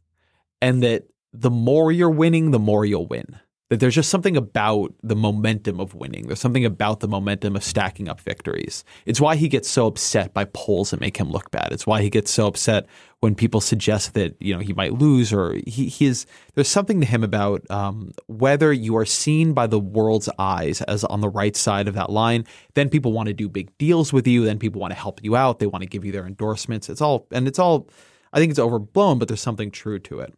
and 0.61 0.83
that 0.83 1.05
the 1.33 1.51
more 1.51 1.91
you're 1.91 2.11
winning, 2.11 2.51
the 2.51 2.59
more 2.59 2.85
you'll 2.85 3.07
win. 3.07 3.39
That 3.73 3.81
there's 3.81 3.95
just 3.95 4.11
something 4.11 4.37
about 4.37 4.95
the 5.03 5.17
momentum 5.17 5.81
of 5.81 5.95
winning. 5.95 6.27
There's 6.27 6.41
something 6.41 6.67
about 6.67 7.01
the 7.01 7.09
momentum 7.09 7.57
of 7.57 7.65
stacking 7.65 8.07
up 8.07 8.21
victories. 8.21 8.85
It's 9.07 9.19
why 9.19 9.37
he 9.37 9.49
gets 9.49 9.67
so 9.67 9.87
upset 9.87 10.35
by 10.35 10.45
polls 10.45 10.91
that 10.91 11.01
make 11.01 11.17
him 11.17 11.31
look 11.31 11.51
bad. 11.51 11.69
It's 11.73 11.87
why 11.87 12.03
he 12.03 12.11
gets 12.11 12.31
so 12.31 12.47
upset 12.47 12.87
when 13.21 13.35
people 13.35 13.63
suggest 13.63 14.13
that 14.13 14.37
you 14.41 14.53
know 14.53 14.61
he 14.61 14.75
might 14.75 14.93
lose 14.93 15.33
or 15.33 15.55
he, 15.67 15.89
he 15.89 16.05
is. 16.05 16.27
There's 16.55 16.69
something 16.69 17.01
to 17.01 17.07
him 17.07 17.25
about 17.25 17.63
um, 17.71 18.13
whether 18.27 18.75
you 18.75 18.95
are 18.99 19.07
seen 19.07 19.55
by 19.55 19.67
the 19.69 19.81
world's 19.81 20.29
eyes 20.39 20.83
as 20.83 21.03
on 21.05 21.23
the 21.23 21.31
right 21.31 21.57
side 21.57 21.89
of 21.89 21.95
that 21.95 22.11
line. 22.11 22.45
Then 22.75 22.91
people 22.91 23.13
want 23.13 23.29
to 23.29 23.33
do 23.33 23.49
big 23.49 23.71
deals 23.79 24.13
with 24.13 24.27
you. 24.27 24.45
Then 24.45 24.59
people 24.59 24.83
want 24.83 24.93
to 24.93 25.01
help 25.01 25.25
you 25.25 25.35
out. 25.35 25.61
They 25.61 25.67
want 25.67 25.81
to 25.81 25.89
give 25.89 26.05
you 26.05 26.13
their 26.13 26.27
endorsements. 26.27 26.91
It's 26.91 27.01
all 27.01 27.27
and 27.31 27.49
it's 27.49 27.59
all. 27.59 27.89
I 28.35 28.39
think 28.39 28.51
it's 28.51 28.59
overblown, 28.59 29.19
but 29.19 29.29
there's 29.29 29.41
something 29.41 29.71
true 29.71 29.99
to 30.01 30.21
it. 30.21 30.35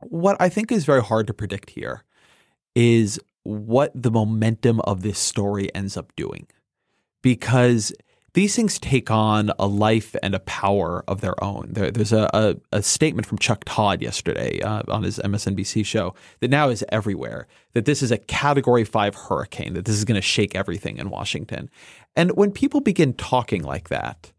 What 0.00 0.36
I 0.40 0.48
think 0.48 0.72
is 0.72 0.84
very 0.84 1.02
hard 1.02 1.26
to 1.26 1.34
predict 1.34 1.70
here 1.70 2.04
is 2.74 3.20
what 3.42 3.90
the 3.94 4.10
momentum 4.10 4.80
of 4.80 5.02
this 5.02 5.18
story 5.18 5.74
ends 5.74 5.96
up 5.96 6.14
doing. 6.16 6.46
Because 7.22 7.92
these 8.34 8.54
things 8.54 8.78
take 8.78 9.10
on 9.10 9.50
a 9.58 9.66
life 9.66 10.14
and 10.22 10.34
a 10.34 10.38
power 10.40 11.02
of 11.08 11.20
their 11.20 11.42
own. 11.42 11.70
There, 11.72 11.90
there's 11.90 12.12
a, 12.12 12.30
a, 12.32 12.56
a, 12.72 12.82
statement 12.82 13.26
from 13.26 13.38
Chuck 13.38 13.64
Todd 13.64 14.02
yesterday 14.02 14.60
uh, 14.60 14.82
on 14.86 15.02
his 15.02 15.18
MSNBC 15.18 15.84
show 15.84 16.14
that 16.40 16.48
now 16.50 16.68
is 16.68 16.84
everywhere 16.90 17.48
that 17.72 17.84
this 17.84 18.02
is 18.02 18.12
a 18.12 18.18
category 18.18 18.84
five 18.84 19.14
hurricane, 19.14 19.74
that 19.74 19.86
this 19.86 19.96
is 19.96 20.04
going 20.04 20.14
to 20.14 20.22
shake 20.22 20.54
everything 20.54 20.98
in 20.98 21.10
Washington. 21.10 21.70
And 22.14 22.30
when 22.36 22.52
people 22.52 22.80
begin 22.80 23.14
talking 23.14 23.64
like 23.64 23.88
that, 23.88 24.30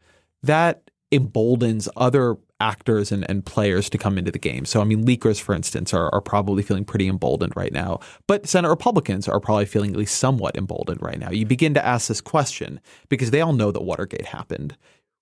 that 0.43 0.88
emboldens 1.12 1.89
other 1.95 2.38
actors 2.60 3.12
and, 3.12 3.26
and 3.30 3.45
players 3.45 3.89
to 3.89 3.98
come 3.98 4.17
into 4.17 4.32
the 4.32 4.39
game. 4.39 4.65
So, 4.65 4.82
I 4.82 4.84
mean, 4.84 5.06
leakers, 5.06 5.39
for 5.39 5.56
instance, 5.56 5.93
are, 5.93 6.13
are 6.13 6.22
probably 6.22 6.62
feeling 6.62 6.86
pretty 6.86 7.08
emboldened 7.08 7.54
right 7.56 7.72
now. 7.72 8.00
But 8.28 8.48
Senate 8.48 8.69
Republicans 8.69 9.28
are 9.28 9.39
probably 9.39 9.65
feeling 9.65 9.91
at 9.91 9.98
least 9.98 10.17
somewhat 10.17 10.58
emboldened 10.58 11.02
right 11.02 11.17
now. 11.17 11.32
You 11.32 11.45
begin 11.45 11.74
to 11.76 11.86
ask 11.86 12.08
this 12.08 12.22
question 12.22 12.80
because 13.08 13.32
they 13.32 13.41
all 13.41 13.54
know 13.54 13.72
that 13.72 13.84
Watergate 13.84 14.26
happened. 14.26 14.78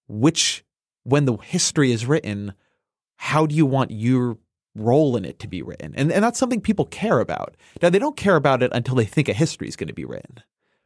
Which, 0.07 0.63
when 1.03 1.25
the 1.25 1.37
history 1.37 1.91
is 1.91 2.05
written, 2.05 2.53
how 3.17 3.45
do 3.45 3.55
you 3.55 3.65
want 3.65 3.91
your 3.91 4.37
role 4.75 5.15
in 5.15 5.25
it 5.25 5.39
to 5.39 5.47
be 5.47 5.61
written? 5.61 5.93
And, 5.95 6.11
and 6.11 6.23
that's 6.23 6.39
something 6.39 6.61
people 6.61 6.85
care 6.85 7.19
about. 7.19 7.55
Now, 7.81 7.89
they 7.89 7.99
don't 7.99 8.17
care 8.17 8.35
about 8.35 8.63
it 8.63 8.71
until 8.73 8.95
they 8.95 9.05
think 9.05 9.29
a 9.29 9.33
history 9.33 9.67
is 9.67 9.75
going 9.75 9.87
to 9.87 9.93
be 9.93 10.05
written. 10.05 10.41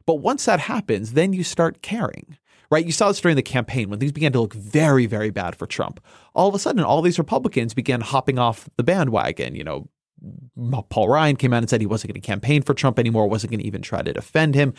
But 0.06 0.16
once 0.16 0.44
that 0.44 0.60
happens, 0.60 1.12
then 1.12 1.32
you 1.32 1.44
start 1.44 1.82
caring 1.82 2.36
right? 2.72 2.86
You 2.86 2.92
saw 2.92 3.08
this 3.08 3.20
during 3.20 3.36
the 3.36 3.42
campaign 3.42 3.90
when 3.90 4.00
things 4.00 4.12
began 4.12 4.32
to 4.32 4.40
look 4.40 4.54
very, 4.54 5.04
very 5.04 5.28
bad 5.28 5.54
for 5.54 5.66
Trump. 5.66 6.00
All 6.34 6.48
of 6.48 6.54
a 6.54 6.58
sudden, 6.58 6.82
all 6.82 7.02
these 7.02 7.18
Republicans 7.18 7.74
began 7.74 8.00
hopping 8.00 8.38
off 8.38 8.66
the 8.78 8.82
bandwagon. 8.82 9.54
You 9.54 9.62
know, 9.62 9.88
Paul 10.88 11.10
Ryan 11.10 11.36
came 11.36 11.52
out 11.52 11.58
and 11.58 11.68
said 11.68 11.82
he 11.82 11.86
wasn't 11.86 12.14
going 12.14 12.22
to 12.22 12.26
campaign 12.26 12.62
for 12.62 12.72
Trump 12.72 12.98
anymore, 12.98 13.28
wasn't 13.28 13.50
going 13.50 13.60
to 13.60 13.66
even 13.66 13.82
try 13.82 14.00
to 14.00 14.14
defend 14.14 14.54
him. 14.54 14.72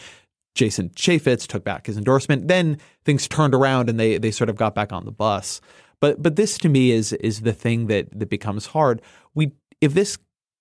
Jason 0.56 0.90
Chaffetz 0.90 1.46
took 1.46 1.64
back 1.64 1.86
his 1.86 1.96
endorsement. 1.96 2.48
Then 2.48 2.80
things 3.06 3.28
turned 3.28 3.54
around 3.54 3.90
and 3.90 4.00
they 4.00 4.18
they 4.18 4.32
sort 4.32 4.50
of 4.50 4.56
got 4.56 4.74
back 4.74 4.92
on 4.92 5.06
the 5.06 5.12
bus. 5.12 5.62
But 6.00 6.22
but 6.22 6.36
this 6.36 6.58
to 6.60 6.70
me 6.70 6.92
is 6.92 7.14
is 7.14 7.42
the 7.42 7.54
thing 7.54 7.88
that 7.88 8.08
that 8.18 8.30
becomes 8.30 8.68
hard. 8.68 9.04
We 9.36 9.52
if 9.82 9.94
this 9.94 10.18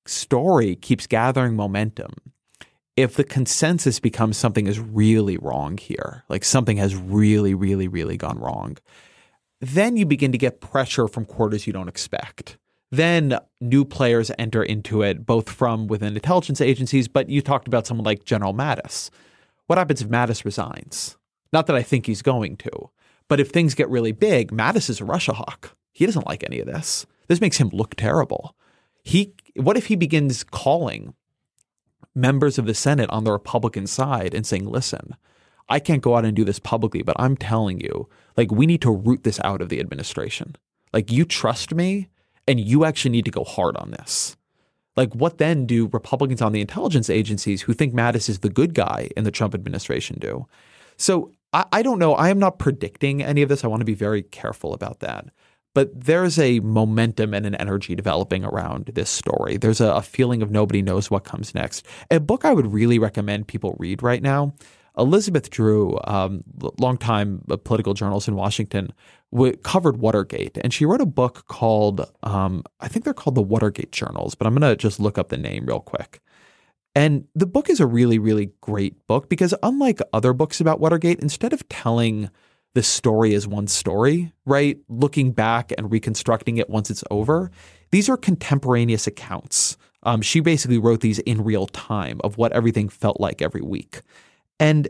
story 0.07 0.77
keeps 0.77 1.07
gathering 1.07 1.57
momentum, 1.57 2.13
if 2.97 3.17
the 3.17 3.25
consensus 3.25 3.99
becomes 4.01 4.37
something 4.37 4.67
is 4.67 4.79
really 4.79 5.37
wrong 5.39 5.79
here, 5.79 6.25
like 6.29 6.45
something 6.45 6.77
has 6.77 6.95
really, 6.95 7.55
really, 7.55 7.89
really 7.89 8.17
gone 8.17 8.39
wrong, 8.39 8.77
then 9.61 9.97
you 9.97 10.05
begin 10.05 10.33
to 10.33 10.39
get 10.39 10.61
pressure 10.61 11.09
from 11.09 11.25
quarters 11.25 11.67
you 11.67 11.73
don't 11.73 11.89
expect. 11.89 12.59
Then 12.91 13.39
new 13.61 13.87
players 13.87 14.31
enter 14.39 14.63
into 14.63 15.03
it, 15.03 15.25
both 15.25 15.49
from 15.49 15.87
within 15.87 16.15
intelligence 16.15 16.61
agencies, 16.61 17.09
but 17.09 17.31
you 17.31 17.41
talked 17.41 17.67
about 17.67 17.87
someone 17.87 18.05
like 18.05 18.25
General 18.25 18.53
Mattis. 18.53 19.09
What 19.67 19.79
happens 19.79 20.03
if 20.03 20.09
Mattis 20.09 20.45
resigns? 20.45 21.17
Not 21.53 21.67
that 21.67 21.77
I 21.77 21.83
think 21.83 22.05
he's 22.05 22.21
going 22.21 22.57
to, 22.59 22.91
but 23.29 23.41
if 23.41 23.49
things 23.49 23.75
get 23.75 23.89
really 23.89 24.13
big, 24.13 24.51
Mattis 24.53 24.91
is 24.91 25.01
a 25.01 25.07
Russia 25.07 25.33
hawk. 25.33 25.75
He 25.93 26.05
doesn't 26.05 26.27
like 26.27 26.45
any 26.45 26.61
of 26.61 26.67
this. 26.67 27.07
This 27.29 27.41
makes 27.41 27.57
him 27.57 27.71
look 27.73 27.95
terrible. 27.95 28.55
He 29.05 29.35
what 29.57 29.77
if 29.77 29.87
he 29.87 29.97
begins 29.97 30.45
calling 30.45 31.15
members 32.15 32.59
of 32.59 32.67
the 32.67 32.75
Senate 32.75 33.11
on 33.11 33.25
the 33.25 33.33
Republican 33.33 33.87
side 33.87 34.35
and 34.35 34.47
saying, 34.47 34.67
listen, 34.67 35.17
I 35.69 35.79
can't 35.79 36.03
go 36.03 36.17
out 36.17 36.25
and 36.25 36.37
do 36.37 36.45
this 36.45 36.59
publicly, 36.59 37.03
but 37.03 37.17
I'm 37.19 37.37
telling 37.37 37.81
you, 37.81 38.09
like, 38.37 38.51
we 38.51 38.67
need 38.67 38.83
to 38.83 38.91
root 38.91 39.25
this 39.25 39.41
out 39.45 39.63
of 39.63 39.69
the 39.69 39.81
administration. 39.81 40.57
Like, 40.93 41.11
you 41.11 41.25
trust 41.25 41.75
me 41.75 42.09
and 42.47 42.61
you 42.61 42.85
actually 42.85 43.13
need 43.13 43.25
to 43.25 43.31
go 43.31 43.45
hard 43.45 43.77
on 43.77 43.93
this. 43.93 44.37
Like, 44.97 45.15
what 45.15 45.39
then 45.39 45.65
do 45.65 45.89
Republicans 45.91 46.43
on 46.43 46.53
the 46.53 46.61
intelligence 46.61 47.09
agencies 47.09 47.63
who 47.63 47.73
think 47.73 47.95
Mattis 47.95 48.29
is 48.29 48.41
the 48.41 48.51
good 48.51 48.75
guy 48.75 49.09
in 49.17 49.25
the 49.25 49.31
Trump 49.31 49.55
administration 49.55 50.19
do? 50.21 50.47
So 50.99 51.33
I, 51.53 51.65
I 51.73 51.83
don't 51.83 51.99
know. 51.99 52.15
I 52.15 52.29
am 52.29 52.39
not 52.39 52.59
predicting 52.59 53.23
any 53.23 53.43
of 53.43 53.49
this. 53.49 53.65
I 53.65 53.69
want 53.69 53.81
to 53.81 53.87
be 53.87 53.95
very 53.95 54.23
careful 54.23 54.75
about 54.75 55.01
that. 55.01 55.27
But 55.75 55.89
there's 55.99 56.39
a 56.39 56.61
momentum 56.61 57.35
and 57.35 57.47
an 57.47 57.55
energy 57.57 57.95
developing 57.95 58.45
around 58.45 58.87
this 58.95 59.11
story. 59.11 59.57
There's 59.57 59.81
a, 59.81 59.93
a 59.93 60.03
feeling 60.03 60.43
of 60.43 60.51
nobody 60.51 60.83
knows 60.83 61.11
what 61.11 61.25
comes 61.25 61.55
next. 61.55 61.87
A 62.11 62.21
book 62.21 62.45
I 62.45 62.53
would 62.53 62.73
really 62.73 62.99
recommend 62.99 63.49
people 63.49 63.77
read 63.79 64.03
right 64.03 64.23
now. 64.23 64.55
Elizabeth 64.99 65.49
Drew, 65.49 65.99
um, 66.05 66.45
longtime 66.79 67.43
political 67.65 67.95
journalist 67.95 68.29
in 68.29 68.35
Washington, 68.35 68.93
w- 69.33 69.57
covered 69.57 69.97
Watergate, 69.97 70.59
and 70.59 70.73
she 70.73 70.85
wrote 70.85 71.01
a 71.01 71.07
book 71.07 71.47
called, 71.49 72.11
um, 72.23 72.63
I 72.81 72.89
think 72.89 73.05
they're 73.05 73.15
called 73.15 73.35
the 73.35 73.43
Watergate 73.43 73.93
Journals, 73.93 74.35
but 74.35 74.47
I'm 74.47 74.55
going 74.55 74.71
to 74.71 74.77
just 74.77 75.01
look 75.01 75.17
up 75.17 75.31
the 75.31 75.39
name 75.39 75.65
real 75.65 75.81
quick. 75.81 76.21
And 76.95 77.25
the 77.35 77.47
book 77.47 77.71
is 77.71 77.81
a 77.81 77.87
really, 77.87 78.19
really 78.19 78.53
great 78.61 79.07
book 79.07 79.31
because, 79.31 79.55
unlike 79.63 80.01
other 80.13 80.35
books 80.35 80.61
about 80.61 80.79
Watergate, 80.79 81.21
instead 81.21 81.55
of 81.55 81.67
telling 81.71 82.29
the 82.75 82.83
story 82.83 83.35
is 83.35 83.47
one 83.47 83.67
story, 83.67 84.33
right, 84.47 84.79
looking 84.89 85.33
back 85.33 85.73
and 85.77 85.91
reconstructing 85.91 86.57
it 86.57 86.71
once 86.71 86.91
it's 86.91 87.05
over, 87.11 87.51
these 87.91 88.09
are 88.09 88.17
contemporaneous 88.17 89.07
accounts. 89.07 89.77
Um, 90.05 90.23
she 90.23 90.41
basically 90.41 90.79
wrote 90.79 91.01
these 91.01 91.19
in 91.21 91.45
real 91.45 91.67
time 91.67 92.21
of 92.25 92.39
what 92.39 92.53
everything 92.53 92.89
felt 92.89 93.21
like 93.21 93.43
every 93.43 93.61
week. 93.61 94.01
And 94.59 94.89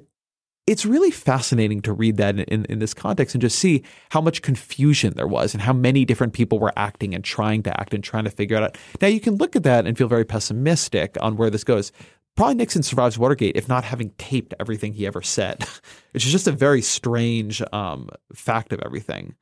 it's 0.66 0.87
really 0.87 1.11
fascinating 1.11 1.83
to 1.83 1.93
read 1.93 2.18
that 2.18 2.39
in, 2.39 2.64
in, 2.66 2.78
this 2.78 2.95
context 2.95 3.35
and 3.35 3.43
just 3.43 3.59
see 3.59 3.83
how 4.11 4.20
much 4.20 4.43
confusion 4.43 5.12
there 5.16 5.26
was 5.26 5.55
and 5.55 5.62
how 5.62 5.72
many 5.72 6.05
different 6.05 6.35
people 6.35 6.61
were 6.61 6.72
acting 6.76 7.14
and 7.14 7.24
trying 7.24 7.64
to 7.64 7.80
act 7.80 7.93
and 7.93 8.05
trying 8.05 8.24
to 8.24 8.30
figure 8.30 8.57
it 8.57 8.62
out. 8.62 8.78
Now, 9.01 9.09
you 9.09 9.18
can 9.18 9.37
look 9.37 9.57
at 9.57 9.64
that 9.64 9.87
and 9.87 9.99
feel 9.99 10.07
very 10.07 10.24
pessimistic 10.24 11.16
on 11.20 11.37
where 11.37 11.51
this 11.51 11.64
goes. 11.64 11.91
Probably 12.37 12.55
Nixon 12.55 12.83
survives 12.83 13.18
Watergate 13.18 13.57
if 13.57 13.68
not 13.68 13.85
having 13.85 14.11
taped 14.18 14.55
everything 14.59 14.95
he 14.95 15.07
ever 15.07 15.22
said, 15.22 15.64
which 16.12 16.24
is 16.24 16.33
just 16.33 16.47
a 16.47 16.53
very 16.53 16.83
strange 16.83 17.62
um, 17.72 18.09
fact 18.35 18.72
of 18.72 18.80
everything. 18.85 19.35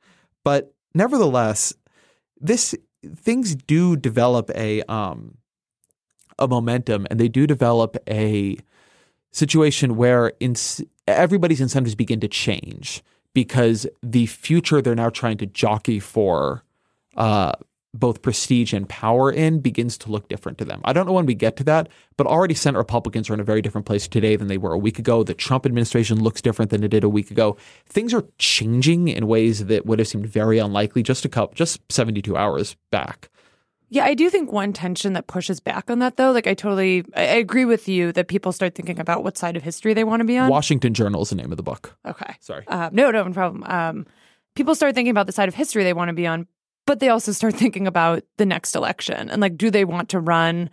But 0.43 0.73
nevertheless, 0.93 1.73
this 2.39 2.75
things 3.15 3.55
do 3.55 3.95
develop 3.95 4.49
a 4.55 4.81
um, 4.83 5.37
a 6.37 6.47
momentum 6.47 7.07
and 7.09 7.19
they 7.19 7.27
do 7.27 7.47
develop 7.47 7.97
a 8.09 8.57
situation 9.31 9.95
where 9.95 10.33
in, 10.39 10.55
everybody's 11.07 11.61
incentives 11.61 11.95
begin 11.95 12.19
to 12.19 12.27
change 12.27 13.01
because 13.33 13.87
the 14.03 14.25
future 14.25 14.81
they're 14.81 14.95
now 14.95 15.09
trying 15.09 15.37
to 15.37 15.45
jockey 15.45 15.99
for 15.99 16.63
uh, 17.15 17.53
both 17.93 18.21
prestige 18.21 18.73
and 18.73 18.87
power 18.87 19.31
in 19.31 19.59
begins 19.59 19.97
to 19.99 20.11
look 20.11 20.29
different 20.29 20.57
to 20.59 20.65
them. 20.65 20.81
I 20.85 20.93
don't 20.93 21.05
know 21.05 21.11
when 21.11 21.25
we 21.25 21.35
get 21.35 21.57
to 21.57 21.63
that, 21.65 21.89
but 22.15 22.25
already 22.25 22.53
Senate 22.53 22.77
Republicans 22.77 23.29
are 23.29 23.33
in 23.33 23.39
a 23.39 23.45
very 23.45 23.61
different 23.61 23.85
place 23.85 24.07
today 24.07 24.35
than 24.35 24.47
they 24.47 24.57
were 24.57 24.73
a 24.73 24.77
week 24.77 24.97
ago. 24.97 25.23
The 25.23 25.33
Trump 25.33 25.65
administration 25.65 26.21
looks 26.23 26.41
different 26.41 26.71
than 26.71 26.83
it 26.83 26.89
did 26.89 27.03
a 27.03 27.09
week 27.09 27.31
ago. 27.31 27.57
Things 27.85 28.13
are 28.13 28.25
changing 28.37 29.09
in 29.09 29.27
ways 29.27 29.65
that 29.65 29.85
would 29.85 29.99
have 29.99 30.07
seemed 30.07 30.27
very 30.27 30.57
unlikely 30.57 31.03
just 31.03 31.25
a 31.25 31.29
couple, 31.29 31.53
just 31.53 31.81
72 31.91 32.35
hours 32.37 32.77
back. 32.91 33.29
Yeah, 33.93 34.05
I 34.05 34.13
do 34.13 34.29
think 34.29 34.53
one 34.53 34.71
tension 34.71 35.11
that 35.13 35.27
pushes 35.27 35.59
back 35.59 35.89
on 35.89 35.99
that, 35.99 36.15
though, 36.15 36.31
like 36.31 36.47
I 36.47 36.53
totally, 36.53 37.03
I 37.13 37.23
agree 37.23 37.65
with 37.65 37.89
you 37.89 38.13
that 38.13 38.29
people 38.29 38.53
start 38.53 38.73
thinking 38.73 39.01
about 39.01 39.21
what 39.21 39.37
side 39.37 39.57
of 39.57 39.63
history 39.63 39.93
they 39.93 40.05
want 40.05 40.21
to 40.21 40.25
be 40.25 40.37
on. 40.37 40.49
Washington 40.49 40.93
Journal 40.93 41.23
is 41.23 41.29
the 41.29 41.35
name 41.35 41.51
of 41.51 41.57
the 41.57 41.63
book. 41.63 41.97
Okay. 42.05 42.35
Sorry. 42.39 42.63
Uh, 42.67 42.89
no, 42.93 43.11
no, 43.11 43.23
no 43.25 43.33
problem. 43.33 43.65
Um, 43.65 44.05
people 44.55 44.75
start 44.75 44.95
thinking 44.95 45.11
about 45.11 45.27
the 45.27 45.33
side 45.33 45.49
of 45.49 45.55
history 45.55 45.83
they 45.83 45.91
want 45.91 46.07
to 46.07 46.13
be 46.13 46.25
on, 46.25 46.47
but 46.91 46.99
they 46.99 47.07
also 47.07 47.31
start 47.31 47.55
thinking 47.55 47.87
about 47.87 48.21
the 48.35 48.45
next 48.45 48.75
election 48.75 49.29
and 49.29 49.41
like, 49.41 49.55
do 49.55 49.71
they 49.71 49.85
want 49.85 50.09
to 50.09 50.19
run 50.19 50.69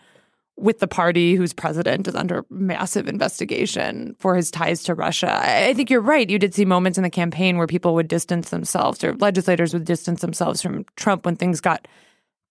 with 0.56 0.80
the 0.80 0.88
party 0.88 1.36
whose 1.36 1.52
president 1.52 2.08
is 2.08 2.16
under 2.16 2.44
massive 2.50 3.06
investigation 3.06 4.16
for 4.18 4.34
his 4.34 4.50
ties 4.50 4.82
to 4.82 4.96
Russia? 4.96 5.30
I 5.32 5.72
think 5.74 5.90
you're 5.90 6.00
right. 6.00 6.28
You 6.28 6.40
did 6.40 6.54
see 6.54 6.64
moments 6.64 6.98
in 6.98 7.04
the 7.04 7.08
campaign 7.08 7.56
where 7.56 7.68
people 7.68 7.94
would 7.94 8.08
distance 8.08 8.50
themselves 8.50 9.04
or 9.04 9.14
legislators 9.14 9.72
would 9.72 9.84
distance 9.84 10.20
themselves 10.20 10.60
from 10.60 10.84
Trump 10.96 11.24
when 11.24 11.36
things 11.36 11.60
got 11.60 11.86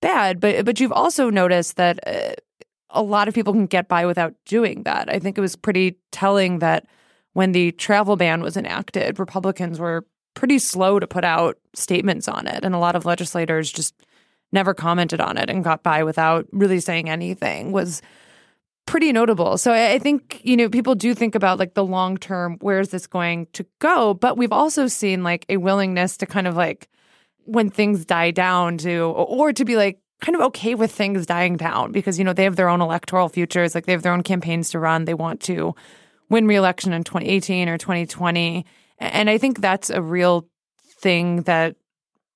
bad, 0.01 0.39
but 0.39 0.63
but 0.63 0.79
you've 0.79 0.93
also 0.93 1.29
noticed 1.29 1.75
that 1.75 1.99
uh, 2.07 2.35
a 2.91 3.01
lot 3.01 3.27
of 3.27 3.33
people 3.33 3.51
can 3.51 3.65
get 3.65 3.89
by 3.89 4.05
without 4.05 4.33
doing 4.45 4.83
that. 4.83 5.13
I 5.13 5.19
think 5.19 5.37
it 5.37 5.41
was 5.41 5.57
pretty 5.57 5.97
telling 6.13 6.59
that 6.59 6.85
when 7.33 7.51
the 7.51 7.73
travel 7.73 8.15
ban 8.15 8.39
was 8.39 8.55
enacted, 8.55 9.19
Republicans 9.19 9.77
were 9.77 10.05
pretty 10.37 10.59
slow 10.59 10.99
to 10.99 11.07
put 11.07 11.25
out 11.25 11.57
statements 11.73 12.27
on 12.27 12.45
it, 12.45 12.63
and 12.63 12.75
a 12.75 12.77
lot 12.77 12.95
of 12.95 13.05
legislators 13.05 13.71
just 13.71 13.95
never 14.51 14.75
commented 14.75 15.19
on 15.19 15.35
it 15.35 15.49
and 15.49 15.63
got 15.63 15.81
by 15.81 16.03
without 16.03 16.45
really 16.51 16.79
saying 16.79 17.09
anything. 17.09 17.71
Was 17.71 18.03
pretty 18.85 19.11
notable. 19.11 19.57
So 19.57 19.73
I 19.73 19.97
think, 19.97 20.39
you 20.43 20.55
know, 20.55 20.69
people 20.69 20.93
do 20.93 21.15
think 21.15 21.33
about 21.33 21.57
like 21.57 21.73
the 21.73 21.83
long 21.83 22.17
term, 22.17 22.57
where 22.61 22.79
is 22.79 22.89
this 22.89 23.07
going 23.07 23.47
to 23.53 23.65
go? 23.79 24.13
But 24.13 24.37
we've 24.37 24.53
also 24.53 24.87
seen 24.87 25.23
like 25.23 25.43
a 25.49 25.57
willingness 25.57 26.17
to 26.17 26.27
kind 26.27 26.47
of 26.47 26.55
like 26.55 26.87
when 27.45 27.71
things 27.71 28.05
die 28.05 28.29
down 28.29 28.77
to 28.79 29.05
or 29.05 29.51
to 29.53 29.65
be 29.65 29.75
like 29.75 29.99
kind 30.21 30.35
of 30.35 30.41
okay 30.41 30.75
with 30.75 30.91
things 30.91 31.25
dying 31.25 31.57
down 31.57 31.91
because 31.91 32.19
you 32.19 32.23
know 32.23 32.33
they 32.33 32.43
have 32.43 32.55
their 32.55 32.69
own 32.69 32.81
electoral 32.81 33.29
futures 33.29 33.75
like 33.75 33.85
they 33.85 33.91
have 33.91 34.01
their 34.01 34.13
own 34.13 34.23
campaigns 34.23 34.71
to 34.71 34.79
run 34.79 35.05
they 35.05 35.13
want 35.13 35.39
to 35.39 35.75
win 36.29 36.47
re-election 36.47 36.91
in 36.91 37.03
2018 37.03 37.69
or 37.69 37.77
2020 37.77 38.65
and 38.99 39.29
i 39.29 39.37
think 39.37 39.61
that's 39.61 39.89
a 39.89 40.01
real 40.01 40.47
thing 40.99 41.43
that 41.43 41.75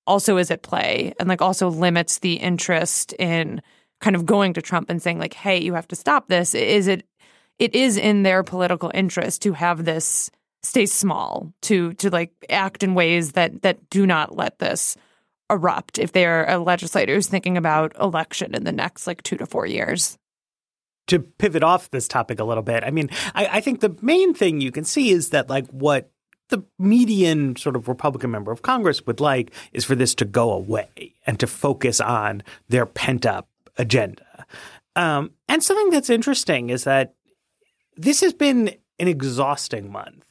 also 0.07 0.38
is 0.38 0.51
at 0.51 0.64
play 0.64 1.14
and 1.20 1.30
like 1.30 1.41
also 1.41 1.70
limits 1.70 2.20
the 2.20 2.34
interest 2.34 3.14
in 3.14 3.62
kind 3.99 4.16
of 4.16 4.26
going 4.26 4.53
to 4.53 4.62
Trump 4.62 4.89
and 4.89 5.01
saying 5.01 5.20
like 5.20 5.34
hey 5.34 5.59
you 5.59 5.74
have 5.74 5.88
to 5.88 5.95
stop 5.95 6.28
this. 6.28 6.53
Is 6.53 6.88
it 6.88 7.05
it 7.59 7.76
is 7.76 7.97
in 7.97 8.24
their 8.24 8.43
political 8.43 8.91
interest 8.93 9.43
to 9.43 9.53
have 9.53 9.86
this 9.86 10.32
stay 10.64 10.86
small 10.86 11.53
to 11.62 11.93
to 11.93 12.09
like 12.09 12.32
act 12.49 12.84
in 12.84 12.93
ways 12.93 13.34
that 13.34 13.62
that 13.62 13.89
do 13.89 14.05
not 14.05 14.36
let 14.36 14.59
this 14.59 14.95
erupt 15.49 15.99
if 15.99 16.12
they're 16.12 16.49
a 16.49 16.57
legislator 16.57 17.14
who's 17.14 17.28
thinking 17.28 17.57
about 17.57 17.95
election 17.99 18.55
in 18.55 18.64
the 18.64 18.72
next 18.72 19.07
like 19.07 19.22
two 19.24 19.38
to 19.38 19.45
four 19.45 19.66
years. 19.66 20.18
To 21.07 21.20
pivot 21.20 21.64
off 21.64 21.89
this 21.89 22.07
topic 22.07 22.39
a 22.39 22.43
little 22.43 22.64
bit 22.64 22.84
i 22.84 22.91
mean 22.91 23.09
I, 23.36 23.47
I 23.57 23.62
think 23.62 23.82
the 23.82 23.95
main 24.01 24.34
thing 24.34 24.62
you 24.62 24.72
can 24.72 24.86
see 24.86 25.09
is 25.09 25.30
that 25.30 25.49
like 25.49 25.68
what 25.68 26.09
the 26.51 26.63
median 26.77 27.55
sort 27.55 27.75
of 27.75 27.87
Republican 27.87 28.31
member 28.31 28.51
of 28.51 28.61
Congress 28.61 29.05
would 29.05 29.19
like 29.19 29.51
is 29.73 29.83
for 29.83 29.95
this 29.95 30.13
to 30.15 30.25
go 30.25 30.51
away 30.51 31.15
and 31.25 31.39
to 31.39 31.47
focus 31.47 31.99
on 31.99 32.43
their 32.69 32.85
pent 32.85 33.25
up 33.25 33.47
agenda. 33.77 34.45
Um, 34.95 35.31
and 35.49 35.63
something 35.63 35.89
that's 35.89 36.09
interesting 36.09 36.69
is 36.69 36.83
that 36.83 37.15
this 37.97 38.21
has 38.21 38.33
been 38.33 38.75
an 38.99 39.07
exhausting 39.07 39.91
month 39.91 40.25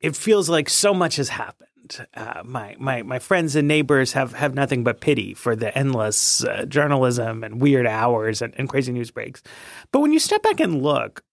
it 0.00 0.16
feels 0.16 0.48
like 0.48 0.68
so 0.68 0.92
much 0.92 1.16
has 1.16 1.28
happened. 1.28 1.66
Uh, 2.14 2.42
my 2.44 2.76
my 2.78 3.02
my 3.02 3.18
friends 3.18 3.56
and 3.56 3.66
neighbors 3.66 4.12
have 4.12 4.32
have 4.34 4.54
nothing 4.54 4.84
but 4.84 5.00
pity 5.00 5.34
for 5.34 5.56
the 5.56 5.76
endless 5.76 6.44
uh, 6.44 6.64
journalism 6.66 7.42
and 7.42 7.60
weird 7.60 7.86
hours 7.86 8.40
and, 8.40 8.54
and, 8.56 8.68
crazy 8.68 8.92
news 8.92 9.10
breaks. 9.10 9.42
But 9.90 10.00
when 10.00 10.12
you 10.12 10.20
step 10.20 10.42
back 10.42 10.60
and 10.60 10.82
look, 10.82 11.24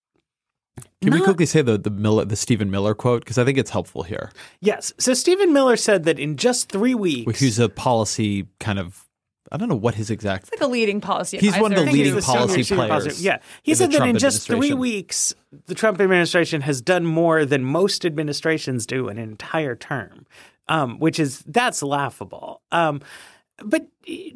can 1.01 1.11
not, 1.11 1.19
we 1.19 1.23
quickly 1.23 1.45
say 1.45 1.61
the 1.61 1.77
the 1.77 1.89
Miller 1.89 2.25
the 2.25 2.35
Stephen 2.35 2.71
Miller 2.71 2.93
quote 2.93 3.21
because 3.23 3.37
I 3.37 3.45
think 3.45 3.57
it's 3.57 3.71
helpful 3.71 4.03
here. 4.03 4.31
Yes. 4.61 4.93
So 4.97 5.13
Stephen 5.13 5.53
Miller 5.53 5.77
said 5.77 6.03
that 6.05 6.19
in 6.19 6.37
just 6.37 6.69
three 6.69 6.95
weeks, 6.95 7.39
who's 7.39 7.59
a 7.59 7.69
policy 7.69 8.47
kind 8.59 8.79
of 8.79 9.07
I 9.51 9.57
don't 9.57 9.69
know 9.69 9.75
what 9.75 9.95
his 9.95 10.09
exact. 10.09 10.43
It's 10.43 10.51
like 10.59 10.67
a 10.67 10.71
leading 10.71 11.01
policy. 11.01 11.37
He's 11.37 11.49
advisor. 11.49 11.61
one 11.61 11.73
of 11.73 11.85
the 11.85 11.91
leading 11.91 12.21
policy 12.21 12.63
players. 12.63 12.89
Policy. 12.89 13.23
Yeah, 13.23 13.39
he 13.63 13.75
said 13.75 13.91
that 13.91 14.07
in 14.07 14.17
just 14.17 14.47
three 14.47 14.73
weeks, 14.73 15.33
the 15.67 15.75
Trump 15.75 16.01
administration 16.01 16.61
has 16.61 16.81
done 16.81 17.05
more 17.05 17.45
than 17.45 17.63
most 17.63 18.05
administrations 18.05 18.85
do 18.85 19.07
in 19.07 19.17
an 19.17 19.29
entire 19.29 19.75
term, 19.75 20.25
um, 20.67 20.99
which 20.99 21.19
is 21.19 21.39
that's 21.47 21.81
laughable. 21.81 22.61
Um, 22.71 23.01
but 23.63 23.87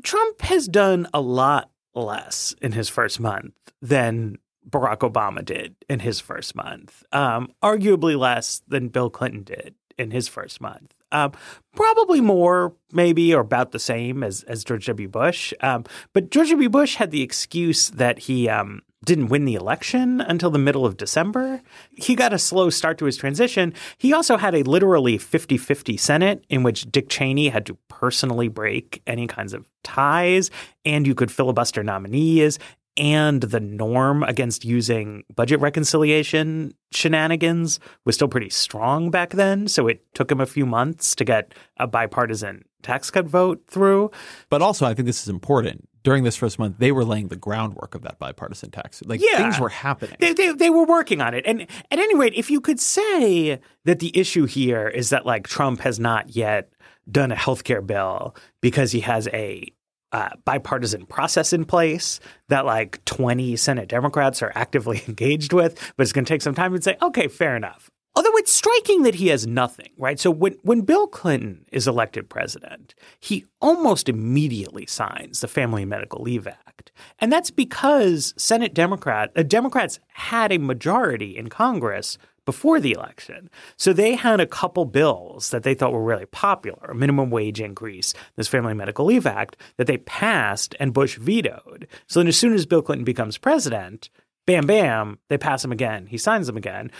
Trump 0.03 0.41
has 0.41 0.67
done 0.67 1.07
a 1.13 1.21
lot 1.21 1.69
less 1.93 2.55
in 2.61 2.71
his 2.71 2.87
first 2.89 3.19
month 3.19 3.53
than 3.81 4.37
Barack 4.69 4.99
Obama 4.99 5.43
did 5.43 5.75
in 5.89 5.99
his 5.99 6.19
first 6.19 6.55
month. 6.55 7.03
Um, 7.11 7.51
arguably 7.63 8.17
less 8.17 8.61
than 8.67 8.89
Bill 8.89 9.09
Clinton 9.09 9.43
did 9.43 9.75
in 9.97 10.11
his 10.11 10.27
first 10.27 10.61
month. 10.61 10.93
Um, 11.11 11.33
probably 11.75 12.21
more, 12.21 12.73
maybe, 12.91 13.33
or 13.33 13.41
about 13.41 13.71
the 13.71 13.79
same 13.79 14.23
as, 14.23 14.43
as 14.43 14.63
George 14.63 14.85
W. 14.85 15.09
Bush. 15.09 15.53
Um, 15.61 15.85
but 16.13 16.31
George 16.31 16.49
W. 16.49 16.69
Bush 16.69 16.95
had 16.95 17.11
the 17.11 17.21
excuse 17.21 17.89
that 17.89 18.19
he 18.19 18.47
um, 18.47 18.81
didn't 19.03 19.27
win 19.27 19.45
the 19.45 19.55
election 19.55 20.21
until 20.21 20.49
the 20.49 20.59
middle 20.59 20.85
of 20.85 20.97
December. 20.97 21.61
He 21.91 22.15
got 22.15 22.33
a 22.33 22.39
slow 22.39 22.69
start 22.69 22.97
to 22.99 23.05
his 23.05 23.17
transition. 23.17 23.73
He 23.97 24.13
also 24.13 24.37
had 24.37 24.55
a 24.55 24.63
literally 24.63 25.17
50 25.17 25.57
50 25.57 25.97
Senate 25.97 26.45
in 26.49 26.63
which 26.63 26.89
Dick 26.91 27.09
Cheney 27.09 27.49
had 27.49 27.65
to 27.65 27.77
personally 27.87 28.47
break 28.47 29.01
any 29.07 29.27
kinds 29.27 29.53
of 29.53 29.69
ties, 29.83 30.51
and 30.85 31.07
you 31.07 31.15
could 31.15 31.31
filibuster 31.31 31.83
nominees, 31.83 32.59
and 32.97 33.41
the 33.41 33.59
norm 33.59 34.23
against 34.23 34.65
using 34.65 35.23
budget 35.33 35.59
reconciliation 35.59 36.73
shenanigans 36.91 37.79
was 38.05 38.15
still 38.15 38.27
pretty 38.27 38.49
strong 38.49 39.09
back 39.09 39.31
then. 39.31 39.67
So 39.67 39.87
it 39.87 40.03
took 40.13 40.31
him 40.31 40.41
a 40.41 40.45
few 40.45 40.65
months 40.65 41.15
to 41.15 41.23
get 41.23 41.53
a 41.77 41.87
bipartisan 41.87 42.65
tax 42.81 43.09
cut 43.09 43.25
vote 43.25 43.63
through. 43.67 44.11
But 44.49 44.61
also, 44.61 44.85
I 44.85 44.93
think 44.93 45.05
this 45.05 45.21
is 45.21 45.29
important. 45.29 45.87
During 46.03 46.23
this 46.23 46.35
first 46.35 46.57
month, 46.57 46.77
they 46.79 46.91
were 46.91 47.05
laying 47.05 47.27
the 47.27 47.35
groundwork 47.35 47.93
of 47.93 48.01
that 48.01 48.17
bipartisan 48.17 48.71
tax. 48.71 49.03
Like 49.05 49.21
yeah, 49.21 49.37
things 49.37 49.59
were 49.59 49.69
happening. 49.69 50.17
They, 50.19 50.33
they, 50.33 50.51
they 50.51 50.69
were 50.69 50.85
working 50.85 51.21
on 51.21 51.33
it. 51.33 51.45
And 51.45 51.61
at 51.61 51.99
any 51.99 52.15
rate, 52.15 52.33
if 52.35 52.49
you 52.49 52.59
could 52.59 52.79
say 52.79 53.59
that 53.85 53.99
the 53.99 54.17
issue 54.17 54.45
here 54.45 54.87
is 54.87 55.11
that 55.11 55.25
like 55.25 55.47
Trump 55.47 55.81
has 55.81 55.99
not 55.99 56.35
yet 56.35 56.73
done 57.09 57.31
a 57.31 57.35
healthcare 57.35 57.85
bill 57.85 58.35
because 58.61 58.91
he 58.91 59.01
has 59.01 59.27
a 59.27 59.71
uh, 60.11 60.29
bipartisan 60.45 61.05
process 61.05 61.53
in 61.53 61.65
place 61.65 62.19
that 62.49 62.65
like 62.65 63.03
20 63.05 63.55
Senate 63.55 63.87
Democrats 63.87 64.41
are 64.41 64.51
actively 64.55 65.03
engaged 65.07 65.53
with, 65.53 65.93
but 65.95 66.03
it's 66.03 66.13
going 66.13 66.25
to 66.25 66.33
take 66.33 66.41
some 66.41 66.55
time 66.55 66.73
and 66.73 66.83
say, 66.83 66.97
okay, 67.01 67.27
fair 67.27 67.55
enough. 67.55 67.89
Although 68.13 68.35
it's 68.35 68.51
striking 68.51 69.03
that 69.03 69.15
he 69.15 69.29
has 69.29 69.47
nothing, 69.47 69.91
right? 69.97 70.19
So 70.19 70.29
when, 70.31 70.57
when 70.63 70.81
Bill 70.81 71.07
Clinton 71.07 71.65
is 71.71 71.87
elected 71.87 72.29
president, 72.29 72.93
he 73.21 73.45
almost 73.61 74.09
immediately 74.09 74.85
signs 74.85 75.39
the 75.39 75.47
Family 75.47 75.85
Medical 75.85 76.21
Leave 76.21 76.45
Act. 76.45 76.91
And 77.19 77.31
that's 77.31 77.51
because 77.51 78.33
Senate 78.37 78.73
Democrat, 78.73 79.31
uh, 79.35 79.43
Democrats 79.43 79.99
had 80.09 80.51
a 80.51 80.57
majority 80.57 81.37
in 81.37 81.47
Congress 81.47 82.17
before 82.45 82.79
the 82.79 82.93
election. 82.93 83.49
So 83.77 83.93
they 83.93 84.15
had 84.15 84.39
a 84.39 84.47
couple 84.47 84.85
bills 84.85 85.51
that 85.51 85.63
they 85.63 85.73
thought 85.73 85.93
were 85.93 86.03
really 86.03 86.25
popular, 86.25 86.93
minimum 86.93 87.29
wage 87.29 87.61
increase, 87.61 88.13
this 88.35 88.47
Family 88.47 88.73
Medical 88.73 89.05
Leave 89.05 89.27
Act, 89.27 89.57
that 89.77 89.87
they 89.87 89.97
passed 89.97 90.75
and 90.79 90.93
Bush 90.93 91.17
vetoed. 91.17 91.87
So 92.07 92.19
then 92.19 92.27
as 92.27 92.37
soon 92.37 92.53
as 92.53 92.65
Bill 92.65 92.81
Clinton 92.81 93.05
becomes 93.05 93.37
president, 93.37 94.09
bam, 94.45 94.65
bam, 94.65 95.19
they 95.29 95.37
pass 95.37 95.63
him 95.63 95.71
again. 95.71 96.07
He 96.07 96.17
signs 96.17 96.47
them 96.47 96.57
again. 96.57 96.91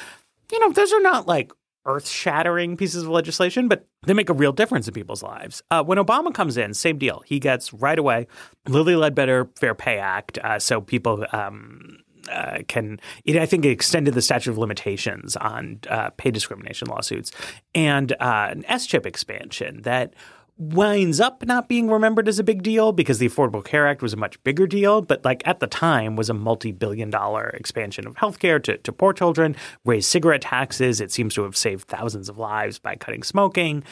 You 0.52 0.60
know, 0.60 0.72
those 0.72 0.94
are 0.94 1.02
not 1.02 1.28
like 1.28 1.52
earth 1.86 2.08
shattering 2.08 2.78
pieces 2.78 3.04
of 3.04 3.10
legislation, 3.10 3.68
but 3.68 3.88
they 4.06 4.14
make 4.14 4.30
a 4.30 4.34
real 4.34 4.52
difference 4.52 4.88
in 4.88 4.94
people's 4.94 5.24
lives. 5.24 5.64
Uh, 5.72 5.84
when 5.84 5.98
Obama 5.98 6.34
comes 6.34 6.58
in, 6.58 6.74
same 6.74 6.98
deal. 6.98 7.24
He 7.26 7.40
gets 7.40 7.74
right 7.74 7.98
away 7.98 8.28
Lilly 8.68 8.96
Ledbetter 8.96 9.50
Fair 9.56 9.74
Pay 9.74 9.98
Act. 9.98 10.38
Uh, 10.38 10.60
so 10.60 10.82
people 10.82 11.26
um, 11.32 11.98
uh, 12.30 12.60
can 12.68 13.00
it, 13.26 13.38
I 13.38 13.46
think 13.46 13.66
it 13.66 13.70
extended 13.70 14.14
the 14.14 14.22
statute 14.22 14.52
of 14.52 14.58
limitations 14.58 15.36
on 15.38 15.80
uh, 15.90 16.10
pay 16.12 16.32
discrimination 16.32 16.88
lawsuits 16.88 17.32
and 17.74 18.12
uh, 18.14 18.48
an 18.52 18.66
S 18.68 18.86
chip 18.86 19.06
expansion 19.06 19.82
that 19.84 20.14
winds 20.58 21.20
up 21.20 21.44
not 21.46 21.68
being 21.68 21.90
remembered 21.90 22.28
as 22.28 22.38
a 22.38 22.44
big 22.44 22.62
deal 22.62 22.92
because 22.92 23.18
the 23.18 23.28
Affordable 23.28 23.66
Care 23.66 23.88
Act 23.88 24.04
was 24.04 24.14
a 24.14 24.18
much 24.18 24.42
bigger 24.44 24.68
deal, 24.68 25.02
but 25.02 25.26
like 25.26 25.42
at 25.46 25.60
the 25.60 25.66
time 25.66 26.16
was 26.16 26.30
a 26.30 26.36
multi-billion 26.36 27.10
dollar 27.10 27.50
expansion 27.50 28.06
of 28.06 28.16
healthcare 28.16 28.62
to, 28.64 28.78
to 28.78 28.92
poor 28.92 29.12
children, 29.12 29.56
raised 29.86 30.08
cigarette 30.08 30.42
taxes. 30.42 31.02
It 31.02 31.12
seems 31.12 31.34
to 31.34 31.44
have 31.44 31.58
saved 31.58 31.88
thousands 31.88 32.30
of 32.30 32.38
lives 32.38 32.78
by 32.78 32.96
cutting 32.96 33.24
smoking. 33.24 33.84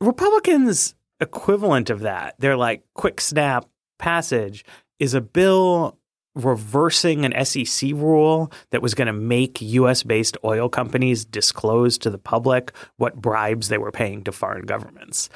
Republicans 0.00 0.94
equivalent 1.18 1.88
of 1.88 2.00
that, 2.00 2.34
they're 2.38 2.56
like 2.56 2.84
quick 2.94 3.20
snap 3.20 3.66
passage 3.98 4.64
is 4.98 5.14
a 5.14 5.20
bill 5.20 5.96
reversing 6.34 7.24
an 7.24 7.44
SEC 7.44 7.90
rule 7.92 8.50
that 8.70 8.82
was 8.82 8.94
going 8.94 9.06
to 9.06 9.12
make 9.12 9.60
US 9.60 10.02
based 10.02 10.36
oil 10.44 10.68
companies 10.68 11.24
disclose 11.24 11.98
to 11.98 12.10
the 12.10 12.18
public 12.18 12.72
what 12.96 13.16
bribes 13.16 13.68
they 13.68 13.78
were 13.78 13.92
paying 13.92 14.24
to 14.24 14.32
foreign 14.32 14.64
governments. 14.64 15.28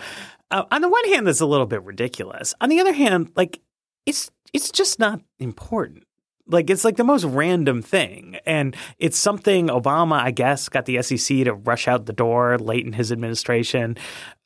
Uh, 0.51 0.64
on 0.70 0.80
the 0.80 0.88
one 0.88 1.05
hand, 1.09 1.26
that's 1.26 1.40
a 1.40 1.47
little 1.47 1.66
bit 1.66 1.82
ridiculous. 1.82 2.55
On 2.61 2.68
the 2.68 2.80
other 2.80 2.92
hand, 2.92 3.30
like 3.36 3.61
it's 4.07 4.30
it's 4.53 4.70
just 4.70 4.99
not 4.99 5.20
important. 5.38 6.05
Like 6.47 6.70
it's 6.70 6.84
like 6.84 6.97
the 6.97 7.05
most 7.05 7.24
random 7.24 7.82
thing, 7.82 8.38
and 8.47 8.76
it's 8.99 9.18
something 9.18 9.66
Obama, 9.66 10.20
I 10.20 10.30
guess, 10.30 10.68
got 10.68 10.86
the 10.86 11.03
SEC 11.03 11.44
to 11.44 11.55
rush 11.55 11.88
out 11.88 12.07
the 12.07 12.12
door 12.12 12.57
late 12.59 12.86
in 12.86 12.92
his 12.92 13.11
administration. 13.11 13.97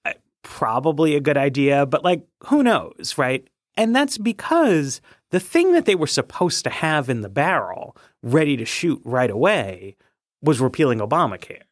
Uh, 0.06 0.14
probably 0.42 1.14
a 1.14 1.20
good 1.20 1.36
idea, 1.36 1.84
but 1.84 2.02
like 2.02 2.26
who 2.46 2.62
knows, 2.62 3.14
right? 3.18 3.46
And 3.76 3.94
that's 3.94 4.16
because 4.16 5.02
the 5.30 5.40
thing 5.40 5.72
that 5.72 5.84
they 5.84 5.94
were 5.94 6.06
supposed 6.06 6.64
to 6.64 6.70
have 6.70 7.08
in 7.08 7.20
the 7.20 7.28
barrel, 7.28 7.96
ready 8.22 8.56
to 8.56 8.64
shoot 8.64 9.00
right 9.04 9.30
away, 9.30 9.96
was 10.42 10.60
repealing 10.60 10.98
Obamacare. 10.98 11.62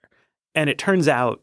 And 0.55 0.71
it 0.71 0.79
turns 0.79 1.09
out 1.09 1.43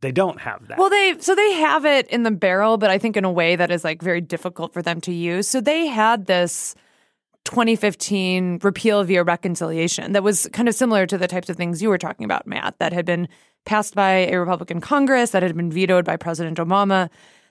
they 0.00 0.12
don't 0.12 0.40
have 0.40 0.68
that. 0.68 0.78
Well, 0.78 0.90
they 0.90 1.16
so 1.18 1.34
they 1.34 1.52
have 1.54 1.84
it 1.84 2.06
in 2.08 2.22
the 2.22 2.30
barrel, 2.30 2.78
but 2.78 2.90
I 2.90 2.98
think 2.98 3.16
in 3.16 3.24
a 3.24 3.32
way 3.32 3.56
that 3.56 3.70
is 3.70 3.84
like 3.84 4.00
very 4.00 4.20
difficult 4.20 4.72
for 4.72 4.82
them 4.82 5.00
to 5.02 5.12
use. 5.12 5.48
So 5.48 5.60
they 5.60 5.86
had 5.86 6.26
this 6.26 6.74
2015 7.44 8.60
repeal 8.62 9.02
via 9.04 9.24
reconciliation 9.24 10.12
that 10.12 10.22
was 10.22 10.48
kind 10.52 10.68
of 10.68 10.74
similar 10.74 11.06
to 11.06 11.18
the 11.18 11.26
types 11.26 11.48
of 11.48 11.56
things 11.56 11.82
you 11.82 11.88
were 11.88 11.98
talking 11.98 12.24
about, 12.24 12.46
Matt, 12.46 12.78
that 12.78 12.92
had 12.92 13.06
been 13.06 13.26
passed 13.64 13.94
by 13.94 14.26
a 14.26 14.38
Republican 14.38 14.80
Congress, 14.80 15.30
that 15.30 15.42
had 15.42 15.56
been 15.56 15.70
vetoed 15.70 16.04
by 16.04 16.16
President 16.16 16.58
Obama 16.58 17.10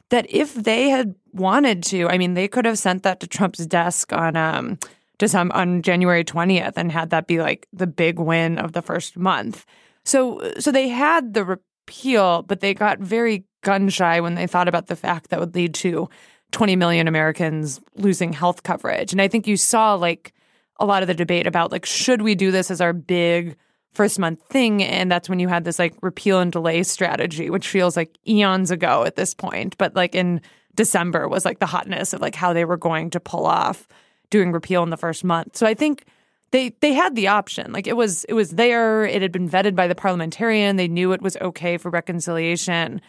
that 0.09 0.25
if 0.29 0.53
they 0.53 0.89
had 0.89 1.15
wanted 1.33 1.83
to, 1.83 2.07
I 2.07 2.17
mean, 2.17 2.33
they 2.33 2.47
could 2.47 2.65
have 2.65 2.79
sent 2.79 3.03
that 3.03 3.19
to 3.19 3.27
Trump's 3.27 3.65
desk 3.65 4.13
on 4.13 4.35
um 4.35 4.79
just 5.19 5.33
on, 5.33 5.51
on 5.51 5.81
January 5.81 6.23
20th 6.23 6.73
and 6.75 6.91
had 6.91 7.09
that 7.09 7.25
be 7.25 7.41
like 7.41 7.67
the 7.73 7.87
big 7.87 8.19
win 8.19 8.59
of 8.59 8.73
the 8.73 8.81
first 8.81 9.17
month. 9.17 9.65
So 10.05 10.51
so 10.59 10.71
they 10.71 10.87
had 10.89 11.33
the 11.33 11.43
repeal, 11.43 12.43
but 12.43 12.59
they 12.59 12.73
got 12.73 12.99
very 12.99 13.45
gun 13.61 13.89
shy 13.89 14.19
when 14.21 14.35
they 14.35 14.47
thought 14.47 14.67
about 14.67 14.87
the 14.87 14.95
fact 14.95 15.29
that 15.29 15.39
would 15.39 15.55
lead 15.55 15.73
to 15.73 16.09
20 16.51 16.75
million 16.75 17.07
Americans 17.07 17.81
losing 17.95 18.31
health 18.31 18.63
coverage. 18.63 19.11
And 19.11 19.21
I 19.21 19.27
think 19.27 19.47
you 19.47 19.57
saw 19.57 19.95
like 19.95 20.33
a 20.79 20.85
lot 20.85 21.03
of 21.03 21.07
the 21.07 21.13
debate 21.13 21.47
about 21.47 21.71
like 21.71 21.85
should 21.85 22.21
we 22.21 22.35
do 22.35 22.51
this 22.51 22.71
as 22.71 22.81
our 22.81 22.93
big 22.93 23.57
first 23.97 24.19
month 24.19 24.41
thing. 24.43 24.83
And 24.83 25.11
that's 25.11 25.27
when 25.27 25.39
you 25.39 25.47
had 25.47 25.65
this 25.65 25.79
like 25.79 25.95
repeal 26.01 26.39
and 26.39 26.51
delay 26.51 26.83
strategy, 26.83 27.49
which 27.49 27.67
feels 27.67 27.97
like 27.97 28.17
eons 28.27 28.71
ago 28.71 29.03
at 29.03 29.15
this 29.15 29.33
point. 29.33 29.77
But 29.77 29.95
like 29.95 30.15
in 30.15 30.39
December 30.75 31.27
was 31.27 31.43
like 31.43 31.59
the 31.59 31.65
hotness 31.65 32.13
of 32.13 32.21
like 32.21 32.35
how 32.35 32.53
they 32.53 32.63
were 32.63 32.77
going 32.77 33.09
to 33.09 33.19
pull 33.19 33.45
off 33.45 33.87
doing 34.29 34.51
repeal 34.51 34.83
in 34.83 34.91
the 34.91 34.97
first 34.97 35.23
month. 35.23 35.57
So 35.57 35.65
I 35.65 35.73
think 35.73 36.05
they 36.51 36.69
they 36.79 36.93
had 36.93 37.15
the 37.15 37.27
option. 37.27 37.73
Like 37.73 37.87
it 37.87 37.97
was 37.97 38.23
it 38.25 38.33
was 38.33 38.51
there. 38.51 39.03
It 39.03 39.21
had 39.21 39.31
been 39.31 39.49
vetted 39.49 39.75
by 39.75 39.87
the 39.87 39.95
parliamentarian. 39.95 40.75
They 40.75 40.87
knew 40.87 41.11
it 41.11 41.21
was 41.21 41.35
okay 41.37 41.77
for 41.77 41.89
reconciliation. 41.89 43.01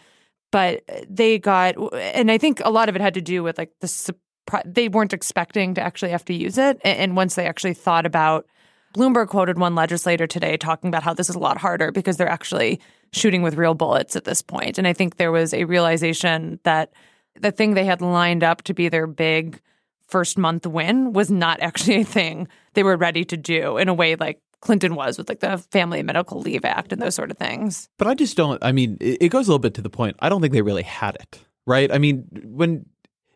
But 0.51 0.81
they 1.07 1.37
got 1.37 1.75
and 1.93 2.31
I 2.31 2.39
think 2.39 2.61
a 2.65 2.71
lot 2.71 2.89
of 2.89 2.95
it 2.95 3.01
had 3.01 3.13
to 3.13 3.21
do 3.21 3.43
with 3.43 3.59
like 3.59 3.71
the 3.79 4.15
they 4.65 4.89
weren't 4.89 5.13
expecting 5.13 5.75
to 5.75 5.81
actually 5.81 6.09
have 6.09 6.25
to 6.25 6.33
use 6.33 6.57
it. 6.57 6.81
And 6.83 7.15
once 7.15 7.35
they 7.35 7.45
actually 7.45 7.75
thought 7.75 8.07
about 8.07 8.47
Bloomberg 8.95 9.27
quoted 9.27 9.57
one 9.59 9.75
legislator 9.75 10.27
today 10.27 10.57
talking 10.57 10.87
about 10.87 11.03
how 11.03 11.13
this 11.13 11.29
is 11.29 11.35
a 11.35 11.39
lot 11.39 11.57
harder 11.57 11.91
because 11.91 12.17
they're 12.17 12.29
actually 12.29 12.79
shooting 13.11 13.41
with 13.41 13.55
real 13.55 13.73
bullets 13.73 14.15
at 14.15 14.25
this 14.25 14.41
point. 14.41 14.77
And 14.77 14.87
I 14.87 14.93
think 14.93 15.17
there 15.17 15.31
was 15.31 15.53
a 15.53 15.65
realization 15.65 16.59
that 16.63 16.91
the 17.39 17.51
thing 17.51 17.73
they 17.73 17.85
had 17.85 18.01
lined 18.01 18.43
up 18.43 18.63
to 18.63 18.73
be 18.73 18.89
their 18.89 19.07
big 19.07 19.61
first 20.07 20.37
month 20.37 20.65
win 20.65 21.13
was 21.13 21.29
not 21.29 21.59
actually 21.61 22.01
a 22.01 22.05
thing 22.05 22.47
they 22.73 22.83
were 22.83 22.97
ready 22.97 23.23
to 23.25 23.37
do 23.37 23.77
in 23.77 23.89
a 23.89 23.93
way 23.93 24.15
like 24.15 24.41
Clinton 24.61 24.95
was 24.95 25.17
with 25.17 25.29
like 25.29 25.39
the 25.39 25.57
Family 25.57 26.03
Medical 26.03 26.41
Leave 26.41 26.65
Act 26.65 26.91
and 26.91 27.01
those 27.01 27.15
sort 27.15 27.31
of 27.31 27.37
things. 27.37 27.87
But 27.97 28.07
I 28.07 28.13
just 28.13 28.35
don't, 28.35 28.61
I 28.63 28.73
mean, 28.73 28.97
it 28.99 29.29
goes 29.29 29.47
a 29.47 29.51
little 29.51 29.59
bit 29.59 29.73
to 29.75 29.81
the 29.81 29.89
point. 29.89 30.17
I 30.19 30.27
don't 30.27 30.41
think 30.41 30.53
they 30.53 30.61
really 30.61 30.83
had 30.83 31.15
it, 31.15 31.39
right? 31.65 31.89
I 31.91 31.97
mean, 31.97 32.25
when 32.43 32.85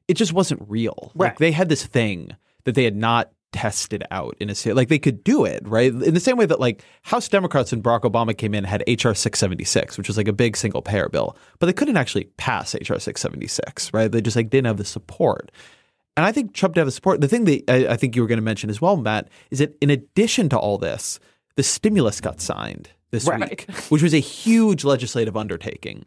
it 0.08 0.16
just 0.16 0.34
wasn't 0.34 0.64
real. 0.68 1.12
Right. 1.16 1.30
Like 1.30 1.40
they 1.40 1.52
had 1.52 1.70
this 1.70 1.86
thing 1.86 2.36
that 2.66 2.76
they 2.76 2.84
had 2.84 2.96
not 2.96 3.32
tested 3.54 4.04
out 4.12 4.36
in 4.40 4.50
a 4.50 4.56
state. 4.56 4.76
Like 4.76 4.90
they 4.90 5.00
could 5.00 5.24
do 5.24 5.46
it, 5.46 5.66
right? 5.66 5.94
In 5.94 6.14
the 6.14 6.20
same 6.20 6.36
way 6.36 6.46
that 6.46 6.60
like 6.60 6.84
House 7.04 7.30
Democrats 7.30 7.72
and 7.72 7.82
Barack 7.82 8.02
Obama 8.02 8.38
came 8.38 8.54
in 8.54 8.66
had 8.66 8.82
HR 8.88 9.14
676, 9.14 9.98
which 9.98 10.08
was 10.10 10.18
like 10.18 10.28
a 10.28 10.34
big 10.34 10.58
single 10.58 10.82
payer 10.82 11.08
bill, 11.08 11.38
but 11.60 11.68
they 11.68 11.74
couldn't 11.74 11.96
actually 11.98 12.26
pass 12.38 12.76
HR 12.76 12.98
676, 13.00 13.94
right? 13.94 14.12
They 14.12 14.22
just 14.22 14.36
like 14.36 14.50
didn't 14.50 14.68
have 14.68 14.78
the 14.78 14.84
support. 14.86 15.52
And 16.18 16.26
I 16.26 16.32
think 16.32 16.54
Trump 16.54 16.76
did 16.76 16.82
have 16.82 16.88
the 16.88 16.92
support. 16.92 17.22
The 17.22 17.28
thing 17.28 17.46
that 17.46 17.64
I, 17.70 17.94
I 17.94 17.96
think 17.96 18.16
you 18.16 18.22
were 18.22 18.28
going 18.28 18.38
to 18.38 18.44
mention 18.44 18.70
as 18.70 18.82
well, 18.82 18.98
Matt, 18.98 19.30
is 19.52 19.60
that 19.60 19.76
in 19.82 19.90
addition 19.90 20.50
to 20.50 20.58
all 20.58 20.78
this, 20.78 21.20
the 21.56 21.64
stimulus 21.64 22.20
got 22.22 22.42
signed 22.42 22.90
this 23.12 23.28
Right. 23.28 23.50
week, 23.50 23.72
which 23.90 24.02
was 24.04 24.14
a 24.14 24.20
huge 24.20 24.84
legislative 24.84 25.38
undertaking. 25.38 26.06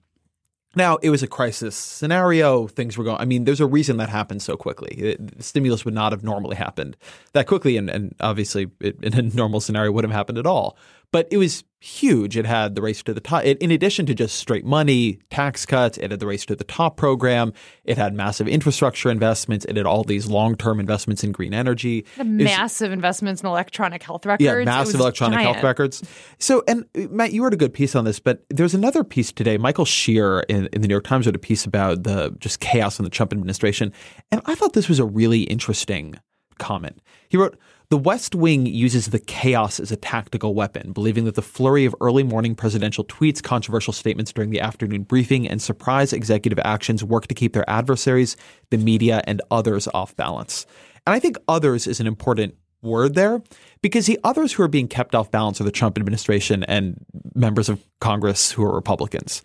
Now, 0.76 0.96
it 0.96 1.08
was 1.08 1.22
a 1.22 1.26
crisis 1.26 1.74
scenario. 1.74 2.66
Things 2.66 2.98
were 2.98 3.04
going, 3.04 3.16
I 3.16 3.24
mean, 3.24 3.44
there's 3.44 3.60
a 3.60 3.66
reason 3.66 3.96
that 3.96 4.10
happened 4.10 4.42
so 4.42 4.56
quickly. 4.56 4.90
It, 4.90 5.42
stimulus 5.42 5.86
would 5.86 5.94
not 5.94 6.12
have 6.12 6.22
normally 6.22 6.56
happened 6.56 6.98
that 7.32 7.46
quickly. 7.46 7.78
And, 7.78 7.88
and 7.88 8.14
obviously, 8.20 8.70
it, 8.80 9.02
in 9.02 9.14
a 9.14 9.22
normal 9.22 9.60
scenario, 9.60 9.90
wouldn't 9.90 10.12
have 10.12 10.18
happened 10.18 10.36
at 10.38 10.46
all. 10.46 10.76
But 11.12 11.28
it 11.30 11.36
was 11.38 11.64
huge. 11.78 12.36
It 12.36 12.44
had 12.46 12.74
the 12.74 12.82
race 12.82 13.02
to 13.04 13.14
the 13.14 13.20
top. 13.20 13.44
It, 13.44 13.58
in 13.58 13.70
addition 13.70 14.06
to 14.06 14.14
just 14.14 14.36
straight 14.36 14.64
money, 14.64 15.20
tax 15.30 15.64
cuts, 15.64 15.96
it 15.98 16.10
had 16.10 16.18
the 16.20 16.26
race 16.26 16.44
to 16.46 16.56
the 16.56 16.64
top 16.64 16.96
program. 16.96 17.52
It 17.84 17.96
had 17.96 18.12
massive 18.12 18.48
infrastructure 18.48 19.08
investments. 19.08 19.64
It 19.66 19.76
had 19.76 19.86
all 19.86 20.02
these 20.02 20.26
long 20.26 20.56
term 20.56 20.80
investments 20.80 21.22
in 21.22 21.32
green 21.32 21.54
energy. 21.54 21.98
It 22.18 22.18
was- 22.18 22.26
massive 22.26 22.90
investments 22.92 23.40
in 23.42 23.46
electronic 23.46 24.02
health 24.02 24.26
records. 24.26 24.44
yeah, 24.44 24.64
massive 24.64 24.98
electronic 25.00 25.38
health 25.40 25.62
records. 25.62 26.02
So, 26.38 26.64
and 26.66 26.86
uh, 26.96 27.02
Matt, 27.10 27.32
you 27.32 27.44
wrote 27.44 27.54
a 27.54 27.58
good 27.58 27.72
piece 27.74 27.94
on 27.94 28.04
this, 28.04 28.18
but 28.18 28.44
there's 28.50 28.74
another 28.74 29.04
piece 29.04 29.30
today. 29.30 29.56
Michael 29.56 29.84
Shear 29.84 30.40
in, 30.48 30.66
in 30.72 30.80
the 30.82 30.88
New 30.88 30.94
York 30.94 31.04
Times 31.04 31.26
wrote 31.26 31.36
a 31.36 31.38
piece 31.38 31.64
about 31.64 32.02
the 32.02 32.34
just 32.40 32.58
chaos 32.60 32.98
in 32.98 33.04
the 33.04 33.10
Trump 33.10 33.32
administration, 33.32 33.92
and 34.32 34.40
I 34.46 34.54
thought 34.56 34.72
this 34.72 34.88
was 34.88 34.98
a 34.98 35.04
really 35.04 35.42
interesting 35.42 36.16
comment. 36.58 37.00
He 37.28 37.36
wrote. 37.36 37.56
The 37.88 37.96
West 37.96 38.34
Wing 38.34 38.66
uses 38.66 39.06
the 39.06 39.20
chaos 39.20 39.78
as 39.78 39.92
a 39.92 39.96
tactical 39.96 40.54
weapon, 40.54 40.92
believing 40.92 41.24
that 41.26 41.36
the 41.36 41.42
flurry 41.42 41.84
of 41.84 41.94
early 42.00 42.24
morning 42.24 42.56
presidential 42.56 43.04
tweets, 43.04 43.40
controversial 43.40 43.92
statements 43.92 44.32
during 44.32 44.50
the 44.50 44.60
afternoon 44.60 45.04
briefing, 45.04 45.46
and 45.46 45.62
surprise 45.62 46.12
executive 46.12 46.58
actions 46.64 47.04
work 47.04 47.28
to 47.28 47.34
keep 47.34 47.52
their 47.52 47.68
adversaries, 47.70 48.36
the 48.70 48.76
media, 48.76 49.22
and 49.28 49.40
others 49.52 49.86
off 49.94 50.16
balance. 50.16 50.66
And 51.06 51.14
I 51.14 51.20
think 51.20 51.36
others 51.46 51.86
is 51.86 52.00
an 52.00 52.08
important 52.08 52.56
word 52.82 53.14
there 53.14 53.40
because 53.82 54.06
the 54.06 54.18
others 54.24 54.52
who 54.52 54.64
are 54.64 54.68
being 54.68 54.88
kept 54.88 55.14
off 55.14 55.30
balance 55.30 55.60
are 55.60 55.64
the 55.64 55.70
Trump 55.70 55.96
administration 55.96 56.64
and 56.64 56.96
members 57.36 57.68
of 57.68 57.80
Congress 58.00 58.50
who 58.50 58.64
are 58.64 58.74
Republicans. 58.74 59.42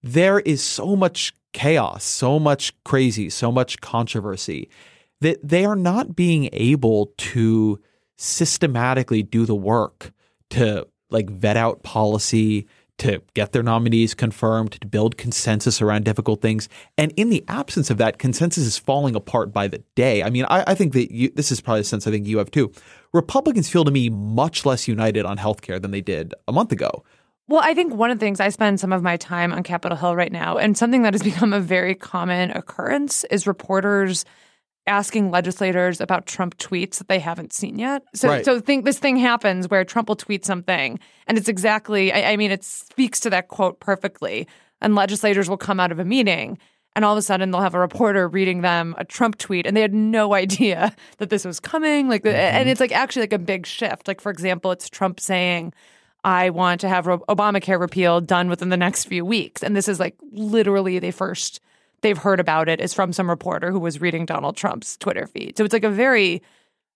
There 0.00 0.38
is 0.40 0.62
so 0.62 0.94
much 0.94 1.32
chaos, 1.52 2.04
so 2.04 2.38
much 2.38 2.72
crazy, 2.84 3.30
so 3.30 3.50
much 3.50 3.80
controversy 3.80 4.68
that 5.20 5.38
they 5.42 5.64
are 5.64 5.76
not 5.76 6.16
being 6.16 6.48
able 6.52 7.12
to 7.16 7.80
systematically 8.16 9.22
do 9.22 9.46
the 9.46 9.54
work 9.54 10.12
to 10.50 10.86
like 11.10 11.30
vet 11.30 11.56
out 11.56 11.82
policy, 11.82 12.66
to 12.98 13.20
get 13.34 13.52
their 13.52 13.62
nominees 13.62 14.14
confirmed, 14.14 14.72
to 14.72 14.86
build 14.86 15.16
consensus 15.16 15.82
around 15.82 16.04
difficult 16.04 16.40
things. 16.40 16.68
And 16.96 17.12
in 17.16 17.28
the 17.28 17.44
absence 17.48 17.90
of 17.90 17.98
that, 17.98 18.18
consensus 18.18 18.64
is 18.64 18.78
falling 18.78 19.16
apart 19.16 19.52
by 19.52 19.66
the 19.68 19.82
day. 19.96 20.22
I 20.22 20.30
mean, 20.30 20.44
I, 20.48 20.64
I 20.68 20.74
think 20.74 20.92
that 20.92 21.12
you, 21.12 21.30
this 21.34 21.50
is 21.50 21.60
probably 21.60 21.80
a 21.80 21.84
sense 21.84 22.06
I 22.06 22.10
think 22.10 22.26
you 22.26 22.38
have 22.38 22.50
too. 22.50 22.70
Republicans 23.12 23.68
feel 23.68 23.84
to 23.84 23.90
me 23.90 24.10
much 24.10 24.64
less 24.64 24.86
united 24.86 25.24
on 25.24 25.38
healthcare 25.38 25.80
than 25.80 25.90
they 25.90 26.00
did 26.00 26.34
a 26.46 26.52
month 26.52 26.72
ago. 26.72 27.04
Well, 27.46 27.60
I 27.62 27.74
think 27.74 27.92
one 27.92 28.10
of 28.10 28.18
the 28.18 28.24
things 28.24 28.40
I 28.40 28.48
spend 28.48 28.80
some 28.80 28.92
of 28.92 29.02
my 29.02 29.16
time 29.16 29.52
on 29.52 29.62
Capitol 29.64 29.98
Hill 29.98 30.16
right 30.16 30.32
now, 30.32 30.56
and 30.56 30.78
something 30.78 31.02
that 31.02 31.12
has 31.12 31.22
become 31.22 31.52
a 31.52 31.60
very 31.60 31.94
common 31.94 32.50
occurrence, 32.52 33.24
is 33.24 33.46
reporters 33.46 34.24
asking 34.86 35.30
legislators 35.30 36.00
about 36.00 36.26
Trump 36.26 36.58
tweets 36.58 36.98
that 36.98 37.08
they 37.08 37.18
haven't 37.18 37.52
seen 37.52 37.78
yet. 37.78 38.02
So, 38.14 38.28
Right. 38.28 38.44
so 38.44 38.60
think 38.60 38.84
this 38.84 38.98
thing 38.98 39.16
happens 39.16 39.68
where 39.68 39.84
Trump 39.84 40.08
will 40.08 40.16
tweet 40.16 40.44
something, 40.44 40.98
and 41.26 41.38
it's 41.38 41.48
exactly. 41.48 42.12
I, 42.12 42.32
I 42.32 42.36
mean, 42.36 42.50
it 42.50 42.64
speaks 42.64 43.20
to 43.20 43.30
that 43.30 43.48
quote 43.48 43.80
perfectly. 43.80 44.46
And 44.80 44.94
legislators 44.94 45.48
will 45.48 45.56
come 45.56 45.80
out 45.80 45.92
of 45.92 45.98
a 45.98 46.04
meeting, 46.04 46.58
and 46.94 47.04
all 47.04 47.12
of 47.12 47.18
a 47.18 47.22
sudden 47.22 47.50
they'll 47.50 47.62
have 47.62 47.74
a 47.74 47.78
reporter 47.78 48.28
reading 48.28 48.60
them 48.60 48.94
a 48.98 49.04
Trump 49.04 49.38
tweet, 49.38 49.66
and 49.66 49.74
they 49.74 49.80
had 49.80 49.94
no 49.94 50.34
idea 50.44 50.94
that 51.18 51.30
this 51.30 51.44
was 51.44 51.58
coming. 51.58 52.08
Like, 52.08 52.22
the, 52.22 52.36
and 52.36 52.62
mm-hmm. 52.62 52.68
it's 52.70 52.80
like 52.80 52.92
actually 52.92 53.22
like 53.22 53.32
a 53.32 53.38
big 53.38 53.66
shift. 53.66 54.06
Like, 54.06 54.20
for 54.20 54.30
example, 54.30 54.72
it's 54.72 54.88
Trump 54.88 55.20
saying. 55.20 55.72
I 56.26 56.48
want 56.48 56.80
to 56.80 56.88
have 56.88 57.04
Obamacare 57.04 57.78
repeal 57.78 58.22
done 58.22 58.48
within 58.48 58.70
the 58.70 58.78
next 58.78 59.04
few 59.04 59.26
weeks. 59.26 59.62
And 59.62 59.76
this 59.76 59.88
is 59.88 60.00
like 60.00 60.16
literally 60.32 60.98
the 60.98 61.10
first 61.10 61.60
they've 62.04 62.18
heard 62.18 62.38
about 62.38 62.68
it 62.68 62.80
is 62.80 62.94
from 62.94 63.12
some 63.12 63.28
reporter 63.28 63.72
who 63.72 63.80
was 63.80 64.00
reading 64.00 64.26
Donald 64.26 64.56
Trump's 64.56 64.96
Twitter 64.96 65.26
feed. 65.26 65.58
So 65.58 65.64
it's 65.64 65.72
like 65.72 65.84
a 65.84 65.90
very 65.90 66.42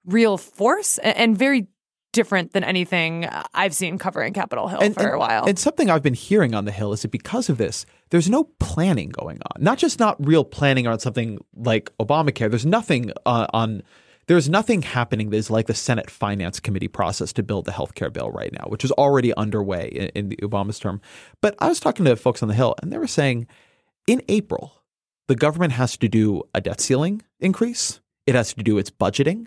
real 0.04 0.36
force 0.36 0.98
and 0.98 1.36
very 1.36 1.66
different 2.12 2.52
than 2.52 2.62
anything 2.62 3.28
I've 3.54 3.74
seen 3.74 3.98
covering 3.98 4.32
Capitol 4.32 4.68
Hill 4.68 4.92
for 4.92 5.10
a 5.10 5.18
while. 5.18 5.46
And 5.46 5.58
something 5.58 5.90
I've 5.90 6.02
been 6.02 6.14
hearing 6.14 6.54
on 6.54 6.64
the 6.64 6.72
Hill 6.72 6.92
is 6.92 7.02
that 7.02 7.10
because 7.10 7.48
of 7.48 7.58
this, 7.58 7.86
there's 8.10 8.30
no 8.30 8.44
planning 8.60 9.08
going 9.08 9.38
on. 9.38 9.62
Not 9.62 9.78
just 9.78 9.98
not 9.98 10.16
real 10.24 10.44
planning 10.44 10.86
on 10.86 10.98
something 11.00 11.38
like 11.56 11.90
Obamacare. 11.98 12.50
There's 12.50 12.66
nothing 12.66 13.12
uh, 13.26 13.46
on. 13.52 13.82
There's 14.26 14.48
nothing 14.48 14.82
happening 14.82 15.30
that 15.30 15.38
is 15.38 15.48
like 15.50 15.68
the 15.68 15.74
Senate 15.74 16.10
Finance 16.10 16.60
Committee 16.60 16.88
process 16.88 17.32
to 17.32 17.42
build 17.42 17.64
the 17.64 17.72
health 17.72 17.94
care 17.94 18.10
bill 18.10 18.30
right 18.30 18.52
now, 18.52 18.66
which 18.68 18.84
is 18.84 18.92
already 18.92 19.32
underway 19.34 19.88
in, 19.88 20.08
in 20.08 20.28
the 20.28 20.36
Obama's 20.36 20.78
term. 20.78 21.00
But 21.40 21.54
I 21.60 21.68
was 21.68 21.80
talking 21.80 22.04
to 22.04 22.14
folks 22.14 22.42
on 22.42 22.48
the 22.48 22.54
Hill, 22.54 22.74
and 22.82 22.92
they 22.92 22.98
were 22.98 23.06
saying 23.06 23.46
in 24.06 24.22
April, 24.28 24.77
the 25.28 25.36
government 25.36 25.74
has 25.74 25.96
to 25.98 26.08
do 26.08 26.42
a 26.54 26.60
debt 26.60 26.80
ceiling 26.80 27.22
increase. 27.38 28.00
It 28.26 28.34
has 28.34 28.52
to 28.54 28.62
do 28.62 28.76
its 28.78 28.90
budgeting. 28.90 29.46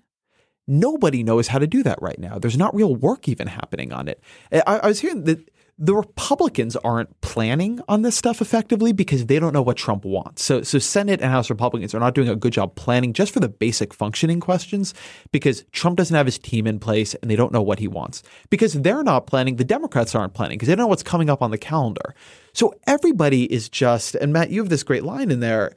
Nobody 0.68 1.24
knows 1.24 1.48
how 1.48 1.60
to 1.60 1.68
do 1.68 1.84
that 1.84 2.02
right 2.02 2.18
now. 2.18 2.40
There's 2.40 2.58
not 2.58 2.74
real 2.74 2.96
work 2.96 3.28
even 3.28 3.48
happening 3.48 3.92
on 3.92 4.08
it. 4.08 4.24
I, 4.54 4.62
I 4.78 4.88
was 4.88 5.02
hearing 5.02 5.26
that 5.26 5.50
the 5.82 5.96
Republicans 5.96 6.76
aren't 6.76 7.20
planning 7.22 7.82
on 7.90 8.04
this 8.04 8.16
stuff 8.16 8.40
effectively 8.40 8.94
because 8.94 9.26
they 9.26 9.40
don't 9.40 9.52
know 9.52 9.64
what 9.64 9.78
Trump 9.78 10.06
wants. 10.06 10.44
So, 10.44 10.62
so 10.62 10.78
Senate 10.78 11.22
and 11.22 11.32
House 11.32 11.50
Republicans 11.50 11.96
are 11.96 12.00
not 12.00 12.14
doing 12.14 12.30
a 12.30 12.36
good 12.36 12.54
job 12.54 12.76
planning 12.76 13.14
just 13.14 13.34
for 13.34 13.40
the 13.40 13.50
basic 13.50 13.92
functioning 13.92 14.40
questions 14.40 14.94
because 15.32 15.66
Trump 15.72 15.98
doesn't 15.98 16.16
have 16.16 16.28
his 16.28 16.38
team 16.38 16.68
in 16.68 16.78
place 16.78 17.16
and 17.16 17.32
they 17.32 17.36
don't 17.36 17.52
know 17.52 17.64
what 17.64 17.80
he 17.80 17.88
wants. 17.88 18.22
Because 18.52 18.74
they're 18.74 19.02
not 19.02 19.26
planning, 19.26 19.56
the 19.56 19.64
Democrats 19.64 20.14
aren't 20.14 20.36
planning 20.36 20.60
because 20.60 20.68
they 20.68 20.76
don't 20.76 20.84
know 20.84 20.88
what's 20.88 21.02
coming 21.02 21.32
up 21.32 21.42
on 21.42 21.50
the 21.50 21.58
calendar. 21.58 22.14
So 22.54 22.76
everybody 22.86 23.52
is 23.52 23.68
just, 23.68 24.14
and 24.14 24.32
Matt, 24.32 24.52
you 24.52 24.62
have 24.62 24.70
this 24.70 24.84
great 24.84 25.04
line 25.04 25.32
in 25.32 25.40
there. 25.40 25.74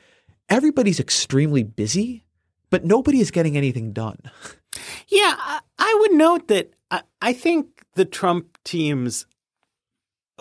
Everybody's 0.51 1.01
extremely 1.01 1.63
busy, 1.63 2.27
but 2.69 2.85
nobody 2.85 3.21
is 3.21 3.31
getting 3.31 3.57
anything 3.57 3.95
done. 3.95 4.19
Yeah, 5.09 5.35
I, 5.39 5.61
I 5.79 5.97
would 6.01 6.13
note 6.13 6.49
that 6.49 6.75
I, 6.91 7.01
I 7.23 7.33
think 7.33 7.87
the 7.95 8.05
Trump 8.05 8.59
team's. 8.65 9.25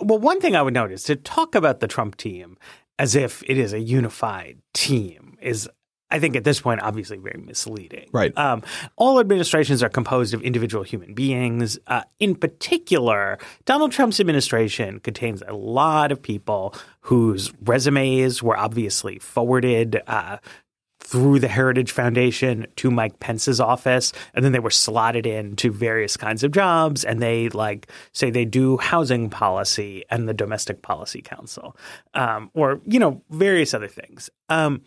Well, 0.00 0.18
one 0.18 0.40
thing 0.40 0.56
I 0.56 0.62
would 0.62 0.74
note 0.74 0.92
is 0.92 1.04
to 1.04 1.16
talk 1.16 1.54
about 1.54 1.80
the 1.80 1.86
Trump 1.86 2.16
team 2.16 2.56
as 2.98 3.14
if 3.14 3.42
it 3.48 3.58
is 3.58 3.72
a 3.72 3.80
unified 3.80 4.58
team 4.72 5.36
is, 5.40 5.68
I 6.10 6.18
think, 6.18 6.36
at 6.36 6.44
this 6.44 6.60
point, 6.60 6.80
obviously 6.82 7.16
very 7.18 7.40
misleading. 7.40 8.08
Right. 8.12 8.36
Um, 8.36 8.62
all 8.96 9.20
administrations 9.20 9.82
are 9.82 9.88
composed 9.88 10.34
of 10.34 10.42
individual 10.42 10.84
human 10.84 11.14
beings. 11.14 11.78
Uh, 11.86 12.02
in 12.18 12.34
particular, 12.34 13.38
Donald 13.64 13.92
Trump's 13.92 14.20
administration 14.20 15.00
contains 15.00 15.42
a 15.46 15.54
lot 15.54 16.12
of 16.12 16.22
people 16.22 16.74
whose 17.00 17.52
resumes 17.62 18.42
were 18.42 18.56
obviously 18.56 19.18
forwarded. 19.18 20.00
Uh, 20.06 20.38
through 21.04 21.38
the 21.38 21.48
Heritage 21.48 21.92
Foundation 21.92 22.66
to 22.76 22.90
Mike 22.90 23.20
Pence's 23.20 23.60
office, 23.60 24.12
and 24.32 24.44
then 24.44 24.52
they 24.52 24.58
were 24.58 24.70
slotted 24.70 25.26
in 25.26 25.54
to 25.56 25.70
various 25.70 26.16
kinds 26.16 26.42
of 26.42 26.50
jobs. 26.50 27.04
And 27.04 27.20
they 27.20 27.50
like 27.50 27.88
say 28.12 28.30
they 28.30 28.44
do 28.44 28.78
housing 28.78 29.30
policy 29.30 30.04
and 30.10 30.28
the 30.28 30.34
Domestic 30.34 30.82
Policy 30.82 31.22
Council, 31.22 31.76
um, 32.14 32.50
or 32.54 32.80
you 32.86 32.98
know 32.98 33.22
various 33.30 33.74
other 33.74 33.88
things. 33.88 34.30
Um, 34.48 34.82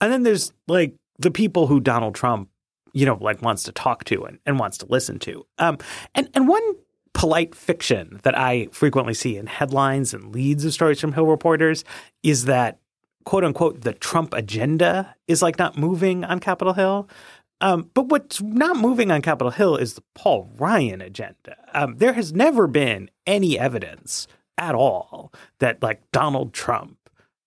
and 0.00 0.12
then 0.12 0.22
there's 0.22 0.52
like 0.68 0.94
the 1.18 1.30
people 1.30 1.66
who 1.66 1.80
Donald 1.80 2.14
Trump, 2.14 2.48
you 2.92 3.04
know, 3.04 3.18
like 3.20 3.42
wants 3.42 3.64
to 3.64 3.72
talk 3.72 4.04
to 4.04 4.24
and, 4.24 4.38
and 4.46 4.58
wants 4.58 4.78
to 4.78 4.86
listen 4.86 5.18
to. 5.20 5.46
Um, 5.58 5.78
and 6.14 6.30
and 6.34 6.48
one 6.48 6.62
polite 7.12 7.54
fiction 7.54 8.20
that 8.24 8.38
I 8.38 8.68
frequently 8.72 9.14
see 9.14 9.36
in 9.36 9.46
headlines 9.46 10.12
and 10.12 10.34
leads 10.34 10.64
of 10.64 10.74
stories 10.74 11.00
from 11.00 11.12
Hill 11.12 11.26
reporters 11.26 11.82
is 12.22 12.44
that 12.44 12.78
quote 13.26 13.44
unquote 13.44 13.82
the 13.82 13.92
Trump 13.92 14.32
agenda 14.32 15.14
is 15.28 15.42
like 15.42 15.58
not 15.58 15.76
moving 15.76 16.24
on 16.24 16.40
Capitol 16.40 16.72
Hill. 16.72 17.08
Um, 17.60 17.90
but 17.94 18.06
what's 18.06 18.40
not 18.40 18.76
moving 18.76 19.10
on 19.10 19.20
Capitol 19.20 19.50
Hill 19.50 19.76
is 19.76 19.94
the 19.94 20.02
Paul 20.14 20.50
Ryan 20.56 21.00
agenda. 21.00 21.56
Um, 21.74 21.96
there 21.96 22.12
has 22.12 22.32
never 22.32 22.66
been 22.66 23.10
any 23.26 23.58
evidence 23.58 24.26
at 24.56 24.74
all 24.74 25.32
that 25.58 25.82
like 25.82 26.00
Donald 26.12 26.54
Trump 26.54 26.96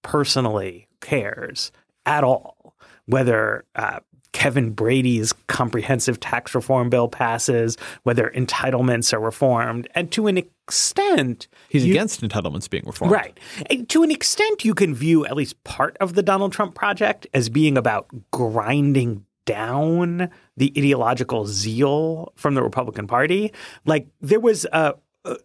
personally 0.04 0.88
cares 1.02 1.72
at 2.06 2.24
all 2.24 2.76
whether 3.06 3.66
uh, 3.76 4.00
Kevin 4.32 4.72
Brady's 4.72 5.34
comprehensive 5.48 6.20
tax 6.20 6.54
reform 6.54 6.90
bill 6.90 7.08
passes, 7.08 7.78
whether 8.04 8.32
entitlements 8.36 9.14
are 9.14 9.20
reformed, 9.20 9.88
and 9.96 10.12
to 10.12 10.28
an 10.28 10.38
extent, 10.38 11.48
He's 11.70 11.86
you- 11.86 11.94
against 11.94 12.22
entitlements 12.22 12.70
being 12.70 12.84
reformed. 12.86 13.12
Right. 13.12 13.40
And 13.70 13.90
to 13.90 14.04
an 14.04 14.12
extent, 14.12 14.64
you 14.64 14.74
can 14.74 14.94
view 14.94 15.26
at 15.26 15.36
least 15.36 15.64
part 15.64 15.98
of 16.00 16.14
the 16.14 16.24
Donald 16.24 16.54
Trump 16.54 16.76
project 16.76 17.28
as 17.34 17.50
being 17.50 17.78
about 17.78 18.08
grinding 18.32 19.26
down 19.46 20.30
the 20.58 20.72
ideological 20.78 21.48
zeal 21.48 22.32
from 22.36 22.54
the 22.54 22.62
Republican 22.62 23.08
Party. 23.08 23.52
Like 23.86 24.08
there 24.22 24.40
was 24.40 24.66
a. 24.66 24.96
Uh, 25.26 25.36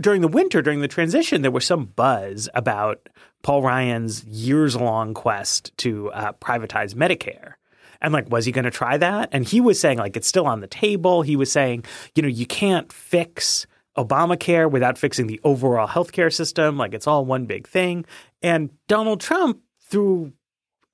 during 0.00 0.22
the 0.22 0.28
winter, 0.28 0.62
during 0.62 0.80
the 0.80 0.88
transition, 0.88 1.42
there 1.42 1.50
was 1.50 1.66
some 1.66 1.84
buzz 1.84 2.48
about 2.54 3.10
Paul 3.42 3.62
Ryan's 3.62 4.24
years 4.24 4.74
long 4.74 5.12
quest 5.12 5.76
to 5.78 6.10
uh, 6.12 6.32
privatize 6.32 6.94
Medicare. 6.94 7.54
And 8.00 8.12
like, 8.12 8.30
was 8.30 8.44
he 8.44 8.52
going 8.52 8.64
to 8.64 8.70
try 8.70 8.96
that? 8.96 9.28
And 9.32 9.44
he 9.44 9.60
was 9.60 9.80
saying, 9.80 9.98
like, 9.98 10.16
it's 10.16 10.28
still 10.28 10.46
on 10.46 10.60
the 10.60 10.66
table. 10.66 11.22
He 11.22 11.36
was 11.36 11.50
saying, 11.50 11.84
you 12.14 12.22
know, 12.22 12.28
you 12.28 12.46
can't 12.46 12.92
fix 12.92 13.66
Obamacare 13.96 14.70
without 14.70 14.96
fixing 14.96 15.26
the 15.26 15.40
overall 15.42 15.88
healthcare 15.88 16.32
system. 16.32 16.78
Like, 16.78 16.94
it's 16.94 17.06
all 17.06 17.24
one 17.24 17.46
big 17.46 17.66
thing. 17.66 18.04
And 18.42 18.70
Donald 18.86 19.20
Trump, 19.20 19.60
through 19.90 20.32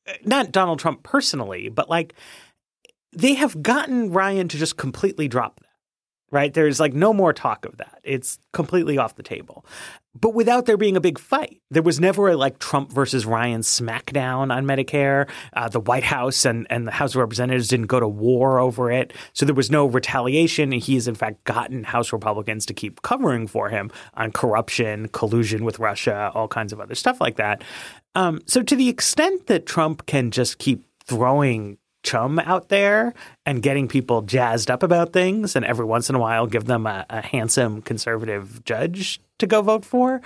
eh, 0.06 0.14
not 0.24 0.52
Donald 0.52 0.78
Trump 0.78 1.02
personally, 1.02 1.68
but 1.68 1.90
like, 1.90 2.14
they 3.12 3.34
have 3.34 3.62
gotten 3.62 4.10
Ryan 4.10 4.48
to 4.48 4.58
just 4.58 4.76
completely 4.76 5.28
drop 5.28 5.60
that. 5.60 5.68
Right? 6.30 6.52
There's 6.52 6.80
like 6.80 6.94
no 6.94 7.12
more 7.12 7.32
talk 7.32 7.64
of 7.64 7.76
that. 7.76 8.00
It's 8.02 8.38
completely 8.52 8.98
off 8.98 9.14
the 9.14 9.22
table. 9.22 9.64
But 10.18 10.34
without 10.34 10.66
there 10.66 10.76
being 10.76 10.96
a 10.96 11.00
big 11.00 11.18
fight, 11.18 11.60
there 11.70 11.82
was 11.82 11.98
never 11.98 12.28
a 12.28 12.36
like 12.36 12.58
Trump 12.60 12.92
versus 12.92 13.26
Ryan 13.26 13.62
smackdown 13.62 14.54
on 14.54 14.64
Medicare. 14.64 15.28
Uh, 15.52 15.68
the 15.68 15.80
White 15.80 16.04
House 16.04 16.44
and, 16.44 16.66
and 16.70 16.86
the 16.86 16.92
House 16.92 17.14
of 17.14 17.16
Representatives 17.16 17.68
didn't 17.68 17.86
go 17.86 17.98
to 17.98 18.06
war 18.06 18.60
over 18.60 18.92
it. 18.92 19.12
So 19.32 19.44
there 19.44 19.54
was 19.54 19.70
no 19.70 19.86
retaliation. 19.86 20.72
And 20.72 20.80
he 20.80 20.94
has, 20.94 21.08
in 21.08 21.16
fact, 21.16 21.42
gotten 21.44 21.82
House 21.82 22.12
Republicans 22.12 22.64
to 22.66 22.74
keep 22.74 23.02
covering 23.02 23.48
for 23.48 23.68
him 23.68 23.90
on 24.14 24.30
corruption, 24.30 25.08
collusion 25.08 25.64
with 25.64 25.80
Russia, 25.80 26.30
all 26.34 26.48
kinds 26.48 26.72
of 26.72 26.80
other 26.80 26.94
stuff 26.94 27.20
like 27.20 27.36
that. 27.36 27.62
Um, 28.14 28.40
so 28.46 28.62
to 28.62 28.76
the 28.76 28.88
extent 28.88 29.46
that 29.48 29.66
Trump 29.66 30.06
can 30.06 30.30
just 30.30 30.58
keep 30.58 30.84
throwing 31.06 31.78
chum 32.04 32.38
out 32.38 32.68
there 32.68 33.12
and 33.44 33.62
getting 33.62 33.88
people 33.88 34.22
jazzed 34.22 34.70
up 34.70 34.82
about 34.82 35.12
things 35.12 35.56
and 35.56 35.64
every 35.64 35.84
once 35.84 36.08
in 36.08 36.14
a 36.14 36.18
while 36.18 36.46
give 36.46 36.66
them 36.66 36.86
a, 36.86 37.04
a 37.10 37.20
handsome 37.20 37.82
conservative 37.82 38.62
judge 38.64 39.20
to 39.38 39.46
go 39.46 39.62
vote 39.62 39.84
for. 39.84 40.20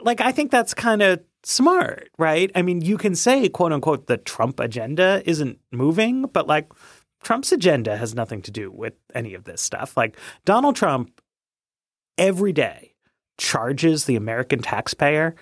Like 0.00 0.20
i 0.20 0.32
think 0.32 0.50
that's 0.50 0.74
kind 0.74 1.00
of 1.00 1.20
smart 1.44 2.10
right? 2.18 2.52
I 2.54 2.62
mean 2.62 2.82
you 2.82 2.98
can 2.98 3.14
say 3.14 3.48
quote 3.48 3.72
unquote 3.72 4.06
the 4.06 4.18
trump 4.18 4.60
agenda 4.60 5.22
isn't 5.24 5.58
moving 5.70 6.22
but 6.22 6.46
like 6.46 6.70
trump's 7.22 7.52
agenda 7.52 7.96
has 7.96 8.14
nothing 8.14 8.42
to 8.42 8.50
do 8.50 8.70
with 8.70 8.94
any 9.14 9.34
of 9.34 9.44
this 9.44 9.62
stuff. 9.62 9.96
Like 9.96 10.16
donald 10.44 10.76
trump 10.76 11.20
every 12.18 12.52
day 12.52 12.94
charges 13.38 14.04
the 14.04 14.16
american 14.16 14.60
taxpayer 14.60 15.34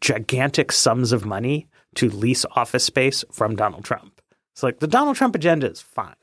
gigantic 0.00 0.70
sums 0.72 1.12
of 1.12 1.24
money 1.24 1.66
to 1.96 2.08
lease 2.08 2.44
office 2.52 2.84
space 2.84 3.24
from 3.32 3.56
Donald 3.56 3.84
Trump. 3.84 4.19
It's 4.60 4.62
like 4.62 4.80
the 4.80 4.86
Donald 4.86 5.16
Trump 5.16 5.34
agenda 5.34 5.70
is 5.70 5.80
fine. 5.80 6.14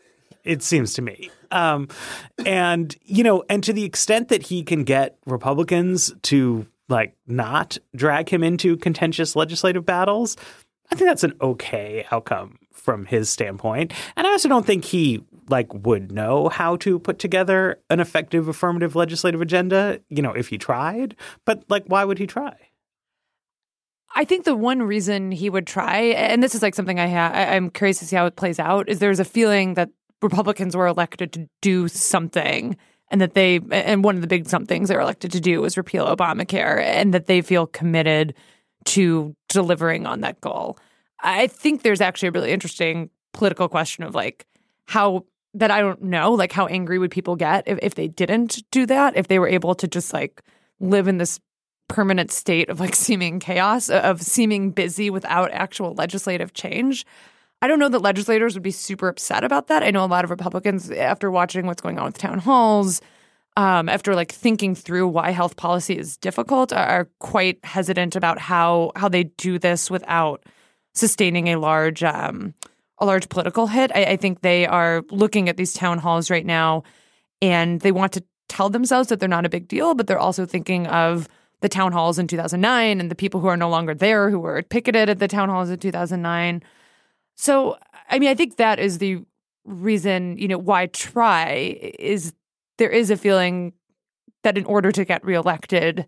It 0.44 0.62
seems 0.62 0.94
to 0.94 1.02
me. 1.02 1.32
Um, 1.50 1.88
and, 2.46 2.96
you 3.04 3.24
know, 3.24 3.44
and 3.50 3.64
to 3.64 3.74
the 3.74 3.84
extent 3.84 4.30
that 4.30 4.44
he 4.44 4.62
can 4.62 4.84
get 4.84 5.18
Republicans 5.26 6.14
to 6.22 6.68
like 6.88 7.16
not 7.26 7.80
drag 7.96 8.30
him 8.30 8.44
into 8.44 8.78
contentious 8.78 9.36
legislative 9.36 9.88
battles, 9.88 10.38
I 10.92 10.96
think 10.96 11.10
that's 11.10 11.24
an 11.24 11.34
okay 11.42 12.06
outcome 12.12 12.60
from 12.72 13.06
his 13.06 13.28
standpoint. 13.28 13.92
And 14.16 14.28
I 14.28 14.30
also 14.30 14.48
don't 14.48 14.68
think 14.68 14.86
he 14.86 15.24
like 15.50 15.74
would 15.74 16.12
know 16.12 16.50
how 16.50 16.76
to 16.78 17.00
put 17.00 17.18
together 17.18 17.80
an 17.90 18.00
effective 18.00 18.48
affirmative 18.48 18.96
legislative 18.96 19.42
agenda, 19.42 20.00
you 20.10 20.22
know, 20.22 20.34
if 20.34 20.50
he 20.50 20.60
tried. 20.60 21.16
But 21.44 21.64
like 21.70 21.86
why 21.88 22.06
would 22.06 22.20
he 22.20 22.28
try? 22.28 22.54
I 24.16 24.26
think 24.26 24.46
the 24.46 24.56
one 24.56 24.82
reason 24.82 25.32
he 25.32 25.50
would 25.50 25.68
try, 25.68 26.00
and 26.00 26.42
this 26.42 26.56
is 26.56 26.62
like 26.62 26.76
something 26.76 27.00
I 27.00 27.06
have, 27.08 27.34
I'm 27.34 27.70
curious 27.70 28.00
to 28.00 28.06
see 28.06 28.16
how 28.16 28.26
it 28.26 28.36
plays 28.36 28.60
out, 28.60 28.90
is 28.90 29.00
there's 29.00 29.20
a 29.20 29.26
feeling 29.26 29.76
that 29.76 29.90
Republicans 30.22 30.76
were 30.76 30.88
elected 30.88 31.34
to 31.34 31.50
do 31.62 31.88
something 31.88 32.78
and 33.10 33.22
that 33.22 33.34
they, 33.34 33.60
and 33.72 34.04
one 34.04 34.16
of 34.16 34.22
the 34.22 34.28
big 34.28 34.48
somethings 34.48 34.90
they 34.90 34.96
were 34.96 35.02
elected 35.02 35.32
to 35.32 35.40
do 35.40 35.62
was 35.62 35.78
repeal 35.78 36.08
Obamacare 36.08 36.82
and 36.82 37.14
that 37.14 37.28
they 37.28 37.42
feel 37.42 37.68
committed 37.68 38.34
to 38.86 39.36
delivering 39.50 40.06
on 40.06 40.22
that 40.22 40.42
goal. 40.42 40.78
I 41.22 41.48
think 41.48 41.82
there's 41.82 42.02
actually 42.02 42.30
a 42.30 42.32
really 42.32 42.52
interesting 42.52 43.10
political 43.34 43.70
question 43.70 44.04
of 44.04 44.16
like 44.16 44.46
how 44.86 45.26
that 45.54 45.72
I 45.72 45.82
don't 45.82 46.04
know, 46.04 46.34
like 46.34 46.52
how 46.52 46.68
angry 46.68 47.00
would 47.00 47.12
people 47.12 47.36
get 47.36 47.64
if, 47.68 47.80
if 47.82 47.96
they 47.96 48.08
didn't 48.08 48.64
do 48.72 48.86
that, 48.86 49.16
if 49.16 49.28
they 49.28 49.40
were 49.40 49.48
able 49.48 49.76
to 49.76 49.88
just 49.88 50.14
like 50.14 50.42
live 50.80 51.08
in 51.08 51.18
this 51.18 51.40
permanent 51.88 52.32
state 52.32 52.70
of 52.70 52.80
like 52.80 52.96
seeming 53.08 53.40
chaos, 53.40 53.90
of 53.90 54.22
seeming 54.22 54.72
busy 54.72 55.10
without 55.10 55.52
actual 55.52 55.94
legislative 55.94 56.54
change. 56.54 57.06
I 57.62 57.68
don't 57.68 57.80
know 57.80 57.90
that 57.90 58.02
legislators 58.02 58.54
would 58.54 58.64
be 58.64 58.72
super 58.72 59.08
upset 59.08 59.44
about 59.44 59.68
that. 59.68 59.82
I 59.82 59.90
know 59.90 60.06
a 60.06 60.06
lot 60.06 60.24
of 60.24 60.30
Republicans, 60.30 60.92
after 60.92 61.32
watching 61.32 61.66
what's 61.66 61.82
going 61.82 61.98
on 61.98 62.06
with 62.06 62.18
town 62.18 62.38
halls, 62.38 63.02
um, 63.56 63.90
after 63.90 64.14
like 64.14 64.32
thinking 64.32 64.76
through 64.76 65.08
why 65.08 65.32
health 65.32 65.56
policy 65.56 65.98
is 65.98 66.18
difficult, 66.18 66.72
are 66.72 67.10
quite 67.20 67.64
hesitant 67.66 68.16
about 68.16 68.38
how 68.38 68.92
how 68.96 69.10
they 69.10 69.24
do 69.24 69.58
this 69.58 69.90
without 69.90 70.44
sustaining 70.94 71.48
a 71.48 71.56
large 71.56 72.04
um, 72.04 72.54
a 73.00 73.06
large 73.06 73.28
political 73.30 73.66
hit. 73.66 73.92
I, 73.96 74.04
I 74.04 74.16
think 74.18 74.42
they 74.42 74.68
are 74.68 75.04
looking 75.10 75.50
at 75.50 75.58
these 75.58 75.74
town 75.74 75.98
halls 75.98 76.30
right 76.30 76.46
now, 76.46 76.84
and 77.42 77.82
they 77.82 77.92
want 77.92 78.14
to 78.14 78.24
tell 78.48 78.70
themselves 78.70 79.10
that 79.10 79.20
they're 79.20 79.28
not 79.28 79.46
a 79.46 79.50
big 79.50 79.68
deal, 79.68 79.96
but 79.96 80.06
they're 80.06 80.20
also 80.20 80.46
thinking 80.46 80.86
of 80.86 81.28
the 81.62 81.70
town 81.70 81.92
halls 81.92 82.20
in 82.20 82.28
2009 82.28 83.00
and 83.00 83.10
the 83.10 83.16
people 83.16 83.40
who 83.40 83.48
are 83.48 83.58
no 83.58 83.70
longer 83.70 83.94
there 83.94 84.30
who 84.30 84.40
were 84.40 84.62
picketed 84.62 85.10
at 85.10 85.20
the 85.20 85.28
town 85.28 85.50
halls 85.50 85.70
in 85.70 85.80
2009. 85.80 86.64
So, 87.36 87.78
I 88.10 88.20
mean, 88.20 88.30
I 88.30 88.36
think 88.36 88.58
that 88.58 88.80
is 88.80 89.00
the 89.00 89.20
reason, 89.66 90.38
you 90.38 90.48
know, 90.48 90.58
why 90.58 90.88
try 90.88 91.78
is 92.00 92.34
there 92.78 92.90
is 92.90 93.10
a 93.10 93.18
feeling 93.18 93.74
that 94.44 94.58
in 94.58 94.66
order 94.66 94.92
to 94.92 95.04
get 95.04 95.26
reelected, 95.26 96.06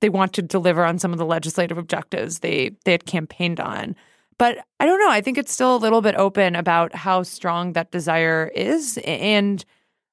they 0.00 0.08
want 0.08 0.32
to 0.34 0.42
deliver 0.42 0.84
on 0.84 0.98
some 0.98 1.12
of 1.12 1.18
the 1.18 1.24
legislative 1.24 1.78
objectives 1.78 2.40
they 2.40 2.72
they 2.84 2.92
had 2.92 3.06
campaigned 3.06 3.60
on. 3.60 3.96
But 4.36 4.58
I 4.78 4.86
don't 4.86 5.00
know. 5.00 5.10
I 5.10 5.20
think 5.20 5.38
it's 5.38 5.52
still 5.52 5.74
a 5.74 5.78
little 5.78 6.00
bit 6.00 6.14
open 6.14 6.54
about 6.54 6.94
how 6.94 7.24
strong 7.24 7.72
that 7.72 7.90
desire 7.90 8.50
is 8.54 8.98
and 9.04 9.64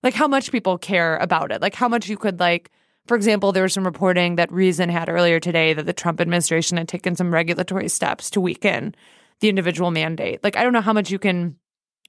like 0.01 0.15
how 0.15 0.27
much 0.27 0.51
people 0.51 0.77
care 0.77 1.17
about 1.17 1.51
it. 1.51 1.61
Like 1.61 1.75
how 1.75 1.87
much 1.87 2.09
you 2.09 2.17
could 2.17 2.39
like 2.39 2.71
for 3.07 3.15
example, 3.15 3.51
there 3.51 3.63
was 3.63 3.73
some 3.73 3.85
reporting 3.85 4.35
that 4.35 4.51
Reason 4.51 4.89
had 4.89 5.09
earlier 5.09 5.39
today 5.39 5.73
that 5.73 5.85
the 5.85 5.93
Trump 5.93 6.19
administration 6.19 6.77
had 6.77 6.87
taken 6.87 7.15
some 7.15 7.33
regulatory 7.33 7.89
steps 7.89 8.29
to 8.31 8.41
weaken 8.41 8.95
the 9.41 9.49
individual 9.49 9.91
mandate. 9.91 10.43
Like, 10.43 10.55
I 10.55 10.63
don't 10.63 10.73
know 10.73 10.81
how 10.81 10.93
much 10.93 11.11
you 11.11 11.19
can 11.19 11.57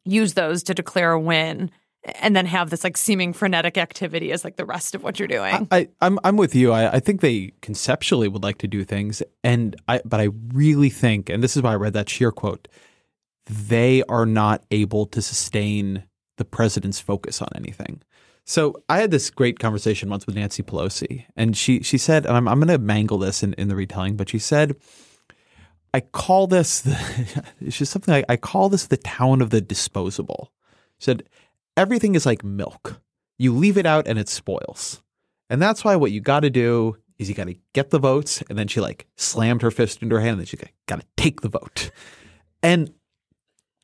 use 0.04 0.34
those 0.34 0.62
to 0.64 0.74
declare 0.74 1.12
a 1.12 1.20
win 1.20 1.70
and 2.20 2.36
then 2.36 2.46
have 2.46 2.70
this 2.70 2.84
like 2.84 2.96
seeming 2.96 3.32
frenetic 3.32 3.76
activity 3.76 4.30
as 4.32 4.44
like 4.44 4.56
the 4.56 4.64
rest 4.64 4.94
of 4.94 5.02
what 5.02 5.18
you're 5.18 5.28
doing. 5.28 5.68
I, 5.70 5.80
am 5.80 5.88
I'm, 6.00 6.18
I'm 6.24 6.36
with 6.36 6.54
you. 6.54 6.72
I, 6.72 6.94
I 6.94 7.00
think 7.00 7.20
they 7.20 7.52
conceptually 7.62 8.28
would 8.28 8.42
like 8.42 8.58
to 8.58 8.68
do 8.68 8.84
things, 8.84 9.22
and 9.42 9.76
I 9.88 10.00
but 10.04 10.20
I 10.20 10.28
really 10.52 10.90
think, 10.90 11.28
and 11.28 11.42
this 11.42 11.56
is 11.56 11.62
why 11.62 11.72
I 11.72 11.76
read 11.76 11.94
that 11.94 12.08
Shear 12.08 12.30
quote, 12.30 12.68
they 13.46 14.02
are 14.04 14.26
not 14.26 14.64
able 14.70 15.06
to 15.06 15.20
sustain 15.20 16.04
the 16.36 16.44
president's 16.44 17.00
focus 17.00 17.42
on 17.42 17.48
anything. 17.56 18.02
So 18.48 18.80
I 18.88 18.98
had 18.98 19.10
this 19.10 19.28
great 19.28 19.58
conversation 19.58 20.08
once 20.08 20.24
with 20.24 20.36
Nancy 20.36 20.62
Pelosi, 20.62 21.24
and 21.36 21.56
she 21.56 21.82
she 21.82 21.98
said, 21.98 22.26
and 22.26 22.36
I'm, 22.36 22.46
I'm 22.46 22.60
going 22.60 22.68
to 22.68 22.78
mangle 22.78 23.18
this 23.18 23.42
in, 23.42 23.54
in 23.54 23.66
the 23.66 23.74
retelling, 23.74 24.16
but 24.16 24.28
she 24.28 24.38
said, 24.38 24.76
I 25.92 26.00
call 26.00 26.46
this 26.46 26.80
the, 26.82 27.44
it's 27.60 27.76
just 27.76 27.90
something 27.90 28.14
like 28.14 28.24
I 28.28 28.36
call 28.36 28.68
this 28.68 28.86
the 28.86 28.98
town 28.98 29.42
of 29.42 29.50
the 29.50 29.60
disposable. 29.60 30.52
She 30.98 31.06
said 31.06 31.24
everything 31.76 32.14
is 32.14 32.24
like 32.24 32.44
milk. 32.44 33.00
You 33.36 33.52
leave 33.52 33.76
it 33.76 33.84
out 33.84 34.06
and 34.06 34.18
it 34.18 34.28
spoils. 34.28 35.02
And 35.50 35.60
that's 35.60 35.84
why 35.84 35.96
what 35.96 36.12
you 36.12 36.20
got 36.20 36.40
to 36.40 36.50
do 36.50 36.96
is 37.18 37.28
you 37.28 37.34
got 37.34 37.48
to 37.48 37.56
get 37.72 37.90
the 37.90 37.98
votes. 37.98 38.42
And 38.48 38.58
then 38.58 38.68
she 38.68 38.80
like 38.80 39.06
slammed 39.16 39.62
her 39.62 39.70
fist 39.70 40.02
into 40.02 40.14
her 40.14 40.20
hand 40.20 40.32
and 40.32 40.40
then 40.40 40.46
she 40.46 40.58
got 40.86 41.00
to 41.00 41.06
take 41.16 41.40
the 41.40 41.48
vote. 41.48 41.90
And 42.62 42.92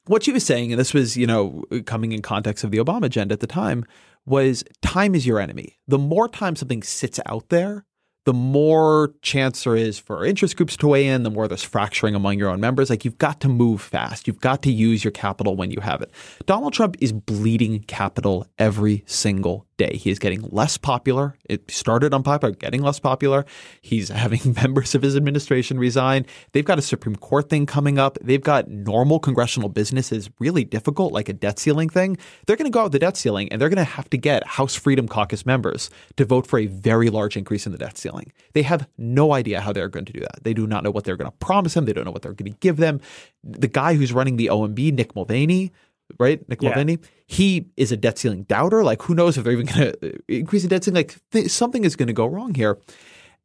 what 0.07 0.23
she 0.23 0.33
was 0.33 0.45
saying, 0.45 0.73
and 0.73 0.81
this 0.81 0.95
was, 0.95 1.17
you 1.17 1.27
know, 1.27 1.65
coming 1.87 2.13
in 2.13 2.23
context 2.23 2.65
of 2.65 2.71
the 2.71 2.79
Obama 2.79 3.05
agenda 3.05 3.33
at 3.33 3.41
the 3.41 3.47
time, 3.47 3.85
was 4.27 4.65
time 4.83 5.15
is 5.15 5.27
your 5.27 5.41
enemy. 5.41 5.79
The 5.89 5.99
more 5.99 6.29
time 6.29 6.57
something 6.57 6.83
sits 6.83 7.21
out 7.27 7.49
there, 7.49 7.85
the 8.25 8.33
more 8.33 9.15
chance 9.23 9.65
there 9.65 9.75
is 9.75 9.99
for 9.99 10.25
interest 10.25 10.57
groups 10.57 10.77
to 10.77 10.87
weigh 10.87 11.09
in, 11.09 11.25
the 11.25 11.31
more 11.31 11.49
there's 11.49 11.65
fracturing 11.65 12.15
among 12.15 12.39
your 12.39 12.51
own 12.51 12.61
members. 12.61 12.89
Like 12.89 13.05
you've 13.05 13.19
got 13.19 13.41
to 13.41 13.49
move 13.49 13.83
fast. 13.83 14.29
You've 14.29 14.41
got 14.41 14.63
to 14.63 14.73
use 14.73 15.03
your 15.03 15.11
capital 15.11 15.57
when 15.57 15.73
you 15.73 15.81
have 15.81 16.03
it. 16.03 16.13
Donald 16.47 16.73
Trump 16.73 16.97
is 17.01 17.13
bleeding 17.13 17.81
capital 17.81 18.47
every 18.59 19.03
single 19.07 19.67
day. 19.83 19.97
He 19.97 20.11
is 20.11 20.19
getting 20.19 20.43
less 20.51 20.77
popular. 20.77 21.37
It 21.49 21.71
started 21.71 22.15
unpopular, 22.15 22.55
getting 22.55 22.83
less 22.83 23.01
popular. 23.01 23.45
He's 23.81 24.09
having 24.25 24.55
members 24.55 24.95
of 24.95 25.03
his 25.03 25.17
administration 25.17 25.79
resign. 25.79 26.27
They've 26.53 26.65
got 26.65 26.79
a 26.79 26.83
Supreme 26.83 27.17
Court 27.17 27.49
thing 27.49 27.67
coming 27.67 27.99
up. 27.99 28.19
They've 28.23 28.43
got 28.43 28.69
normal 28.69 29.19
congressional 29.19 29.69
businesses 29.69 30.31
really 30.39 30.65
difficult, 30.65 31.13
like 31.13 31.29
a 31.29 31.33
debt 31.33 31.59
ceiling 31.59 31.89
thing. 31.89 32.17
They're 32.47 32.57
going 32.57 32.71
to 32.71 32.75
go 32.75 32.81
out 32.81 32.85
with 32.85 32.93
the 32.93 32.99
debt 32.99 33.17
ceiling 33.17 33.49
and 33.51 33.61
they're 33.61 33.69
going 33.69 33.77
to 33.77 33.93
have 33.99 34.09
to 34.11 34.17
get 34.17 34.47
House 34.47 34.75
Freedom 34.75 35.09
Caucus 35.09 35.45
members 35.45 35.91
to 36.17 36.25
vote 36.25 36.47
for 36.47 36.59
a 36.59 36.67
very 36.67 37.11
large 37.11 37.37
increase 37.37 37.67
in 37.67 37.73
the 37.73 37.79
debt 37.79 37.99
ceiling. 37.99 38.33
They 38.53 38.63
have 38.63 38.89
no 38.99 39.33
idea 39.33 39.61
how 39.61 39.73
they're 39.73 39.89
going 39.89 40.07
to 40.07 40.13
do 40.13 40.21
that. 40.21 40.45
They 40.45 40.55
do 40.55 40.67
not 40.67 40.85
know 40.85 40.91
what 40.91 41.05
they're 41.05 41.17
going 41.17 41.31
to 41.31 41.37
promise 41.39 41.75
them. 41.75 41.85
They 41.85 41.93
don't 41.93 42.05
know 42.05 42.13
what 42.13 42.23
they're 42.23 42.35
going 42.35 42.53
to 42.53 42.59
give 42.59 42.77
them. 42.77 43.01
The 43.43 43.69
guy 43.69 43.95
who's 43.95 44.13
running 44.13 44.37
the 44.37 44.47
OMB, 44.47 44.97
Mick 44.97 45.15
Mulvaney, 45.15 45.73
right? 46.19 46.49
Mick 46.49 46.63
yeah. 46.63 46.71
Mulvaney. 46.71 46.99
He 47.27 47.67
is 47.77 47.93
a 47.93 47.97
debt 47.97 48.19
ceiling 48.19 48.45
doubter. 48.45 48.85
Like, 48.85 49.03
who 49.03 49.15
knows 49.15 49.39
if 49.39 49.45
they're 49.45 49.53
even 49.53 49.67
going 49.67 49.93
to 49.93 50.15
uh, 50.15 50.19
increase 50.29 50.63
the 50.63 50.69
debt 50.69 50.85
ceiling? 50.85 50.97
Like, 50.97 51.17
th- 51.31 51.51
something 51.51 51.85
is 51.85 51.97
going 51.97 52.09
to 52.09 52.13
go 52.13 52.27
wrong 52.27 52.55
here. 52.55 52.79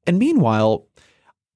And 0.05 0.19
meanwhile, 0.19 0.87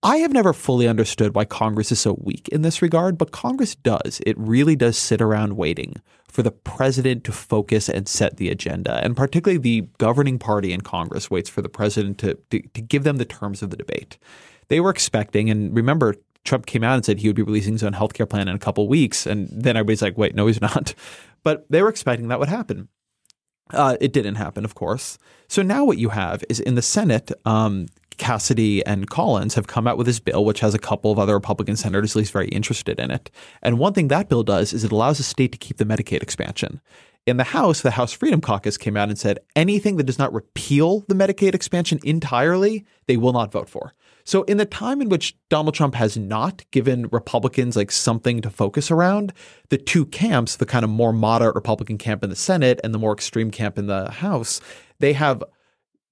I 0.03 0.17
have 0.17 0.33
never 0.33 0.51
fully 0.51 0.87
understood 0.87 1.35
why 1.35 1.45
Congress 1.45 1.91
is 1.91 1.99
so 1.99 2.17
weak 2.21 2.47
in 2.47 2.63
this 2.63 2.81
regard, 2.81 3.17
but 3.17 3.31
Congress 3.31 3.75
does. 3.75 4.19
It 4.25 4.35
really 4.37 4.75
does 4.75 4.97
sit 4.97 5.21
around 5.21 5.57
waiting 5.57 6.01
for 6.27 6.41
the 6.41 6.51
president 6.51 7.23
to 7.25 7.31
focus 7.31 7.87
and 7.87 8.07
set 8.07 8.37
the 8.37 8.49
agenda. 8.49 9.03
And 9.03 9.15
particularly 9.15 9.59
the 9.59 9.87
governing 9.99 10.39
party 10.39 10.73
in 10.73 10.81
Congress 10.81 11.29
waits 11.29 11.49
for 11.49 11.61
the 11.61 11.69
president 11.69 12.17
to, 12.19 12.35
to, 12.49 12.61
to 12.61 12.81
give 12.81 13.03
them 13.03 13.17
the 13.17 13.25
terms 13.25 13.61
of 13.61 13.69
the 13.69 13.77
debate. 13.77 14.17
They 14.69 14.79
were 14.79 14.89
expecting, 14.89 15.49
and 15.49 15.75
remember, 15.75 16.15
Trump 16.43 16.65
came 16.65 16.83
out 16.83 16.95
and 16.95 17.05
said 17.05 17.19
he 17.19 17.27
would 17.27 17.35
be 17.35 17.43
releasing 17.43 17.73
his 17.73 17.83
own 17.83 17.93
healthcare 17.93 18.29
plan 18.29 18.47
in 18.47 18.55
a 18.55 18.59
couple 18.59 18.87
weeks, 18.87 19.25
and 19.25 19.47
then 19.49 19.77
everybody's 19.77 20.01
like, 20.01 20.17
"Wait, 20.17 20.35
no, 20.35 20.47
he's 20.47 20.61
not." 20.61 20.93
But 21.43 21.65
they 21.71 21.81
were 21.81 21.89
expecting 21.89 22.27
that 22.27 22.39
would 22.39 22.49
happen. 22.49 22.87
Uh, 23.71 23.97
it 23.99 24.13
didn't 24.13 24.35
happen, 24.35 24.63
of 24.63 24.75
course. 24.75 25.17
So 25.47 25.63
now 25.63 25.83
what 25.83 25.97
you 25.97 26.09
have 26.09 26.43
is 26.49 26.59
in 26.59 26.75
the 26.75 26.83
Senate, 26.83 27.31
um, 27.45 27.87
Cassidy 28.17 28.85
and 28.85 29.09
Collins 29.09 29.55
have 29.55 29.65
come 29.65 29.87
out 29.87 29.97
with 29.97 30.05
this 30.05 30.19
bill, 30.19 30.45
which 30.45 30.59
has 30.59 30.75
a 30.75 30.79
couple 30.79 31.11
of 31.11 31.17
other 31.17 31.33
Republican 31.33 31.75
senators 31.75 32.11
at 32.11 32.19
least 32.19 32.31
very 32.31 32.47
interested 32.49 32.99
in 32.99 33.09
it. 33.09 33.31
And 33.63 33.79
one 33.79 33.93
thing 33.93 34.09
that 34.09 34.29
bill 34.29 34.43
does 34.43 34.73
is 34.73 34.83
it 34.83 34.91
allows 34.91 35.17
the 35.17 35.23
state 35.23 35.51
to 35.53 35.57
keep 35.57 35.77
the 35.77 35.85
Medicaid 35.85 36.21
expansion. 36.21 36.81
In 37.25 37.37
the 37.37 37.43
House, 37.43 37.81
the 37.81 37.91
House 37.91 38.13
Freedom 38.13 38.41
Caucus 38.41 38.77
came 38.77 38.97
out 38.97 39.09
and 39.09 39.17
said 39.17 39.39
anything 39.55 39.97
that 39.97 40.05
does 40.05 40.19
not 40.19 40.33
repeal 40.33 41.01
the 41.07 41.15
Medicaid 41.15 41.53
expansion 41.55 41.99
entirely, 42.03 42.85
they 43.07 43.17
will 43.17 43.33
not 43.33 43.51
vote 43.51 43.69
for. 43.69 43.93
So, 44.23 44.43
in 44.43 44.57
the 44.57 44.65
time 44.65 45.01
in 45.01 45.09
which 45.09 45.35
Donald 45.49 45.75
Trump 45.75 45.95
has 45.95 46.17
not 46.17 46.63
given 46.71 47.07
Republicans 47.11 47.75
like 47.75 47.91
something 47.91 48.41
to 48.41 48.49
focus 48.49 48.91
around, 48.91 49.33
the 49.69 49.77
two 49.77 50.05
camps, 50.05 50.55
the 50.55 50.65
kind 50.65 50.83
of 50.83 50.89
more 50.89 51.13
moderate 51.13 51.55
Republican 51.55 51.97
camp 51.97 52.23
in 52.23 52.29
the 52.29 52.35
Senate 52.35 52.79
and 52.83 52.93
the 52.93 52.99
more 52.99 53.13
extreme 53.13 53.51
camp 53.51 53.77
in 53.77 53.87
the 53.87 54.11
House, 54.11 54.61
they 54.99 55.13
have 55.13 55.43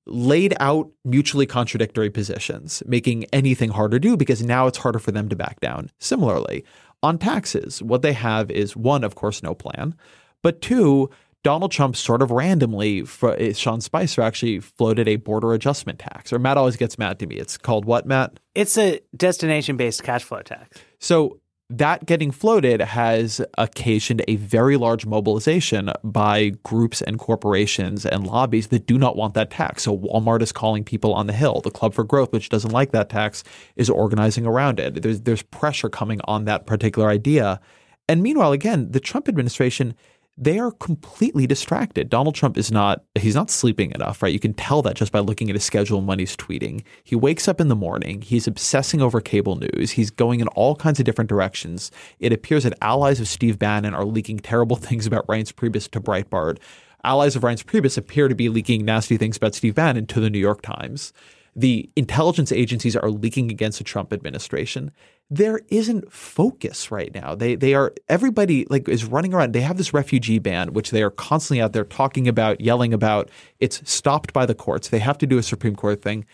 laid 0.05 0.55
out 0.59 0.89
mutually 1.05 1.45
contradictory 1.45 2.09
positions, 2.09 2.81
making 2.85 3.25
anything 3.25 3.69
harder 3.69 3.99
to 3.99 4.09
do 4.09 4.17
because 4.17 4.43
now 4.43 4.67
it's 4.67 4.79
harder 4.79 4.99
for 4.99 5.11
them 5.11 5.29
to 5.29 5.35
back 5.35 5.59
down. 5.59 5.91
Similarly, 5.99 6.65
on 7.03 7.17
taxes, 7.17 7.81
what 7.81 8.01
they 8.01 8.13
have 8.13 8.49
is 8.51 8.75
one, 8.75 9.03
of 9.03 9.15
course, 9.15 9.43
no 9.43 9.53
plan, 9.53 9.95
but 10.41 10.61
two, 10.61 11.09
Donald 11.43 11.71
Trump 11.71 11.95
sort 11.95 12.21
of 12.21 12.31
randomly, 12.31 13.05
eh, 13.23 13.53
Sean 13.53 13.81
Spicer 13.81 14.21
actually 14.21 14.59
floated 14.59 15.07
a 15.07 15.15
border 15.15 15.53
adjustment 15.53 15.99
tax. 15.99 16.33
Or 16.33 16.39
Matt 16.39 16.57
always 16.57 16.75
gets 16.75 16.97
mad 16.97 17.19
to 17.19 17.27
me. 17.27 17.35
It's 17.35 17.57
called 17.57 17.85
what, 17.85 18.05
Matt? 18.05 18.39
It's 18.55 18.77
a 18.77 18.99
destination 19.15 19.77
based 19.77 20.03
cash 20.03 20.23
flow 20.23 20.41
tax. 20.41 20.79
So 20.99 21.39
that 21.71 22.05
getting 22.07 22.31
floated 22.31 22.81
has 22.81 23.41
occasioned 23.57 24.23
a 24.27 24.37
very 24.37 24.75
large 24.75 25.05
mobilization 25.05 25.91
by 26.03 26.49
groups 26.63 27.01
and 27.03 27.19
corporations 27.19 28.05
and 28.07 28.25
lobbies 28.25 28.67
that 28.67 28.87
do 28.87 28.97
not 28.97 29.15
want 29.15 29.35
that 29.35 29.51
tax. 29.51 29.83
So 29.83 29.95
Walmart 29.95 30.41
is 30.41 30.51
calling 30.51 30.83
people 30.83 31.13
on 31.13 31.27
the 31.27 31.33
Hill. 31.33 31.61
The 31.61 31.69
Club 31.69 31.93
for 31.93 32.03
Growth, 32.03 32.33
which 32.33 32.49
doesn't 32.49 32.71
like 32.71 32.91
that 32.91 33.09
tax, 33.09 33.43
is 33.75 33.89
organizing 33.89 34.47
around 34.47 34.79
it. 34.79 35.01
There's 35.03 35.21
there's 35.21 35.43
pressure 35.43 35.89
coming 35.89 36.19
on 36.23 36.45
that 36.45 36.65
particular 36.65 37.07
idea. 37.07 37.61
And 38.07 38.23
meanwhile, 38.23 38.51
again, 38.51 38.89
the 38.89 38.99
Trump 38.99 39.29
administration 39.29 39.93
they 40.41 40.57
are 40.57 40.71
completely 40.71 41.45
distracted. 41.45 42.09
Donald 42.09 42.33
Trump 42.33 42.57
is 42.57 42.71
not 42.71 43.03
he's 43.15 43.35
not 43.35 43.51
sleeping 43.51 43.91
enough, 43.91 44.23
right? 44.23 44.31
You 44.31 44.39
can 44.39 44.53
tell 44.53 44.81
that 44.83 44.95
just 44.95 45.11
by 45.11 45.19
looking 45.19 45.49
at 45.49 45.55
his 45.55 45.65
schedule 45.65 45.99
and 45.99 46.07
when 46.07 46.17
he's 46.17 46.37
tweeting. 46.37 46.83
He 47.03 47.15
wakes 47.15 47.49
up 47.49 47.59
in 47.59 47.67
the 47.67 47.75
morning, 47.75 48.21
he's 48.21 48.47
obsessing 48.47 49.01
over 49.01 49.19
cable 49.19 49.57
news, 49.57 49.91
he's 49.91 50.09
going 50.09 50.39
in 50.39 50.47
all 50.49 50.75
kinds 50.75 50.97
of 50.99 51.05
different 51.05 51.29
directions. 51.29 51.91
It 52.19 52.31
appears 52.31 52.63
that 52.63 52.77
allies 52.81 53.19
of 53.19 53.27
Steve 53.27 53.59
Bannon 53.59 53.93
are 53.93 54.05
leaking 54.05 54.39
terrible 54.39 54.75
things 54.77 55.05
about 55.05 55.27
Reince 55.27 55.51
Priebus 55.53 55.91
to 55.91 55.99
Breitbart. 55.99 56.57
Allies 57.03 57.35
of 57.35 57.43
Reince 57.43 57.63
Priebus 57.63 57.97
appear 57.97 58.29
to 58.29 58.35
be 58.35 58.47
leaking 58.47 58.85
nasty 58.85 59.17
things 59.17 59.37
about 59.37 59.55
Steve 59.55 59.75
Bannon 59.75 60.05
to 60.07 60.21
the 60.21 60.29
New 60.29 60.39
York 60.39 60.61
Times 60.61 61.11
the 61.59 61.89
intelligence 61.97 62.53
agencies 62.53 62.95
are 62.95 63.09
leaking 63.09 63.51
against 63.51 63.79
the 63.79 63.83
Trump 63.83 64.13
administration. 64.13 64.91
There 65.29 65.59
isn't 65.67 66.11
focus 66.11 66.89
right 66.89 67.13
now. 67.13 67.35
They 67.35 67.55
they 67.55 67.73
are 67.73 67.93
everybody 68.07 68.65
like 68.69 68.87
is 68.87 69.03
running 69.03 69.33
around. 69.33 69.51
They 69.51 69.61
have 69.61 69.77
this 69.77 69.93
refugee 69.93 70.39
ban, 70.39 70.71
which 70.71 70.91
they 70.91 71.03
are 71.03 71.11
constantly 71.11 71.61
out 71.61 71.73
there 71.73 71.83
talking 71.83 72.29
about, 72.29 72.61
yelling 72.61 72.93
about. 72.93 73.29
It's 73.59 73.81
stopped 73.91 74.31
by 74.31 74.45
the 74.45 74.55
courts. 74.55 74.87
They 74.87 74.99
have 74.99 75.17
to 75.17 75.27
do 75.27 75.37
a 75.37 75.43
Supreme 75.43 75.75
Court 75.75 76.01
thing. 76.01 76.25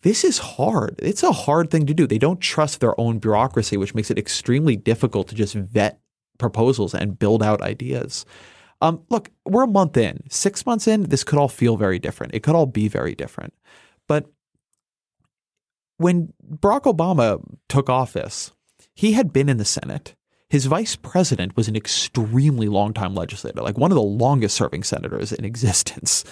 This 0.00 0.24
is 0.24 0.38
hard. 0.38 0.98
It's 0.98 1.22
a 1.22 1.32
hard 1.32 1.70
thing 1.70 1.84
to 1.84 1.92
do. 1.92 2.06
They 2.06 2.18
don't 2.18 2.40
trust 2.40 2.80
their 2.80 2.98
own 2.98 3.18
bureaucracy, 3.18 3.76
which 3.76 3.94
makes 3.94 4.10
it 4.10 4.18
extremely 4.18 4.76
difficult 4.76 5.28
to 5.28 5.34
just 5.34 5.54
vet 5.54 6.00
proposals 6.38 6.94
and 6.94 7.18
build 7.18 7.42
out 7.42 7.60
ideas. 7.60 8.24
Um, 8.80 9.02
look, 9.10 9.30
we're 9.44 9.64
a 9.64 9.68
month 9.68 9.96
in. 9.96 10.22
Six 10.30 10.64
months 10.64 10.86
in, 10.86 11.02
this 11.02 11.24
could 11.24 11.38
all 11.38 11.48
feel 11.48 11.76
very 11.76 11.98
different. 11.98 12.32
It 12.34 12.44
could 12.44 12.54
all 12.54 12.66
be 12.66 12.88
very 12.88 13.14
different. 13.14 13.52
But 14.06 14.30
when 15.98 16.32
Barack 16.48 16.82
Obama 16.82 17.42
took 17.68 17.90
office, 17.90 18.52
he 18.94 19.12
had 19.12 19.32
been 19.32 19.48
in 19.48 19.58
the 19.58 19.64
Senate. 19.64 20.14
His 20.48 20.66
vice 20.66 20.96
president 20.96 21.56
was 21.56 21.68
an 21.68 21.76
extremely 21.76 22.68
long 22.68 22.94
time 22.94 23.14
legislator, 23.14 23.60
like 23.60 23.76
one 23.76 23.90
of 23.92 23.96
the 23.96 24.02
longest 24.02 24.56
serving 24.56 24.84
senators 24.84 25.32
in 25.32 25.44
existence. 25.44 26.24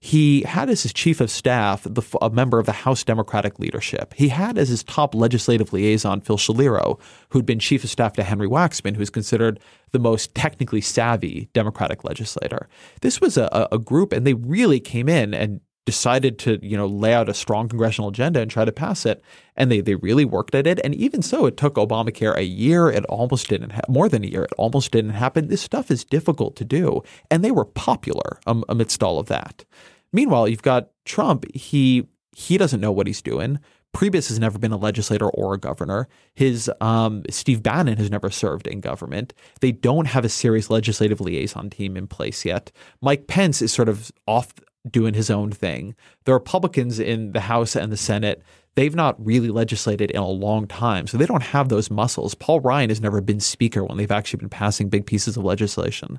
He 0.00 0.42
had 0.42 0.70
as 0.70 0.84
his 0.84 0.92
chief 0.92 1.20
of 1.20 1.28
staff 1.28 1.82
the, 1.82 2.02
a 2.22 2.30
member 2.30 2.60
of 2.60 2.66
the 2.66 2.72
House 2.72 3.02
Democratic 3.02 3.58
leadership. 3.58 4.14
He 4.14 4.28
had 4.28 4.56
as 4.56 4.68
his 4.68 4.84
top 4.84 5.12
legislative 5.12 5.72
liaison 5.72 6.20
Phil 6.20 6.38
Schiliro, 6.38 7.00
who'd 7.30 7.44
been 7.44 7.58
chief 7.58 7.82
of 7.82 7.90
staff 7.90 8.12
to 8.12 8.22
Henry 8.22 8.46
Waxman, 8.46 8.94
who's 8.94 9.10
considered 9.10 9.58
the 9.90 9.98
most 9.98 10.36
technically 10.36 10.80
savvy 10.80 11.48
Democratic 11.52 12.04
legislator. 12.04 12.68
This 13.00 13.20
was 13.20 13.36
a, 13.36 13.68
a 13.72 13.78
group, 13.78 14.12
and 14.12 14.24
they 14.24 14.34
really 14.34 14.78
came 14.78 15.08
in 15.08 15.34
and 15.34 15.60
decided 15.88 16.38
to 16.38 16.58
you 16.60 16.76
know 16.76 16.86
lay 16.86 17.14
out 17.14 17.30
a 17.30 17.34
strong 17.34 17.66
congressional 17.66 18.10
agenda 18.10 18.42
and 18.42 18.50
try 18.50 18.62
to 18.62 18.70
pass 18.70 19.06
it 19.06 19.24
and 19.56 19.72
they 19.72 19.80
they 19.80 19.94
really 19.94 20.26
worked 20.26 20.54
at 20.54 20.66
it. 20.66 20.78
And 20.84 20.94
even 20.94 21.22
so 21.22 21.46
it 21.46 21.56
took 21.56 21.76
Obamacare 21.76 22.36
a 22.36 22.44
year. 22.44 22.90
It 22.90 23.06
almost 23.06 23.48
didn't 23.48 23.72
ha- 23.72 23.80
more 23.88 24.06
than 24.06 24.22
a 24.22 24.26
year. 24.26 24.44
It 24.44 24.52
almost 24.58 24.90
didn't 24.92 25.12
happen. 25.12 25.48
This 25.48 25.62
stuff 25.62 25.90
is 25.90 26.04
difficult 26.04 26.56
to 26.56 26.64
do 26.66 27.00
and 27.30 27.42
they 27.42 27.50
were 27.50 27.64
popular 27.64 28.38
um, 28.46 28.64
amidst 28.68 29.02
all 29.02 29.18
of 29.18 29.28
that. 29.28 29.64
Meanwhile 30.12 30.48
you've 30.48 30.60
got 30.74 30.90
Trump. 31.06 31.46
He 31.54 32.06
he 32.36 32.58
doesn't 32.58 32.82
know 32.82 32.92
what 32.92 33.06
he's 33.06 33.22
doing. 33.22 33.58
Priebus 33.96 34.28
has 34.28 34.38
never 34.38 34.58
been 34.58 34.72
a 34.72 34.76
legislator 34.76 35.28
or 35.30 35.54
a 35.54 35.58
governor. 35.58 36.08
His 36.34 36.70
um, 36.80 37.22
Steve 37.30 37.62
Bannon 37.62 37.96
has 37.96 38.10
never 38.10 38.30
served 38.30 38.66
in 38.66 38.80
government. 38.80 39.32
They 39.60 39.72
don't 39.72 40.04
have 40.06 40.24
a 40.24 40.28
serious 40.28 40.68
legislative 40.68 41.20
liaison 41.20 41.70
team 41.70 41.96
in 41.96 42.06
place 42.06 42.44
yet. 42.44 42.70
Mike 43.00 43.26
Pence 43.26 43.62
is 43.62 43.72
sort 43.72 43.88
of 43.88 44.12
off 44.26 44.52
doing 44.90 45.14
his 45.14 45.30
own 45.30 45.50
thing. 45.50 45.94
The 46.24 46.32
Republicans 46.32 46.98
in 46.98 47.32
the 47.32 47.40
House 47.40 47.76
and 47.76 47.92
the 47.92 47.96
Senate, 47.96 48.42
they've 48.74 48.94
not 48.94 49.24
really 49.24 49.48
legislated 49.48 50.10
in 50.10 50.20
a 50.20 50.28
long 50.28 50.66
time, 50.66 51.06
so 51.06 51.16
they 51.16 51.26
don't 51.26 51.42
have 51.42 51.68
those 51.68 51.90
muscles. 51.90 52.34
Paul 52.34 52.60
Ryan 52.60 52.90
has 52.90 53.00
never 53.00 53.20
been 53.20 53.40
speaker 53.40 53.84
when 53.84 53.96
they've 53.96 54.10
actually 54.10 54.38
been 54.38 54.48
passing 54.48 54.88
big 54.88 55.06
pieces 55.06 55.36
of 55.36 55.44
legislation. 55.44 56.18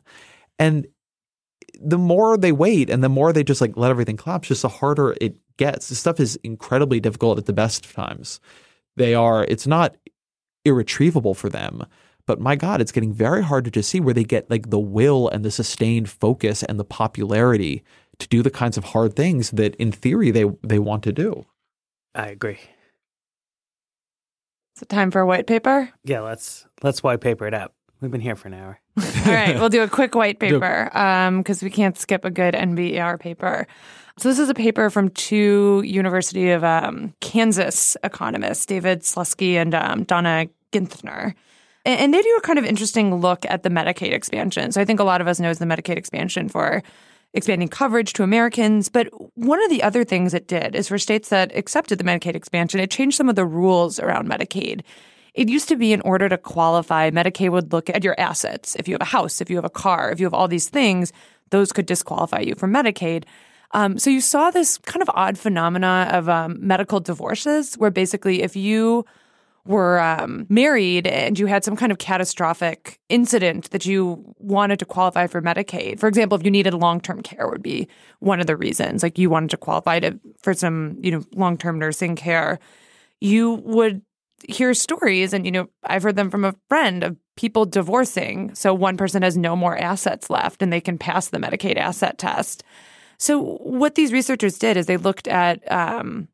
And 0.58 0.88
the 1.82 1.98
more 1.98 2.38
they 2.38 2.52
wait 2.52 2.90
and 2.90 3.04
the 3.04 3.10
more 3.10 3.32
they 3.32 3.44
just 3.44 3.62
like 3.62 3.78
let 3.78 3.92
everything 3.92 4.18
collapse, 4.18 4.48
just 4.48 4.62
the 4.62 4.70
harder 4.70 5.16
it 5.22 5.36
gets. 5.58 5.90
This 5.90 6.00
stuff 6.00 6.20
is 6.20 6.38
incredibly 6.44 7.00
difficult 7.00 7.38
at 7.38 7.46
the 7.46 7.54
best 7.54 7.86
of 7.86 7.94
times. 7.94 8.40
They 8.98 9.14
are, 9.14 9.46
it's 9.46 9.68
not 9.68 9.96
irretrievable 10.66 11.34
for 11.34 11.50
them. 11.50 11.86
But 12.26 12.40
my 12.40 12.56
God, 12.56 12.80
it's 12.80 12.92
getting 12.92 13.12
very 13.12 13.42
hard 13.42 13.66
to 13.66 13.72
just 13.72 13.90
see 13.90 14.00
where 14.00 14.14
they 14.14 14.24
get 14.24 14.50
like 14.52 14.70
the 14.70 14.80
will 14.80 15.30
and 15.30 15.44
the 15.44 15.50
sustained 15.50 16.10
focus 16.10 16.62
and 16.62 16.80
the 16.80 16.86
popularity 16.86 17.84
to 18.20 18.28
do 18.28 18.42
the 18.42 18.52
kinds 18.52 18.78
of 18.78 18.86
hard 18.86 19.16
things 19.16 19.52
that 19.52 19.76
in 19.76 19.92
theory 19.92 20.32
they 20.32 20.46
they 20.64 20.80
want 20.80 21.04
to 21.04 21.12
do. 21.12 21.46
I 22.14 22.28
agree. 22.28 22.60
Is 24.76 24.84
it 24.84 24.90
time 24.90 25.12
for 25.12 25.22
a 25.22 25.26
white 25.26 25.48
paper? 25.48 25.90
Yeah, 26.04 26.22
let's 26.22 26.66
let's 26.84 27.04
white 27.04 27.22
paper 27.22 27.48
it 27.48 27.54
up. 27.54 27.74
We've 28.02 28.12
been 28.12 28.22
here 28.22 28.36
for 28.36 28.48
an 28.48 28.54
hour. 28.54 28.80
All 28.98 29.34
right, 29.34 29.56
we'll 29.56 29.70
do 29.70 29.84
a 29.84 29.90
quick 29.90 30.16
white 30.16 30.40
paper 30.40 30.86
because 30.90 31.62
um, 31.64 31.66
we 31.66 31.70
can't 31.70 31.98
skip 31.98 32.24
a 32.24 32.32
good 32.32 32.54
NBER 32.54 33.20
paper. 33.20 33.68
So 34.18 34.30
this 34.30 34.40
is 34.40 34.50
a 34.50 34.54
paper 34.54 34.90
from 34.90 35.10
two 35.10 35.82
University 35.86 36.52
of 36.52 36.64
um, 36.64 37.14
Kansas 37.22 37.96
economists, 38.04 38.66
David 38.66 39.02
Slusky 39.02 39.54
and 39.56 39.74
um, 39.74 40.04
Donna 40.04 40.48
Ginther. 40.72 41.34
And 41.86 42.14
they 42.14 42.22
do 42.22 42.36
a 42.38 42.42
kind 42.42 42.60
of 42.60 42.66
interesting 42.66 43.16
look 43.16 43.46
at 43.46 43.64
the 43.64 43.70
Medicaid 43.70 44.12
expansion. 44.12 44.72
So 44.72 44.82
I 44.82 44.86
think 44.86 45.00
a 45.00 45.06
lot 45.06 45.22
of 45.22 45.28
us 45.28 45.40
knows 45.40 45.60
the 45.60 45.66
Medicaid 45.66 45.98
expansion 45.98 46.50
for 46.50 46.84
expanding 47.34 47.68
coverage 47.68 48.14
to 48.14 48.24
Americans. 48.24 48.90
But 48.90 49.08
one 49.38 49.64
of 49.64 49.70
the 49.70 49.84
other 49.84 50.04
things 50.04 50.34
it 50.34 50.48
did 50.48 50.76
is 50.76 50.88
for 50.88 50.98
states 50.98 51.30
that 51.30 51.56
accepted 51.56 52.00
the 52.00 52.04
Medicaid 52.04 52.36
expansion, 52.36 52.80
it 52.80 52.92
changed 52.92 53.18
some 53.18 53.30
of 53.30 53.36
the 53.36 53.46
rules 53.46 54.00
around 54.00 54.30
Medicaid. 54.30 54.82
It 55.34 55.48
used 55.48 55.70
to 55.70 55.76
be 55.76 55.94
in 55.94 56.02
order 56.02 56.28
to 56.28 56.38
qualify, 56.38 57.12
Medicaid 57.12 57.52
would 57.52 57.72
look 57.72 57.90
at 57.90 58.04
your 58.04 58.20
assets. 58.20 58.76
If 58.76 58.88
you 58.88 58.96
have 58.96 59.02
a 59.02 59.06
house, 59.06 59.42
if 59.42 59.50
you 59.50 59.56
have 59.58 59.66
a 59.66 59.70
car, 59.70 60.12
if 60.12 60.20
you 60.20 60.26
have 60.26 60.34
all 60.34 60.48
these 60.48 60.70
things, 60.70 61.14
those 61.52 61.72
could 61.72 61.86
disqualify 61.86 62.40
you 62.40 62.56
from 62.56 62.74
Medicaid. 62.74 63.26
Um, 63.72 64.00
so 64.00 64.10
you 64.10 64.22
saw 64.22 64.50
this 64.50 64.80
kind 64.80 65.04
of 65.04 65.10
odd 65.14 65.38
phenomena 65.38 66.10
of 66.12 66.28
um, 66.28 66.58
medical 66.60 67.00
divorces, 67.00 67.76
where 67.76 67.92
basically 67.92 68.42
if 68.42 68.56
you 68.56 69.06
were 69.66 70.00
um, 70.00 70.46
married 70.50 71.06
and 71.08 71.38
you 71.38 71.46
had 71.46 71.64
some 71.64 71.76
kind 71.76 71.92
of 71.92 71.98
catastrophic 71.98 73.00
incident 73.10 73.70
that 73.72 73.86
you 73.86 74.24
wanted 74.40 74.80
to 74.80 74.86
qualify 74.86 75.28
for 75.28 75.42
Medicaid, 75.42 76.00
for 76.00 76.08
example, 76.08 76.38
if 76.38 76.44
you 76.44 76.52
needed 76.52 76.74
long 76.74 77.00
term 77.00 77.22
care, 77.22 77.48
would 77.48 77.64
be 77.64 77.88
one 78.20 78.40
of 78.40 78.48
the 78.48 78.58
reasons. 78.58 79.04
Like 79.04 79.18
you 79.18 79.30
wanted 79.30 79.52
to 79.52 79.58
qualify 79.58 80.00
to, 80.00 80.20
for 80.42 80.54
some, 80.54 80.98
you 81.02 81.12
know, 81.12 81.24
long 81.34 81.58
term 81.58 81.80
nursing 81.80 82.16
care, 82.16 82.60
you 83.22 83.56
would 83.66 84.02
hear 84.48 84.74
stories, 84.74 85.34
and 85.34 85.46
you 85.46 85.52
know, 85.52 85.68
I've 85.84 86.04
heard 86.04 86.16
them 86.16 86.30
from 86.30 86.46
a 86.46 86.56
friend 86.70 87.04
of 87.04 87.18
people 87.36 87.66
divorcing. 87.66 88.54
So 88.56 88.74
one 88.74 88.98
person 88.98 89.22
has 89.22 89.38
no 89.38 89.56
more 89.56 89.78
assets 89.78 90.30
left, 90.30 90.62
and 90.62 90.72
they 90.72 90.82
can 90.82 90.98
pass 90.98 91.28
the 91.28 91.40
Medicaid 91.40 91.78
asset 91.78 92.18
test. 92.18 92.64
So 93.18 93.58
what 93.58 93.96
these 93.96 94.14
researchers 94.14 94.58
did 94.58 94.78
is 94.78 94.86
they 94.86 94.98
looked 94.98 95.28
at 95.28 95.70
um, 95.72 96.30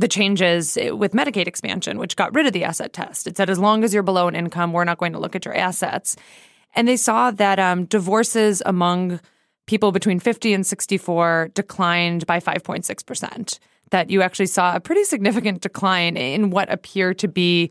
the 0.00 0.08
changes 0.08 0.78
with 0.92 1.12
Medicaid 1.12 1.46
expansion, 1.46 1.98
which 1.98 2.16
got 2.16 2.34
rid 2.34 2.46
of 2.46 2.54
the 2.54 2.64
asset 2.64 2.92
test. 2.92 3.26
It 3.26 3.36
said 3.36 3.50
as 3.50 3.58
long 3.58 3.84
as 3.84 3.92
you're 3.92 4.02
below 4.02 4.28
an 4.28 4.34
income, 4.34 4.72
we're 4.72 4.84
not 4.84 4.98
going 4.98 5.12
to 5.12 5.18
look 5.18 5.36
at 5.36 5.44
your 5.44 5.54
assets. 5.54 6.16
And 6.74 6.88
they 6.88 6.96
saw 6.96 7.30
that 7.32 7.58
um, 7.58 7.84
divorces 7.84 8.62
among 8.64 9.20
people 9.66 9.92
between 9.92 10.18
50 10.18 10.54
and 10.54 10.66
64 10.66 11.50
declined 11.54 12.26
by 12.26 12.40
5.6%. 12.40 13.58
That 13.90 14.08
you 14.08 14.22
actually 14.22 14.46
saw 14.46 14.74
a 14.74 14.80
pretty 14.80 15.04
significant 15.04 15.60
decline 15.60 16.16
in 16.16 16.50
what 16.50 16.72
appear 16.72 17.12
to 17.14 17.28
be 17.28 17.70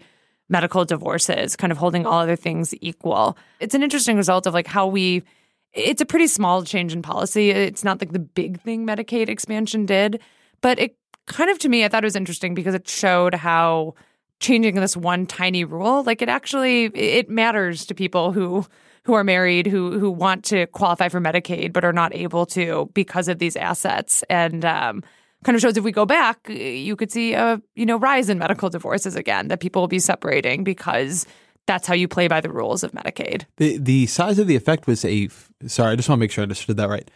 medical 0.50 0.86
divorces, 0.86 1.56
kind 1.56 1.72
of 1.72 1.78
holding 1.78 2.06
all 2.06 2.20
other 2.20 2.36
things 2.36 2.76
equal. 2.82 3.38
It's 3.60 3.74
an 3.74 3.82
interesting 3.82 4.18
result 4.18 4.46
of 4.46 4.54
like 4.54 4.68
how 4.68 4.88
we 4.88 5.24
it's 5.72 6.02
a 6.02 6.06
pretty 6.06 6.28
small 6.28 6.64
change 6.64 6.94
in 6.94 7.02
policy. 7.02 7.52
It's 7.52 7.84
not 7.84 8.02
like 8.02 8.12
the 8.12 8.20
big 8.20 8.60
thing 8.62 8.88
Medicaid 8.88 9.30
expansion 9.30 9.86
did, 9.86 10.20
but 10.62 10.80
it 10.80 10.99
kind 11.30 11.50
of 11.50 11.60
to 11.60 11.70
me, 11.70 11.86
I 11.86 11.88
thought 11.88 12.04
it 12.04 12.08
was 12.08 12.16
interesting 12.16 12.54
because 12.54 12.76
it 12.76 12.88
showed 12.88 13.34
how 13.34 13.94
changing 14.40 14.76
this 14.76 14.98
one 14.98 15.26
tiny 15.26 15.64
rule, 15.64 16.04
like 16.04 16.22
it 16.22 16.30
actually 16.30 16.86
it 16.86 17.30
matters 17.30 17.86
to 17.86 17.96
people 17.96 18.34
who 18.34 18.66
who 19.06 19.14
are 19.14 19.24
married 19.24 19.66
who 19.66 19.98
who 19.98 20.12
want 20.12 20.44
to 20.46 20.68
qualify 20.68 21.08
for 21.08 21.22
Medicaid 21.22 21.72
but 21.72 21.86
are 21.86 21.94
not 21.94 22.14
able 22.14 22.46
to 22.48 22.90
because 22.94 23.28
of 23.28 23.40
these 23.40 23.56
assets 23.56 24.24
and 24.30 24.66
um, 24.66 25.04
kind 25.44 25.56
of 25.56 25.62
shows 25.62 25.78
if 25.78 25.84
we 25.84 25.92
go 25.92 26.06
back 26.06 26.48
you 26.50 26.96
could 26.96 27.12
see 27.12 27.34
a 27.34 27.62
you 27.76 27.86
know 27.86 27.98
rise 27.98 28.30
in 28.30 28.38
medical 28.38 28.70
divorces 28.70 29.16
again 29.16 29.48
that 29.48 29.62
people 29.62 29.82
will 29.82 29.88
be 29.88 30.00
separating 30.00 30.64
because 30.64 31.26
that's 31.66 31.88
how 31.88 31.94
you 31.94 32.08
play 32.08 32.28
by 32.28 32.42
the 32.42 32.52
rules 32.52 32.84
of 32.84 32.92
Medicaid. 32.92 33.46
The 33.58 33.78
the 33.78 34.06
size 34.08 34.38
of 34.38 34.48
the 34.48 34.56
effect 34.56 34.86
was 34.86 35.04
a 35.06 35.30
sorry 35.68 35.94
I 35.94 35.96
just 35.96 36.08
want 36.08 36.20
to 36.20 36.22
make 36.22 36.32
sure 36.32 36.42
I 36.42 36.44
understood 36.44 36.78
that 36.78 36.90
right. 36.90 37.10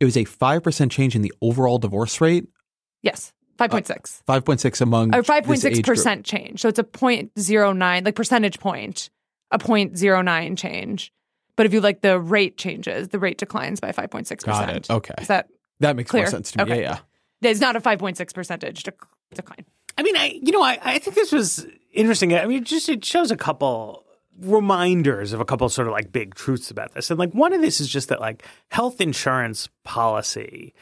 It 0.00 0.04
was 0.04 0.16
a 0.16 0.24
5% 0.24 0.92
change 0.92 1.16
in 1.16 1.22
the 1.22 1.32
overall 1.42 1.78
divorce 1.78 2.20
rate 2.20 2.46
Yes. 3.02 3.32
Five 3.58 3.70
point 3.70 3.86
six. 3.86 4.20
Uh, 4.20 4.32
five 4.32 4.44
point 4.44 4.60
six 4.60 4.80
among 4.80 5.14
oh, 5.14 5.18
Or 5.18 5.22
five 5.22 5.44
point 5.44 5.56
this 5.56 5.62
six 5.62 5.78
age 5.78 5.84
group. 5.84 5.96
percent 5.96 6.24
change. 6.24 6.60
So 6.60 6.68
it's 6.68 6.78
a 6.78 6.84
point 6.84 7.32
zero 7.38 7.72
nine, 7.72 8.04
like 8.04 8.14
percentage 8.14 8.58
point, 8.60 9.10
a 9.50 9.58
point 9.58 9.98
zero 9.98 10.22
nine 10.22 10.56
change. 10.56 11.12
But 11.56 11.66
if 11.66 11.72
you 11.72 11.80
like 11.80 12.00
the 12.02 12.20
rate 12.20 12.56
changes, 12.56 13.08
the 13.08 13.18
rate 13.18 13.36
declines 13.38 13.80
by 13.80 13.90
five 13.92 14.10
point 14.10 14.28
six 14.28 14.44
percent. 14.44 14.66
Got 14.66 14.76
it. 14.76 14.90
Okay. 14.90 15.14
Is 15.20 15.28
that 15.28 15.48
That 15.80 15.96
makes 15.96 16.10
Clear. 16.10 16.22
more 16.24 16.30
sense 16.30 16.52
to 16.52 16.58
me. 16.64 16.72
Okay. 16.72 16.82
Yeah, 16.82 16.98
yeah. 17.40 17.50
it's 17.50 17.60
not 17.60 17.74
a 17.74 17.80
five 17.80 17.98
point 17.98 18.16
six 18.16 18.32
percentage 18.32 18.84
dec- 18.84 19.06
decline. 19.34 19.66
I 19.96 20.02
mean, 20.04 20.16
I 20.16 20.38
you 20.40 20.52
know, 20.52 20.62
I, 20.62 20.78
I 20.80 20.98
think 21.00 21.16
this 21.16 21.32
was 21.32 21.66
interesting. 21.92 22.32
I 22.34 22.46
mean, 22.46 22.58
it 22.58 22.64
just 22.64 22.88
it 22.88 23.04
shows 23.04 23.32
a 23.32 23.36
couple 23.36 24.04
reminders 24.40 25.32
of 25.32 25.40
a 25.40 25.44
couple 25.44 25.68
sort 25.68 25.88
of 25.88 25.92
like 25.92 26.12
big 26.12 26.34
truths 26.36 26.70
about 26.70 26.94
this. 26.94 27.10
And 27.10 27.18
like 27.18 27.32
one 27.32 27.52
of 27.52 27.60
this 27.60 27.80
is 27.80 27.88
just 27.88 28.08
that 28.08 28.20
like 28.20 28.44
health 28.70 29.00
insurance 29.00 29.68
policy 29.82 30.74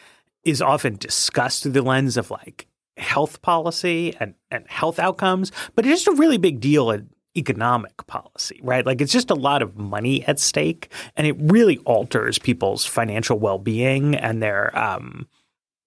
is 0.47 0.62
often 0.62 0.97
discussed 0.97 1.62
through 1.62 1.72
the 1.72 1.82
lens 1.82 2.16
of 2.16 2.30
like 2.30 2.66
health 2.97 3.42
policy 3.42 4.14
and, 4.20 4.34
and 4.51 4.64
health 4.68 4.99
outcomes, 4.99 5.53
but 5.74 5.84
it's 5.84 6.05
just 6.05 6.09
a 6.09 6.18
really 6.18 6.38
big 6.38 6.61
deal 6.61 6.90
in 6.90 7.11
economic 7.36 8.07
policy, 8.07 8.59
right? 8.62 8.86
Like 8.86 9.01
it's 9.01 9.12
just 9.12 9.30
a 9.30 9.34
lot 9.34 9.61
of 9.61 9.76
money 9.76 10.24
at 10.24 10.38
stake 10.38 10.90
and 11.16 11.26
it 11.26 11.36
really 11.38 11.78
alters 11.78 12.38
people's 12.38 12.86
financial 12.86 13.38
well-being 13.38 14.14
and 14.14 14.42
their 14.42 14.76
um 14.78 15.26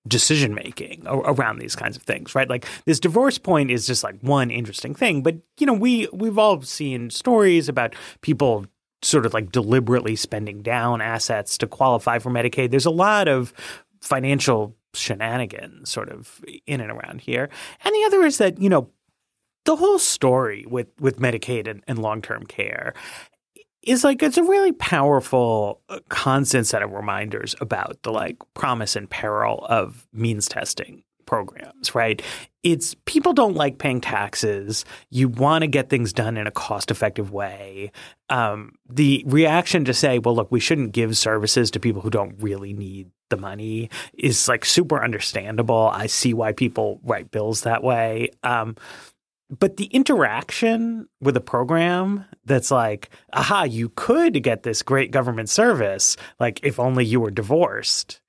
decision 0.07 0.53
making 0.53 1.03
around 1.07 1.59
these 1.59 1.75
kinds 1.75 1.95
of 1.95 2.03
things, 2.03 2.33
right? 2.35 2.49
Like 2.49 2.65
this 2.85 2.99
divorce 2.99 3.37
point 3.37 3.71
is 3.71 3.87
just 3.87 4.03
like 4.03 4.19
one 4.21 4.51
interesting 4.51 4.93
thing, 4.95 5.23
but 5.23 5.37
you 5.57 5.65
know, 5.65 5.73
we 5.73 6.07
we've 6.13 6.37
all 6.37 6.61
seen 6.61 7.09
stories 7.09 7.69
about 7.69 7.95
people 8.21 8.65
sort 9.01 9.25
of 9.25 9.33
like 9.33 9.51
deliberately 9.51 10.15
spending 10.15 10.61
down 10.61 11.01
assets 11.01 11.57
to 11.57 11.67
qualify 11.67 12.19
for 12.19 12.29
Medicaid. 12.29 12.71
There's 12.71 12.85
a 12.85 12.91
lot 12.91 13.27
of 13.27 13.53
financial 14.01 14.75
shenanigans 14.93 15.89
sort 15.89 16.09
of 16.09 16.43
in 16.65 16.81
and 16.81 16.91
around 16.91 17.21
here. 17.21 17.49
And 17.83 17.93
the 17.93 18.03
other 18.05 18.23
is 18.23 18.37
that, 18.39 18.61
you 18.61 18.69
know, 18.69 18.89
the 19.65 19.75
whole 19.75 19.99
story 19.99 20.65
with 20.67 20.87
with 20.99 21.19
Medicaid 21.19 21.67
and, 21.67 21.83
and 21.87 21.99
long-term 21.99 22.45
care 22.45 22.93
is 23.83 24.03
like 24.03 24.23
it's 24.23 24.37
a 24.37 24.43
really 24.43 24.71
powerful 24.71 25.81
uh, 25.89 25.99
constant 26.09 26.67
set 26.67 26.81
of 26.81 26.91
reminders 26.91 27.55
about 27.61 28.01
the 28.03 28.11
like 28.11 28.37
promise 28.53 28.95
and 28.95 29.09
peril 29.09 29.65
of 29.69 30.07
means 30.11 30.47
testing 30.47 31.03
programs, 31.29 31.93
right? 31.93 32.23
It's 32.63 32.95
people 33.05 33.33
don't 33.33 33.53
like 33.53 33.77
paying 33.77 34.01
taxes. 34.01 34.83
You 35.11 35.29
want 35.29 35.61
to 35.61 35.67
get 35.67 35.87
things 35.87 36.11
done 36.11 36.37
in 36.37 36.47
a 36.47 36.51
cost 36.51 36.89
effective 36.89 37.31
way. 37.31 37.91
Um, 38.29 38.73
the 38.89 39.23
reaction 39.27 39.85
to 39.85 39.93
say, 39.93 40.17
well, 40.17 40.35
look, 40.35 40.51
we 40.51 40.59
shouldn't 40.59 40.91
give 40.91 41.15
services 41.15 41.69
to 41.71 41.79
people 41.79 42.01
who 42.01 42.09
don't 42.09 42.35
really 42.41 42.73
need 42.73 43.11
the 43.29 43.37
money 43.37 43.91
is 44.15 44.47
like 44.47 44.65
super 44.65 45.03
understandable. 45.03 45.91
I 45.93 46.07
see 46.07 46.33
why 46.33 46.51
people 46.51 46.99
write 47.03 47.29
bills 47.29 47.61
that 47.61 47.83
way. 47.83 48.31
Um, 48.41 48.75
but 49.51 49.77
the 49.77 49.85
interaction 49.85 51.07
with 51.21 51.37
a 51.37 51.41
program 51.41 52.25
that's 52.43 52.71
like, 52.71 53.11
aha, 53.33 53.63
you 53.63 53.89
could 53.89 54.41
get 54.41 54.63
this 54.63 54.81
great 54.81 55.11
government 55.11 55.49
service, 55.49 56.17
like 56.39 56.59
if 56.63 56.79
only 56.79 57.05
you 57.05 57.19
were 57.19 57.29
divorced, 57.31 58.19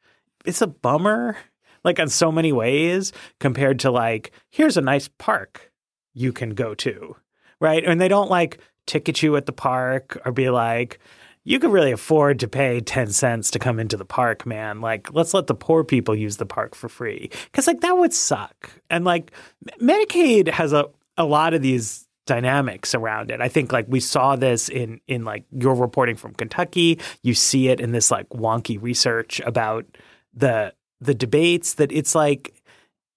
it's 0.44 0.60
a 0.60 0.66
bummer, 0.66 1.38
like 1.84 1.98
on 1.98 2.08
so 2.08 2.30
many 2.30 2.52
ways, 2.52 3.12
compared 3.38 3.78
to 3.80 3.90
like, 3.90 4.32
here's 4.50 4.76
a 4.76 4.82
nice 4.82 5.08
park 5.08 5.72
you 6.14 6.32
can 6.32 6.50
go 6.50 6.74
to, 6.74 7.16
right? 7.60 7.84
And 7.84 8.00
they 8.00 8.08
don't 8.08 8.30
like 8.30 8.58
ticket 8.86 9.22
you 9.22 9.36
at 9.36 9.46
the 9.46 9.52
park 9.52 10.20
or 10.24 10.32
be 10.32 10.50
like, 10.50 10.98
you 11.44 11.58
could 11.58 11.72
really 11.72 11.92
afford 11.92 12.38
to 12.40 12.48
pay 12.48 12.80
10 12.80 13.08
cents 13.12 13.50
to 13.52 13.58
come 13.58 13.80
into 13.80 13.96
the 13.96 14.04
park, 14.04 14.44
man. 14.44 14.80
Like, 14.80 15.12
let's 15.14 15.32
let 15.32 15.46
the 15.46 15.54
poor 15.54 15.84
people 15.84 16.14
use 16.14 16.36
the 16.36 16.46
park 16.46 16.74
for 16.74 16.88
free. 16.88 17.30
Cause 17.52 17.66
like 17.66 17.80
that 17.80 17.96
would 17.96 18.12
suck. 18.12 18.70
And 18.90 19.04
like 19.04 19.32
Medicaid 19.80 20.48
has 20.48 20.72
a, 20.72 20.86
a 21.16 21.24
lot 21.24 21.54
of 21.54 21.62
these 21.62 22.06
dynamics 22.26 22.94
around 22.94 23.30
it. 23.30 23.40
I 23.40 23.48
think 23.48 23.72
like 23.72 23.86
we 23.88 23.98
saw 23.98 24.36
this 24.36 24.68
in 24.68 25.00
in 25.08 25.24
like 25.24 25.44
your 25.50 25.74
reporting 25.74 26.14
from 26.14 26.34
Kentucky. 26.34 27.00
You 27.22 27.34
see 27.34 27.68
it 27.68 27.80
in 27.80 27.90
this 27.90 28.10
like 28.10 28.28
wonky 28.28 28.80
research 28.80 29.40
about 29.40 29.84
the 30.32 30.72
the 31.00 31.14
debates 31.14 31.74
that 31.74 31.92
it's 31.92 32.14
like 32.14 32.54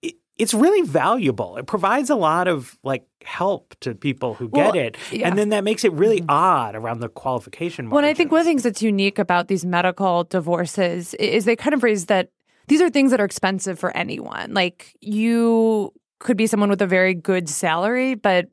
it, 0.02 0.16
it's 0.38 0.54
really 0.54 0.88
valuable. 0.88 1.58
It 1.58 1.66
provides 1.66 2.10
a 2.10 2.16
lot 2.16 2.48
of 2.48 2.78
like 2.84 3.06
help 3.24 3.76
to 3.82 3.96
people 3.96 4.34
who 4.34 4.50
get 4.50 4.76
it. 4.76 4.98
yeah. 5.12 5.18
Mm-hmm. 5.18 5.28
And 5.28 5.38
then 5.38 5.50
that 5.50 5.64
makes 5.64 5.84
it 5.84 5.94
really 5.94 6.24
odd 6.28 6.76
around 6.76 7.00
the 7.00 7.10
qualification 7.10 7.90
Well, 7.90 8.00
and 8.00 8.08
I 8.08 8.14
think 8.14 8.32
one 8.32 8.42
of 8.42 8.46
the 8.46 8.50
things 8.50 8.64
that's 8.64 8.82
unique 8.82 9.20
about 9.20 9.48
these 9.48 9.66
medical 9.66 10.24
divorces 10.26 11.14
is 11.16 11.46
they 11.46 11.56
kind 11.56 11.74
of 11.74 11.84
raise 11.84 12.08
that 12.08 12.30
these 12.68 12.82
are 12.82 12.90
things 12.90 13.12
that 13.12 13.20
are 13.20 13.26
expensive 13.26 13.78
for 13.78 13.96
anyone. 13.96 14.54
Like 14.54 14.96
you 15.02 15.94
could 16.20 16.38
be 16.38 16.48
someone 16.48 16.70
with 16.70 16.82
a 16.82 16.88
very 16.88 17.14
good 17.14 17.50
salary, 17.50 18.16
but 18.16 18.48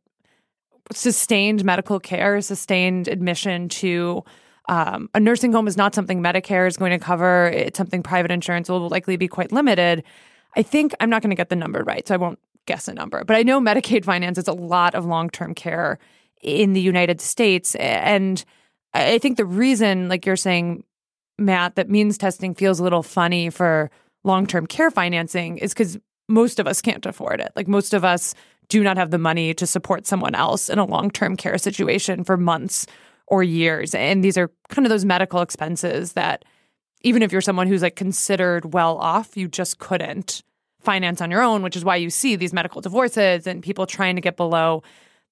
sustained 0.92 1.64
medical 1.64 2.00
care, 2.00 2.40
sustained 2.40 3.06
admission 3.06 3.68
to 3.68 4.24
um, 4.68 5.08
a 5.14 5.20
nursing 5.20 5.52
home 5.52 5.66
is 5.66 5.76
not 5.76 5.94
something 5.94 6.22
Medicare 6.22 6.66
is 6.68 6.76
going 6.76 6.92
to 6.92 6.98
cover. 6.98 7.46
It's 7.48 7.76
something 7.76 8.02
private 8.02 8.30
insurance 8.30 8.68
will 8.68 8.88
likely 8.88 9.16
be 9.16 9.28
quite 9.28 9.52
limited. 9.52 10.04
I 10.56 10.62
think 10.62 10.94
I'm 11.00 11.10
not 11.10 11.22
going 11.22 11.30
to 11.30 11.36
get 11.36 11.48
the 11.48 11.56
number 11.56 11.82
right, 11.82 12.06
so 12.06 12.14
I 12.14 12.18
won't 12.18 12.38
guess 12.66 12.88
a 12.88 12.94
number, 12.94 13.24
but 13.24 13.36
I 13.36 13.42
know 13.42 13.60
Medicaid 13.60 14.04
finances 14.04 14.46
a 14.46 14.52
lot 14.52 14.94
of 14.94 15.04
long 15.04 15.30
term 15.30 15.54
care 15.54 15.98
in 16.42 16.72
the 16.72 16.80
United 16.80 17.20
States. 17.20 17.74
And 17.76 18.44
I 18.94 19.18
think 19.18 19.36
the 19.36 19.44
reason, 19.44 20.08
like 20.08 20.26
you're 20.26 20.36
saying, 20.36 20.84
Matt, 21.38 21.76
that 21.76 21.88
means 21.88 22.18
testing 22.18 22.54
feels 22.54 22.80
a 22.80 22.82
little 22.82 23.02
funny 23.02 23.50
for 23.50 23.90
long 24.24 24.46
term 24.46 24.66
care 24.66 24.90
financing 24.90 25.58
is 25.58 25.72
because 25.72 25.98
most 26.28 26.60
of 26.60 26.66
us 26.66 26.80
can't 26.80 27.04
afford 27.06 27.40
it. 27.40 27.52
Like 27.56 27.66
most 27.66 27.94
of 27.94 28.04
us 28.04 28.34
do 28.68 28.82
not 28.82 28.96
have 28.96 29.10
the 29.10 29.18
money 29.18 29.52
to 29.54 29.66
support 29.66 30.06
someone 30.06 30.34
else 30.34 30.68
in 30.68 30.78
a 30.78 30.84
long 30.84 31.10
term 31.10 31.36
care 31.36 31.58
situation 31.58 32.24
for 32.24 32.36
months 32.36 32.86
or 33.30 33.42
years. 33.42 33.94
And 33.94 34.22
these 34.22 34.36
are 34.36 34.50
kind 34.68 34.84
of 34.86 34.90
those 34.90 35.04
medical 35.04 35.40
expenses 35.40 36.12
that 36.14 36.44
even 37.02 37.22
if 37.22 37.32
you're 37.32 37.40
someone 37.40 37.66
who's 37.66 37.82
like 37.82 37.96
considered 37.96 38.74
well 38.74 38.98
off, 38.98 39.36
you 39.36 39.48
just 39.48 39.78
couldn't 39.78 40.42
finance 40.80 41.20
on 41.20 41.30
your 41.30 41.42
own, 41.42 41.62
which 41.62 41.76
is 41.76 41.84
why 41.84 41.96
you 41.96 42.10
see 42.10 42.36
these 42.36 42.52
medical 42.52 42.80
divorces 42.80 43.46
and 43.46 43.62
people 43.62 43.86
trying 43.86 44.16
to 44.16 44.20
get 44.22 44.36
below 44.36 44.82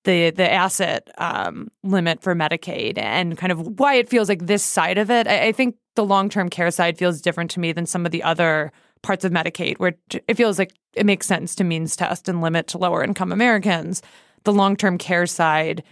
the 0.04 0.30
the 0.30 0.50
asset 0.50 1.08
um, 1.18 1.68
limit 1.82 2.22
for 2.22 2.34
Medicaid 2.34 2.96
and 2.98 3.36
kind 3.36 3.50
of 3.50 3.80
why 3.80 3.94
it 3.94 4.08
feels 4.08 4.28
like 4.28 4.46
this 4.46 4.62
side 4.62 4.96
of 4.96 5.10
it. 5.10 5.26
I, 5.26 5.48
I 5.48 5.52
think 5.52 5.76
the 5.96 6.04
long 6.04 6.28
term 6.28 6.48
care 6.48 6.70
side 6.70 6.96
feels 6.96 7.20
different 7.20 7.50
to 7.52 7.60
me 7.60 7.72
than 7.72 7.84
some 7.84 8.06
of 8.06 8.12
the 8.12 8.22
other 8.22 8.70
parts 9.02 9.24
of 9.24 9.32
Medicaid, 9.32 9.78
where 9.78 9.94
it- 10.10 10.24
it 10.28 10.36
feels 10.36 10.58
like 10.58 10.72
it 10.94 11.04
makes 11.04 11.26
sense 11.26 11.54
to 11.56 11.64
means 11.64 11.96
test 11.96 12.28
and 12.28 12.40
limit 12.40 12.68
to 12.68 12.78
lower 12.78 13.02
income 13.02 13.32
Americans. 13.32 14.00
The 14.44 14.52
long 14.52 14.76
term 14.76 14.98
care 14.98 15.26
side, 15.26 15.82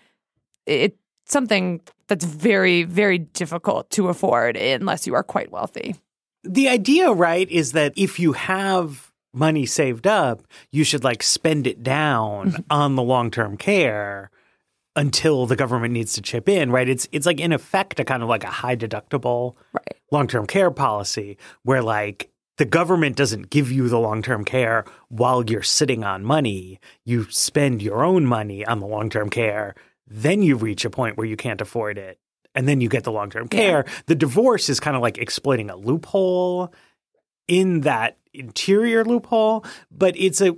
it's 0.67 0.97
something 1.27 1.81
that's 2.09 2.25
very 2.25 2.83
very 2.85 3.19
difficult 3.19 3.91
to 3.91 4.09
afford 4.09 4.57
unless 4.57 5.07
you 5.07 5.15
are 5.15 5.23
quite 5.23 5.51
wealthy. 5.51 5.95
the 6.45 6.69
idea, 6.69 7.11
right, 7.13 7.51
is 7.51 7.73
that 7.73 7.93
if 7.97 8.21
you 8.21 8.33
have 8.33 9.11
money 9.35 9.67
saved 9.67 10.07
up, 10.07 10.43
you 10.73 10.85
should 10.85 11.05
like 11.05 11.23
spend 11.23 11.67
it 11.67 11.83
down 11.83 12.53
mm-hmm. 12.53 12.63
on 12.71 12.97
the 12.97 13.03
long 13.03 13.31
term 13.31 13.57
care 13.57 14.31
until 14.95 15.45
the 15.47 15.57
government 15.57 15.93
needs 15.93 16.15
to 16.15 16.23
chip 16.23 16.49
in, 16.49 16.71
right? 16.71 16.89
It's 16.89 17.07
it's 17.13 17.27
like 17.27 17.41
in 17.41 17.53
effect 17.53 18.01
a 18.01 18.05
kind 18.05 18.23
of 18.23 18.29
like 18.29 18.45
a 18.45 18.49
high 18.49 18.77
deductible 18.77 19.55
Right. 19.73 19.97
long 20.11 20.27
term 20.27 20.47
care 20.47 20.71
policy 20.71 21.37
where 21.65 21.83
like 21.83 22.31
the 22.57 22.65
government 22.65 23.17
doesn't 23.17 23.51
give 23.51 23.71
you 23.71 23.89
the 23.89 23.99
long 23.99 24.23
term 24.23 24.45
care 24.45 24.85
while 25.09 25.45
you're 25.45 25.63
sitting 25.63 26.03
on 26.05 26.25
money. 26.25 26.81
You 27.05 27.27
spend 27.31 27.83
your 27.83 28.03
own 28.05 28.25
money 28.25 28.65
on 28.65 28.81
the 28.81 28.87
long 28.87 29.11
term 29.11 29.29
care, 29.29 29.75
then 30.07 30.43
you 30.43 30.57
reach 30.57 30.85
a 30.85 30.91
point 30.91 31.17
where 31.17 31.27
you 31.27 31.37
can't 31.37 31.61
afford 31.61 31.99
it. 31.99 32.19
And 32.55 32.67
then 32.67 32.81
you 32.81 32.89
get 32.89 33.05
the 33.05 33.13
long 33.13 33.29
term 33.29 33.49
care. 33.49 33.85
The 34.07 34.15
divorce 34.15 34.71
is 34.71 34.81
kind 34.81 34.97
of 34.97 35.03
like 35.03 35.19
exploiting 35.19 35.69
a 35.69 35.77
loophole 35.77 36.73
in 37.49 37.83
that 37.83 38.17
interior 38.33 39.05
loophole, 39.05 39.65
but 39.91 40.15
it's 40.17 40.41
a 40.41 40.57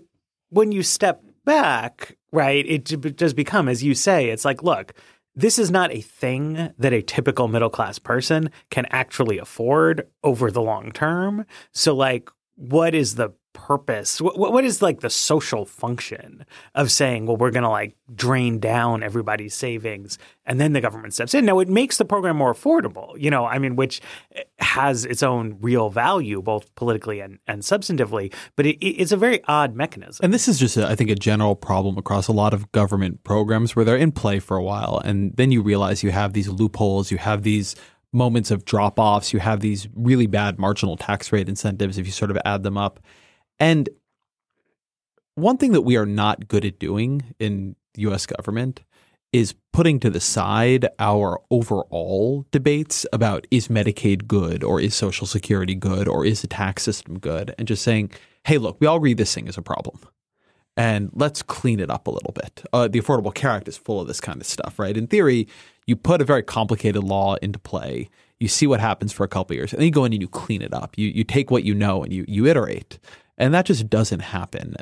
when 0.50 0.70
you 0.72 0.82
step 0.82 1.22
back, 1.44 2.16
right? 2.32 2.64
It 2.66 3.16
does 3.16 3.34
become, 3.34 3.68
as 3.68 3.82
you 3.82 3.94
say, 3.94 4.30
it's 4.30 4.44
like, 4.44 4.62
look, 4.62 4.94
this 5.34 5.58
is 5.58 5.70
not 5.70 5.92
a 5.92 6.00
thing 6.00 6.72
that 6.78 6.92
a 6.92 7.02
typical 7.02 7.48
middle 7.48 7.70
class 7.70 7.98
person 7.98 8.50
can 8.70 8.86
actually 8.90 9.38
afford 9.38 10.06
over 10.22 10.50
the 10.50 10.62
long 10.62 10.92
term. 10.92 11.46
So, 11.72 11.94
like, 11.94 12.30
what 12.56 12.94
is 12.94 13.14
the 13.14 13.30
purpose? 13.58 14.20
What, 14.20 14.38
what 14.38 14.64
is 14.64 14.80
like 14.80 15.00
the 15.00 15.10
social 15.10 15.64
function 15.64 16.46
of 16.76 16.92
saying, 16.92 17.26
well, 17.26 17.36
we're 17.36 17.50
going 17.50 17.64
to 17.64 17.68
like 17.68 17.96
drain 18.14 18.60
down 18.60 19.02
everybody's 19.02 19.52
savings 19.52 20.16
and 20.46 20.60
then 20.60 20.74
the 20.74 20.80
government 20.80 21.12
steps 21.12 21.34
in? 21.34 21.44
Now, 21.44 21.58
it 21.58 21.68
makes 21.68 21.98
the 21.98 22.04
program 22.04 22.36
more 22.36 22.54
affordable, 22.54 23.20
you 23.20 23.30
know, 23.30 23.46
I 23.46 23.58
mean, 23.58 23.74
which 23.74 24.00
eh, 24.36 24.42
has 24.60 25.04
its 25.04 25.24
own 25.24 25.58
real 25.60 25.90
value, 25.90 26.40
both 26.40 26.72
politically 26.76 27.18
and, 27.18 27.40
and 27.48 27.62
substantively, 27.62 28.32
but 28.54 28.64
it, 28.64 28.76
it's 28.84 29.10
a 29.10 29.16
very 29.16 29.42
odd 29.48 29.74
mechanism. 29.74 30.24
And 30.24 30.32
this 30.32 30.46
is 30.46 30.58
just, 30.58 30.76
a, 30.76 30.86
I 30.86 30.94
think, 30.94 31.10
a 31.10 31.16
general 31.16 31.56
problem 31.56 31.98
across 31.98 32.28
a 32.28 32.32
lot 32.32 32.54
of 32.54 32.70
government 32.70 33.24
programs 33.24 33.74
where 33.74 33.84
they're 33.84 33.96
in 33.96 34.12
play 34.12 34.38
for 34.38 34.56
a 34.56 34.62
while. 34.62 35.02
And 35.04 35.36
then 35.36 35.50
you 35.50 35.62
realize 35.62 36.04
you 36.04 36.12
have 36.12 36.32
these 36.32 36.48
loopholes, 36.48 37.10
you 37.10 37.18
have 37.18 37.42
these 37.42 37.74
moments 38.12 38.50
of 38.52 38.64
drop 38.64 39.00
offs, 39.00 39.32
you 39.32 39.40
have 39.40 39.60
these 39.60 39.88
really 39.94 40.26
bad 40.26 40.58
marginal 40.58 40.96
tax 40.96 41.32
rate 41.32 41.48
incentives 41.48 41.98
if 41.98 42.06
you 42.06 42.12
sort 42.12 42.30
of 42.30 42.38
add 42.44 42.62
them 42.62 42.78
up. 42.78 43.00
And 43.60 43.88
one 45.34 45.56
thing 45.56 45.72
that 45.72 45.82
we 45.82 45.96
are 45.96 46.06
not 46.06 46.48
good 46.48 46.64
at 46.64 46.78
doing 46.78 47.34
in 47.38 47.76
the 47.94 48.02
US 48.02 48.26
government 48.26 48.82
is 49.32 49.54
putting 49.72 50.00
to 50.00 50.10
the 50.10 50.20
side 50.20 50.88
our 50.98 51.40
overall 51.50 52.46
debates 52.50 53.04
about 53.12 53.46
is 53.50 53.68
Medicaid 53.68 54.26
good 54.26 54.64
or 54.64 54.80
is 54.80 54.94
Social 54.94 55.26
Security 55.26 55.74
good 55.74 56.08
or 56.08 56.24
is 56.24 56.40
the 56.40 56.46
tax 56.46 56.82
system 56.82 57.18
good 57.18 57.54
and 57.58 57.68
just 57.68 57.82
saying, 57.82 58.10
hey, 58.44 58.58
look, 58.58 58.80
we 58.80 58.86
all 58.86 59.00
read 59.00 59.18
this 59.18 59.34
thing 59.34 59.46
as 59.46 59.58
a 59.58 59.62
problem 59.62 59.98
and 60.78 61.10
let's 61.12 61.42
clean 61.42 61.80
it 61.80 61.90
up 61.90 62.06
a 62.06 62.10
little 62.10 62.32
bit. 62.32 62.64
Uh, 62.72 62.88
the 62.88 63.00
Affordable 63.00 63.34
Care 63.34 63.50
Act 63.50 63.68
is 63.68 63.76
full 63.76 64.00
of 64.00 64.06
this 64.06 64.20
kind 64.20 64.40
of 64.40 64.46
stuff, 64.46 64.78
right? 64.78 64.96
In 64.96 65.06
theory, 65.08 65.48
you 65.86 65.96
put 65.96 66.22
a 66.22 66.24
very 66.24 66.42
complicated 66.42 67.02
law 67.02 67.34
into 67.42 67.58
play, 67.58 68.08
you 68.38 68.46
see 68.48 68.66
what 68.66 68.78
happens 68.78 69.12
for 69.12 69.24
a 69.24 69.28
couple 69.28 69.56
years, 69.56 69.72
and 69.72 69.80
then 69.80 69.86
you 69.86 69.92
go 69.92 70.04
in 70.04 70.12
and 70.12 70.22
you 70.22 70.28
clean 70.28 70.62
it 70.62 70.72
up. 70.72 70.96
You 70.96 71.08
you 71.08 71.24
take 71.24 71.50
what 71.50 71.64
you 71.64 71.74
know 71.74 72.04
and 72.04 72.12
you 72.12 72.24
you 72.28 72.46
iterate. 72.46 73.00
And 73.38 73.54
that 73.54 73.66
just 73.66 73.88
doesn't 73.88 74.20
happen. 74.20 74.74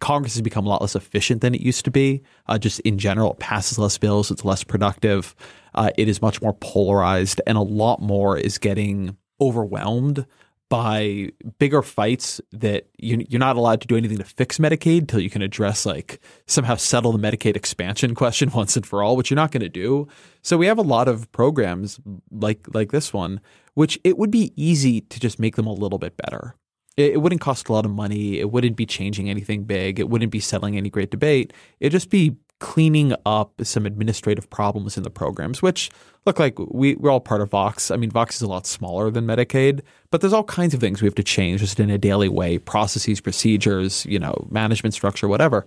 Congress 0.00 0.34
has 0.34 0.42
become 0.42 0.66
a 0.66 0.68
lot 0.68 0.80
less 0.80 0.96
efficient 0.96 1.40
than 1.40 1.54
it 1.54 1.60
used 1.60 1.84
to 1.84 1.90
be. 1.90 2.22
Uh, 2.46 2.58
just 2.58 2.80
in 2.80 2.98
general, 2.98 3.32
it 3.32 3.38
passes 3.38 3.78
less 3.78 3.96
bills, 3.96 4.30
it's 4.30 4.44
less 4.44 4.64
productive, 4.64 5.34
uh, 5.74 5.90
it 5.96 6.08
is 6.08 6.20
much 6.20 6.42
more 6.42 6.54
polarized, 6.54 7.40
and 7.46 7.56
a 7.56 7.62
lot 7.62 8.02
more 8.02 8.36
is 8.36 8.58
getting 8.58 9.16
overwhelmed 9.40 10.26
by 10.68 11.30
bigger 11.58 11.82
fights 11.82 12.40
that 12.52 12.88
you, 12.98 13.24
you're 13.28 13.40
not 13.40 13.56
allowed 13.56 13.80
to 13.80 13.88
do 13.88 13.96
anything 13.96 14.18
to 14.18 14.24
fix 14.24 14.58
Medicaid 14.58 15.00
until 15.00 15.20
you 15.20 15.30
can 15.30 15.42
address, 15.42 15.84
like, 15.86 16.20
somehow 16.46 16.76
settle 16.76 17.12
the 17.12 17.18
Medicaid 17.18 17.56
expansion 17.56 18.14
question 18.16 18.50
once 18.50 18.76
and 18.76 18.86
for 18.86 19.02
all, 19.02 19.16
which 19.16 19.30
you're 19.30 19.36
not 19.36 19.52
going 19.52 19.62
to 19.62 19.68
do. 19.68 20.08
So 20.42 20.56
we 20.56 20.66
have 20.66 20.78
a 20.78 20.82
lot 20.82 21.06
of 21.08 21.30
programs 21.32 22.00
like 22.30 22.66
like 22.72 22.92
this 22.92 23.12
one, 23.12 23.40
which 23.74 23.98
it 24.04 24.16
would 24.16 24.30
be 24.30 24.52
easy 24.56 25.00
to 25.00 25.20
just 25.20 25.38
make 25.38 25.56
them 25.56 25.66
a 25.66 25.72
little 25.72 25.98
bit 25.98 26.16
better 26.16 26.54
it, 26.96 27.12
it 27.12 27.16
wouldn't 27.18 27.40
cost 27.40 27.68
a 27.68 27.72
lot 27.72 27.84
of 27.84 27.90
money. 27.90 28.38
It 28.38 28.50
wouldn't 28.50 28.76
be 28.76 28.86
changing 28.86 29.28
anything 29.30 29.64
big. 29.64 29.98
It 29.98 30.08
wouldn't 30.08 30.32
be 30.32 30.40
settling 30.40 30.76
any 30.76 30.90
great 30.90 31.10
debate. 31.10 31.52
It'd 31.80 31.92
just 31.92 32.10
be 32.10 32.36
cleaning 32.60 33.14
up 33.24 33.54
some 33.64 33.86
administrative 33.86 34.48
problems 34.50 34.96
in 34.96 35.02
the 35.02 35.10
programs, 35.10 35.62
which 35.62 35.90
look 36.26 36.38
like 36.38 36.58
we, 36.58 36.94
we're 36.96 37.10
all 37.10 37.20
part 37.20 37.40
of 37.40 37.50
Vox. 37.50 37.90
I 37.90 37.96
mean, 37.96 38.10
Vox 38.10 38.36
is 38.36 38.42
a 38.42 38.46
lot 38.46 38.66
smaller 38.66 39.10
than 39.10 39.26
Medicaid, 39.26 39.80
but 40.10 40.20
there's 40.20 40.34
all 40.34 40.44
kinds 40.44 40.74
of 40.74 40.80
things 40.80 41.00
we 41.00 41.06
have 41.06 41.14
to 41.14 41.22
change 41.22 41.60
just 41.60 41.80
in 41.80 41.90
a 41.90 41.98
daily 41.98 42.28
way 42.28 42.58
processes, 42.58 43.20
procedures, 43.20 44.04
you 44.04 44.18
know, 44.18 44.46
management 44.50 44.94
structure, 44.94 45.26
whatever. 45.26 45.64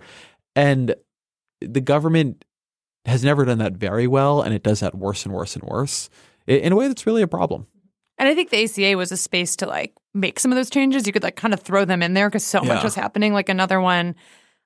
And 0.54 0.94
the 1.60 1.80
government 1.80 2.44
has 3.06 3.24
never 3.24 3.44
done 3.44 3.58
that 3.58 3.74
very 3.74 4.06
well, 4.06 4.40
and 4.40 4.54
it 4.54 4.62
does 4.62 4.80
that 4.80 4.94
worse 4.94 5.24
and 5.24 5.34
worse 5.34 5.56
and 5.56 5.64
worse 5.64 6.08
in 6.46 6.72
a 6.72 6.76
way 6.76 6.88
that's 6.88 7.06
really 7.06 7.22
a 7.22 7.28
problem. 7.28 7.66
And 8.18 8.28
I 8.28 8.34
think 8.34 8.50
the 8.50 8.64
ACA 8.64 8.96
was 8.96 9.12
a 9.12 9.16
space 9.16 9.56
to 9.56 9.66
like 9.66 9.92
make 10.12 10.38
some 10.38 10.52
of 10.52 10.56
those 10.56 10.70
changes. 10.70 11.06
You 11.06 11.12
could 11.12 11.22
like 11.22 11.36
kind 11.36 11.54
of 11.54 11.60
throw 11.60 11.84
them 11.84 12.02
in 12.02 12.14
there 12.14 12.28
because 12.28 12.44
so 12.44 12.62
yeah. 12.62 12.74
much 12.74 12.84
was 12.84 12.94
happening. 12.94 13.32
Like 13.32 13.48
another 13.48 13.80
one 13.80 14.14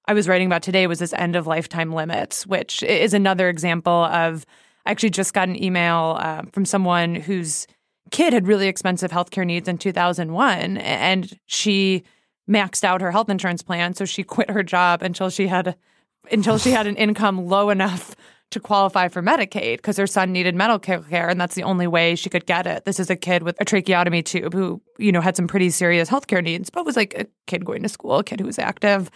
I 0.06 0.14
was 0.14 0.26
writing 0.26 0.46
about 0.46 0.62
today 0.62 0.86
was 0.86 0.98
this 0.98 1.12
end 1.12 1.36
of 1.36 1.46
lifetime 1.46 1.92
limits, 1.92 2.46
which 2.46 2.82
is 2.82 3.14
another 3.14 3.48
example 3.48 4.04
of. 4.04 4.46
I 4.86 4.90
actually 4.90 5.10
just 5.10 5.34
got 5.34 5.48
an 5.48 5.62
email 5.62 6.16
uh, 6.18 6.42
from 6.50 6.64
someone 6.64 7.14
whose 7.14 7.66
kid 8.10 8.32
had 8.32 8.46
really 8.46 8.68
expensive 8.68 9.10
healthcare 9.10 9.44
needs 9.44 9.68
in 9.68 9.76
2001, 9.76 10.78
and 10.78 11.38
she 11.44 12.04
maxed 12.48 12.84
out 12.84 13.02
her 13.02 13.10
health 13.10 13.28
insurance 13.28 13.60
plan, 13.60 13.92
so 13.92 14.06
she 14.06 14.22
quit 14.22 14.50
her 14.50 14.62
job 14.62 15.02
until 15.02 15.28
she 15.28 15.46
had 15.46 15.76
until 16.32 16.56
she 16.56 16.70
had 16.70 16.86
an 16.86 16.96
income 16.96 17.46
low 17.46 17.68
enough 17.68 18.16
to 18.50 18.60
qualify 18.60 19.08
for 19.08 19.22
Medicaid 19.22 19.76
because 19.76 19.96
her 19.96 20.06
son 20.06 20.32
needed 20.32 20.54
medical 20.54 21.02
care 21.02 21.28
and 21.28 21.40
that's 21.40 21.54
the 21.54 21.62
only 21.62 21.86
way 21.86 22.14
she 22.14 22.30
could 22.30 22.46
get 22.46 22.66
it. 22.66 22.84
This 22.84 22.98
is 22.98 23.10
a 23.10 23.16
kid 23.16 23.42
with 23.42 23.60
a 23.60 23.64
tracheotomy 23.64 24.22
tube 24.22 24.54
who, 24.54 24.80
you 24.98 25.12
know, 25.12 25.20
had 25.20 25.36
some 25.36 25.46
pretty 25.46 25.70
serious 25.70 26.08
healthcare 26.08 26.42
needs, 26.42 26.70
but 26.70 26.86
was 26.86 26.96
like 26.96 27.14
a 27.14 27.26
kid 27.46 27.64
going 27.64 27.82
to 27.82 27.88
school, 27.88 28.18
a 28.18 28.24
kid 28.24 28.40
who 28.40 28.46
was 28.46 28.58
active. 28.58 29.10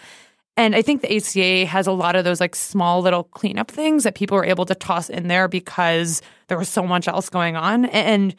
And 0.56 0.76
I 0.76 0.82
think 0.82 1.00
the 1.00 1.16
ACA 1.16 1.64
has 1.66 1.86
a 1.86 1.92
lot 1.92 2.14
of 2.14 2.24
those 2.24 2.40
like 2.40 2.54
small 2.54 3.00
little 3.00 3.24
cleanup 3.24 3.70
things 3.70 4.04
that 4.04 4.14
people 4.14 4.36
were 4.36 4.44
able 4.44 4.66
to 4.66 4.74
toss 4.74 5.08
in 5.08 5.28
there 5.28 5.48
because 5.48 6.20
there 6.48 6.58
was 6.58 6.68
so 6.68 6.82
much 6.82 7.08
else 7.08 7.30
going 7.30 7.56
on. 7.56 7.86
And 7.86 8.34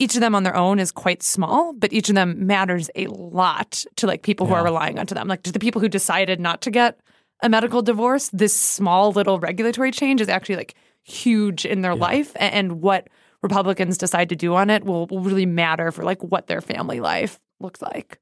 each 0.00 0.16
of 0.16 0.20
them 0.20 0.34
on 0.34 0.42
their 0.42 0.56
own 0.56 0.80
is 0.80 0.90
quite 0.90 1.22
small, 1.22 1.72
but 1.72 1.92
each 1.92 2.08
of 2.08 2.16
them 2.16 2.46
matters 2.46 2.90
a 2.96 3.06
lot 3.06 3.84
to 3.96 4.08
like 4.08 4.22
people 4.22 4.46
yeah. 4.46 4.50
who 4.50 4.56
are 4.56 4.64
relying 4.64 4.98
onto 4.98 5.14
them. 5.14 5.28
Like 5.28 5.44
to 5.44 5.52
the 5.52 5.60
people 5.60 5.80
who 5.80 5.88
decided 5.88 6.40
not 6.40 6.60
to 6.62 6.72
get 6.72 6.98
a 7.42 7.48
medical 7.48 7.82
divorce, 7.82 8.30
this 8.32 8.54
small 8.54 9.12
little 9.12 9.38
regulatory 9.38 9.90
change 9.90 10.20
is 10.20 10.28
actually 10.28 10.56
like 10.56 10.74
huge 11.02 11.64
in 11.66 11.82
their 11.82 11.92
yeah. 11.92 12.00
life 12.00 12.32
and 12.36 12.80
what 12.80 13.08
Republicans 13.42 13.98
decide 13.98 14.30
to 14.30 14.36
do 14.36 14.54
on 14.54 14.70
it 14.70 14.84
will, 14.84 15.06
will 15.06 15.20
really 15.20 15.46
matter 15.46 15.92
for 15.92 16.02
like 16.02 16.22
what 16.22 16.46
their 16.46 16.60
family 16.60 17.00
life 17.00 17.38
looks 17.60 17.82
like. 17.82 18.18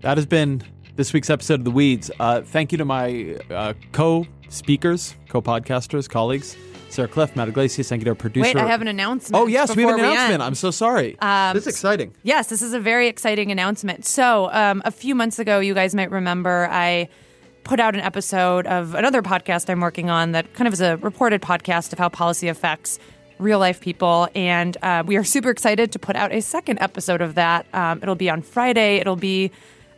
That 0.00 0.16
has 0.16 0.26
been 0.26 0.62
this 0.96 1.12
week's 1.12 1.30
episode 1.30 1.60
of 1.60 1.64
The 1.64 1.70
Weeds. 1.70 2.10
Uh, 2.20 2.42
thank 2.42 2.70
you 2.72 2.78
to 2.78 2.84
my 2.84 3.36
uh, 3.50 3.74
co 3.92 4.26
speakers, 4.48 5.16
co 5.28 5.42
podcasters, 5.42 6.08
colleagues. 6.08 6.56
Sarah 6.90 7.08
Kliff, 7.08 7.34
Matt 7.34 7.48
Yglesias, 7.48 7.88
thank 7.88 8.02
you 8.02 8.04
to 8.04 8.10
our 8.12 8.14
producer. 8.14 8.46
Wait, 8.46 8.56
I 8.56 8.68
have 8.68 8.80
an 8.80 8.86
announcement. 8.86 9.42
Oh, 9.42 9.48
yes, 9.48 9.74
we 9.74 9.82
have 9.82 9.94
an 9.94 10.04
announcement. 10.04 10.42
I'm 10.42 10.54
so 10.54 10.70
sorry. 10.70 11.18
Um, 11.18 11.52
this 11.52 11.66
is 11.66 11.74
exciting. 11.74 12.14
Yes, 12.22 12.46
this 12.46 12.62
is 12.62 12.72
a 12.72 12.78
very 12.78 13.08
exciting 13.08 13.50
announcement. 13.50 14.04
So, 14.04 14.48
um, 14.52 14.80
a 14.84 14.92
few 14.92 15.16
months 15.16 15.40
ago, 15.40 15.58
you 15.58 15.74
guys 15.74 15.92
might 15.92 16.12
remember 16.12 16.68
I 16.70 17.08
put 17.64 17.80
out 17.80 17.94
an 17.94 18.00
episode 18.00 18.66
of 18.66 18.94
another 18.94 19.22
podcast 19.22 19.68
I'm 19.68 19.80
working 19.80 20.10
on 20.10 20.32
that 20.32 20.52
kind 20.54 20.68
of 20.68 20.74
is 20.74 20.80
a 20.80 20.98
reported 20.98 21.42
podcast 21.42 21.92
of 21.92 21.98
how 21.98 22.08
policy 22.08 22.48
affects 22.48 22.98
real 23.38 23.58
life 23.58 23.80
people. 23.80 24.28
And 24.34 24.76
uh, 24.82 25.02
we 25.04 25.16
are 25.16 25.24
super 25.24 25.50
excited 25.50 25.90
to 25.92 25.98
put 25.98 26.14
out 26.14 26.32
a 26.32 26.40
second 26.40 26.78
episode 26.80 27.20
of 27.20 27.34
that. 27.34 27.66
Um, 27.72 28.00
it'll 28.02 28.14
be 28.14 28.30
on 28.30 28.42
Friday. 28.42 28.96
It'll 28.96 29.16
be 29.16 29.50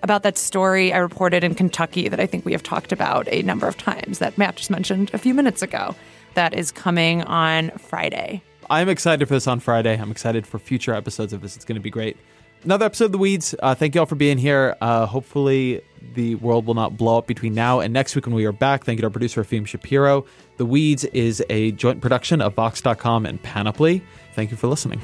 about 0.03 0.23
that 0.23 0.39
story 0.39 0.93
I 0.93 0.99
reported 0.99 1.43
in 1.43 1.55
Kentucky 1.55 2.09
that 2.09 2.21
I 2.21 2.27
think 2.27 2.45
we 2.45 2.53
have 2.53 2.63
talked 2.63 2.93
about 2.93 3.29
a 3.31 3.43
number 3.43 3.67
of 3.67 3.77
times 3.77 4.21
that 4.21 4.39
Matt 4.39 4.57
just 4.57 4.71
mentioned 4.71 5.11
a 5.13 5.19
few 5.19 5.35
minutes 5.35 5.61
ago. 5.61 5.95
That 6.35 6.55
is 6.55 6.71
coming 6.71 7.23
on 7.23 7.71
Friday. 7.73 8.43
I'm 8.71 8.89
excited 8.89 9.27
for 9.27 9.35
this 9.35 9.47
on 9.47 9.59
Friday. 9.61 9.99
I'm 9.99 10.11
excited 10.11 10.47
for 10.47 10.59
future 10.59 10.95
episodes 10.95 11.33
of 11.33 11.41
this. 11.41 11.57
It's 11.57 11.65
going 11.65 11.77
to 11.77 11.83
be 11.83 11.91
great 11.91 12.17
another 12.67 12.85
episode 12.85 13.07
of 13.07 13.13
The 13.13 13.19
Weeds. 13.19 13.55
Uh, 13.61 13.75
thank 13.75 13.95
you 13.95 14.01
all 14.01 14.07
for 14.07 14.17
being 14.17 14.39
here. 14.39 14.77
Uh, 14.81 15.07
hopefully, 15.07 15.81
the 16.15 16.35
world 16.37 16.67
will 16.67 16.75
not 16.75 16.97
blow 16.97 17.19
up 17.19 17.27
between 17.27 17.55
now 17.55 17.81
and 17.81 17.93
next 17.93 18.15
week 18.15 18.27
when 18.27 18.35
we 18.35 18.45
are 18.45 18.53
back. 18.53 18.85
Thank 18.85 18.99
you 18.99 19.03
to 19.03 19.07
our 19.07 19.11
producer, 19.11 19.43
Efim 19.43 19.67
Shapiro. 19.67 20.25
The 20.57 20.67
Weeds 20.67 21.05
is 21.05 21.43
a 21.51 21.73
joint 21.73 22.01
production 22.01 22.41
of 22.41 22.55
Vox.com 22.55 23.27
and 23.27 23.43
Panoply. 23.43 24.03
Thank 24.35 24.51
you 24.51 24.57
for 24.57 24.69
listening. 24.69 25.01